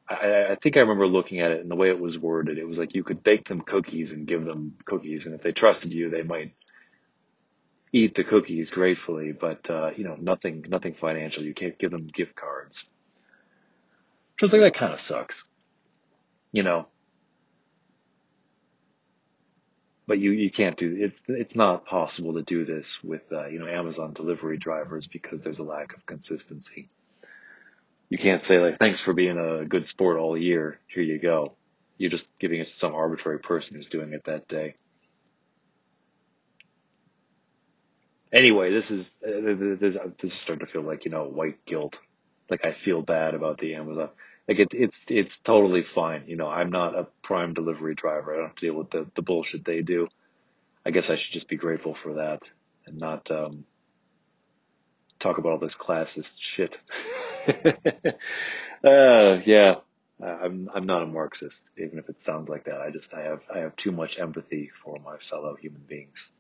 I, 0.09 0.53
I 0.53 0.55
think 0.55 0.79
I 0.79 0.81
remember 0.81 1.07
looking 1.07 1.41
at 1.41 1.51
it 1.51 1.61
and 1.61 1.71
the 1.71 1.77
way 1.77 1.91
it 1.91 2.01
was 2.01 2.19
worded. 2.19 2.57
It 2.57 2.67
was 2.67 2.79
like 2.79 2.95
you 2.95 3.05
could 3.05 3.23
bake 3.23 3.47
them 3.47 3.61
cookies 3.61 4.13
and 4.13 4.27
give 4.27 4.47
them 4.47 4.79
cookies, 4.87 5.27
and 5.27 5.35
if 5.35 5.43
they 5.43 5.53
trusted 5.53 5.93
you, 5.93 6.09
they 6.09 6.23
might 6.23 6.55
eat 7.93 8.15
the 8.15 8.25
cookies 8.25 8.71
gratefully, 8.71 9.33
but 9.33 9.69
uh, 9.71 9.91
you 9.97 10.05
know, 10.05 10.17
nothing 10.21 10.65
nothing 10.69 10.95
financial. 10.95 11.45
You 11.45 11.55
can't 11.55 11.79
give 11.79 11.91
them 11.91 12.07
gift 12.07 12.35
cards. 12.35 12.89
Just 14.39 14.53
like 14.53 14.63
that 14.63 14.75
kind 14.75 14.93
of 14.93 15.01
sucks. 15.01 15.45
You 16.53 16.63
know. 16.63 16.87
But 20.07 20.19
you, 20.19 20.33
you 20.33 20.51
can't 20.51 20.77
do 20.77 20.97
it's 21.01 21.21
it's 21.29 21.55
not 21.57 21.85
possible 21.87 22.35
to 22.35 22.43
do 22.43 22.65
this 22.65 23.03
with 23.05 23.23
uh, 23.31 23.47
you 23.49 23.59
know 23.59 23.69
Amazon 23.69 24.15
delivery 24.15 24.57
drivers 24.57 25.07
because 25.07 25.43
there's 25.43 25.59
a 25.59 25.65
lack 25.65 25.95
of 25.95 26.07
consistency. 26.07 26.89
You 28.09 28.17
can't 28.19 28.43
say 28.43 28.59
like 28.59 28.79
thanks 28.79 29.01
for 29.01 29.13
being 29.13 29.39
a 29.39 29.67
good 29.67 29.87
sport 29.87 30.19
all 30.19 30.37
year. 30.37 30.81
Here 30.87 31.03
you 31.03 31.19
go. 31.19 31.53
You're 31.99 32.11
just 32.11 32.29
giving 32.39 32.61
it 32.61 32.69
to 32.69 32.75
some 32.75 32.95
arbitrary 32.95 33.41
person 33.41 33.77
who's 33.77 33.89
doing 33.89 34.13
it 34.15 34.25
that 34.25 34.49
day. 34.49 34.77
Anyway, 38.33 38.73
this 38.73 38.91
is 38.91 39.23
uh, 39.27 39.31
this, 39.81 39.99
this 40.19 40.33
is 40.33 40.39
starting 40.39 40.67
to 40.67 40.73
feel 40.73 40.83
like 40.83 41.05
you 41.05 41.11
know 41.11 41.25
white 41.25 41.65
guilt. 41.65 41.99
Like 42.51 42.65
I 42.65 42.73
feel 42.73 43.03
bad 43.03 43.35
about 43.35 43.59
the 43.59 43.75
Amazon. 43.75 44.11
Like 44.47 44.59
it, 44.59 44.69
it's 44.75 45.05
it's 45.09 45.39
totally 45.39 45.83
fine. 45.83 46.25
You 46.27 46.37
know, 46.37 46.49
I'm 46.49 46.71
not 46.71 46.99
a 46.99 47.07
prime 47.23 47.55
delivery 47.55 47.95
driver. 47.95 48.33
I 48.35 48.37
don't 48.37 48.47
have 48.49 48.57
to 48.57 48.67
deal 48.67 48.75
with 48.75 48.91
the 48.91 49.07
the 49.15 49.23
bullshit 49.23 49.65
they 49.65 49.83
do. 49.83 50.09
I 50.85 50.91
guess 50.91 51.11
I 51.11 51.17
should 51.17 51.33
just 51.33 51.49
be 51.49 51.57
grateful 51.57 51.95
for 51.95 52.15
that 52.15 52.51
and 52.87 52.99
not 52.99 53.31
um, 53.31 53.65
talk 55.19 55.39
about 55.39 55.53
all 55.53 55.59
this 55.59 55.75
classist 55.75 56.37
shit. 56.39 56.79
uh, 58.85 59.41
yeah, 59.45 59.77
I'm 60.23 60.71
I'm 60.75 60.87
not 60.87 61.03
a 61.03 61.07
Marxist, 61.07 61.69
even 61.79 61.99
if 61.99 62.09
it 62.09 62.21
sounds 62.21 62.49
like 62.49 62.65
that. 62.65 62.81
I 62.81 62.91
just 62.91 63.15
I 63.15 63.23
have 63.23 63.41
I 63.55 63.59
have 63.61 63.77
too 63.77 63.93
much 63.93 64.19
empathy 64.19 64.71
for 64.83 64.99
my 65.05 65.17
fellow 65.19 65.57
human 65.57 65.83
beings. 65.89 66.31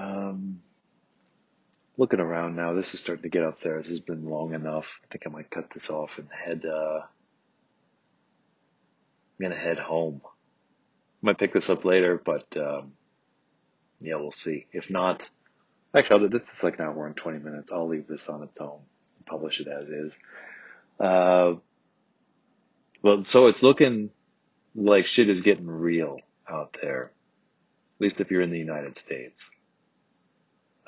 Um, 0.00 0.62
looking 1.96 2.20
around 2.20 2.56
now, 2.56 2.72
this 2.72 2.94
is 2.94 3.00
starting 3.00 3.24
to 3.24 3.28
get 3.28 3.44
up 3.44 3.60
there. 3.62 3.78
This 3.78 3.88
has 3.88 4.00
been 4.00 4.24
long 4.24 4.54
enough. 4.54 4.86
I 5.04 5.06
think 5.12 5.24
I 5.26 5.30
might 5.30 5.50
cut 5.50 5.68
this 5.72 5.90
off 5.90 6.18
and 6.18 6.28
head. 6.30 6.64
Uh, 6.64 7.00
I'm 9.38 9.42
gonna 9.42 9.60
head 9.60 9.78
home. 9.78 10.22
Might 11.22 11.38
pick 11.38 11.52
this 11.52 11.68
up 11.68 11.84
later, 11.84 12.20
but 12.22 12.56
um, 12.56 12.92
yeah, 14.00 14.16
we'll 14.16 14.32
see. 14.32 14.66
If 14.72 14.90
not, 14.90 15.28
actually, 15.94 16.28
this 16.28 16.48
is 16.48 16.62
like 16.62 16.78
an 16.78 16.86
hour 16.86 17.06
and 17.06 17.16
twenty 17.16 17.38
minutes. 17.38 17.70
I'll 17.70 17.88
leave 17.88 18.06
this 18.06 18.28
on 18.28 18.42
its 18.42 18.58
own, 18.58 18.80
and 19.18 19.26
publish 19.26 19.60
it 19.60 19.68
as 19.68 19.88
is. 19.88 20.16
Uh, 20.98 21.54
well, 23.02 23.22
so 23.24 23.48
it's 23.48 23.62
looking 23.62 24.10
like 24.74 25.06
shit 25.06 25.28
is 25.28 25.42
getting 25.42 25.66
real 25.66 26.20
out 26.48 26.76
there. 26.80 27.10
At 27.96 28.00
least 28.00 28.20
if 28.20 28.30
you're 28.30 28.42
in 28.42 28.50
the 28.50 28.58
United 28.58 28.96
States. 28.96 29.48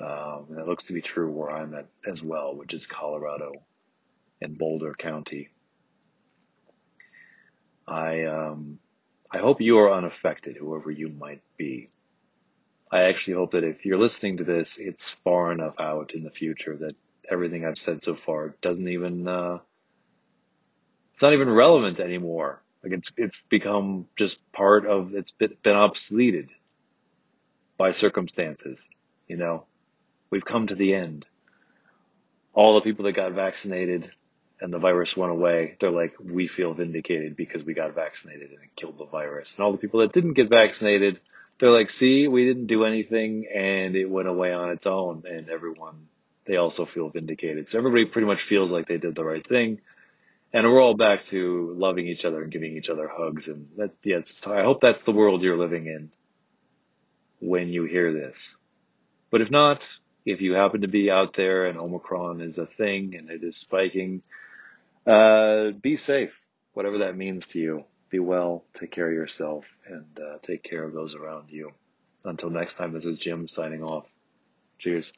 Um, 0.03 0.47
and 0.49 0.67
looks 0.67 0.85
to 0.85 0.93
be 0.93 1.01
true 1.01 1.31
where 1.31 1.49
I'm 1.49 1.73
at 1.75 1.87
as 2.05 2.21
well, 2.21 2.55
which 2.55 2.73
is 2.73 2.85
Colorado 2.85 3.53
and 4.41 4.57
Boulder 4.57 4.91
County. 4.91 5.49
I 7.87 8.25
um, 8.25 8.79
I 9.31 9.37
hope 9.37 9.61
you 9.61 9.79
are 9.79 9.93
unaffected, 9.93 10.57
whoever 10.57 10.91
you 10.91 11.07
might 11.09 11.41
be. 11.57 11.89
I 12.91 13.03
actually 13.03 13.35
hope 13.35 13.51
that 13.51 13.63
if 13.63 13.85
you're 13.85 13.97
listening 13.97 14.37
to 14.37 14.43
this, 14.43 14.77
it's 14.77 15.11
far 15.23 15.51
enough 15.51 15.79
out 15.79 16.11
in 16.13 16.23
the 16.23 16.31
future 16.31 16.75
that 16.77 16.95
everything 17.29 17.65
I've 17.65 17.77
said 17.77 18.03
so 18.03 18.15
far 18.15 18.55
doesn't 18.61 18.87
even 18.87 19.27
uh, 19.27 19.59
it's 21.13 21.21
not 21.21 21.33
even 21.33 21.49
relevant 21.49 21.99
anymore. 21.99 22.61
Like 22.83 22.93
it's 22.93 23.11
it's 23.15 23.39
become 23.49 24.07
just 24.17 24.39
part 24.51 24.85
of 24.85 25.15
it's 25.15 25.31
been, 25.31 25.55
been 25.63 25.75
obsoleted 25.75 26.49
by 27.77 27.91
circumstances. 27.91 28.85
You 29.27 29.37
know, 29.37 29.65
we've 30.33 30.43
come 30.43 30.65
to 30.65 30.73
the 30.73 30.95
end. 30.95 31.27
All 32.55 32.73
the 32.73 32.81
people 32.81 33.05
that 33.05 33.11
got 33.11 33.33
vaccinated 33.33 34.09
and 34.59 34.73
the 34.73 34.79
virus 34.79 35.15
went 35.15 35.31
away, 35.31 35.77
they're 35.79 35.91
like, 35.91 36.15
we 36.19 36.47
feel 36.47 36.73
vindicated 36.73 37.35
because 37.35 37.63
we 37.63 37.75
got 37.75 37.93
vaccinated 37.93 38.49
and 38.49 38.63
it 38.63 38.75
killed 38.75 38.97
the 38.97 39.05
virus. 39.05 39.53
And 39.55 39.63
all 39.63 39.71
the 39.71 39.77
people 39.77 39.99
that 39.99 40.11
didn't 40.11 40.33
get 40.33 40.49
vaccinated, 40.49 41.19
they're 41.59 41.69
like, 41.69 41.91
see, 41.91 42.27
we 42.27 42.45
didn't 42.45 42.65
do 42.65 42.83
anything 42.83 43.45
and 43.53 43.95
it 43.95 44.09
went 44.09 44.27
away 44.27 44.51
on 44.53 44.71
its 44.71 44.87
own. 44.87 45.21
And 45.29 45.49
everyone, 45.49 46.07
they 46.45 46.55
also 46.55 46.85
feel 46.87 47.09
vindicated. 47.09 47.69
So 47.69 47.77
everybody 47.77 48.05
pretty 48.05 48.25
much 48.25 48.41
feels 48.41 48.71
like 48.71 48.87
they 48.87 48.97
did 48.97 49.13
the 49.13 49.23
right 49.23 49.47
thing. 49.47 49.81
And 50.51 50.65
we're 50.65 50.81
all 50.81 50.95
back 50.95 51.25
to 51.25 51.75
loving 51.77 52.07
each 52.07 52.25
other 52.25 52.41
and 52.41 52.51
giving 52.51 52.75
each 52.75 52.89
other 52.89 53.07
hugs. 53.07 53.47
And 53.47 53.67
that's, 53.77 53.93
yeah, 54.03 54.17
it's, 54.17 54.47
I 54.47 54.63
hope 54.63 54.81
that's 54.81 55.03
the 55.03 55.11
world 55.11 55.43
you're 55.43 55.59
living 55.59 55.85
in 55.85 56.11
when 57.39 57.69
you 57.69 57.83
hear 57.83 58.11
this. 58.11 58.55
But 59.29 59.41
if 59.41 59.51
not, 59.51 59.87
if 60.25 60.41
you 60.41 60.53
happen 60.53 60.81
to 60.81 60.87
be 60.87 61.11
out 61.11 61.33
there 61.33 61.65
and 61.65 61.77
Omicron 61.77 62.41
is 62.41 62.57
a 62.57 62.65
thing 62.65 63.15
and 63.15 63.29
it 63.29 63.43
is 63.43 63.57
spiking, 63.57 64.21
uh, 65.05 65.71
be 65.71 65.97
safe, 65.97 66.31
whatever 66.73 66.99
that 66.99 67.17
means 67.17 67.47
to 67.47 67.59
you. 67.59 67.85
Be 68.09 68.19
well, 68.19 68.63
take 68.75 68.91
care 68.91 69.07
of 69.07 69.13
yourself, 69.13 69.65
and 69.87 70.05
uh, 70.19 70.37
take 70.43 70.61
care 70.61 70.83
of 70.83 70.93
those 70.93 71.15
around 71.15 71.49
you. 71.49 71.71
Until 72.23 72.51
next 72.51 72.75
time, 72.75 72.93
this 72.93 73.05
is 73.05 73.17
Jim 73.17 73.47
signing 73.47 73.83
off. 73.83 74.05
Cheers. 74.77 75.11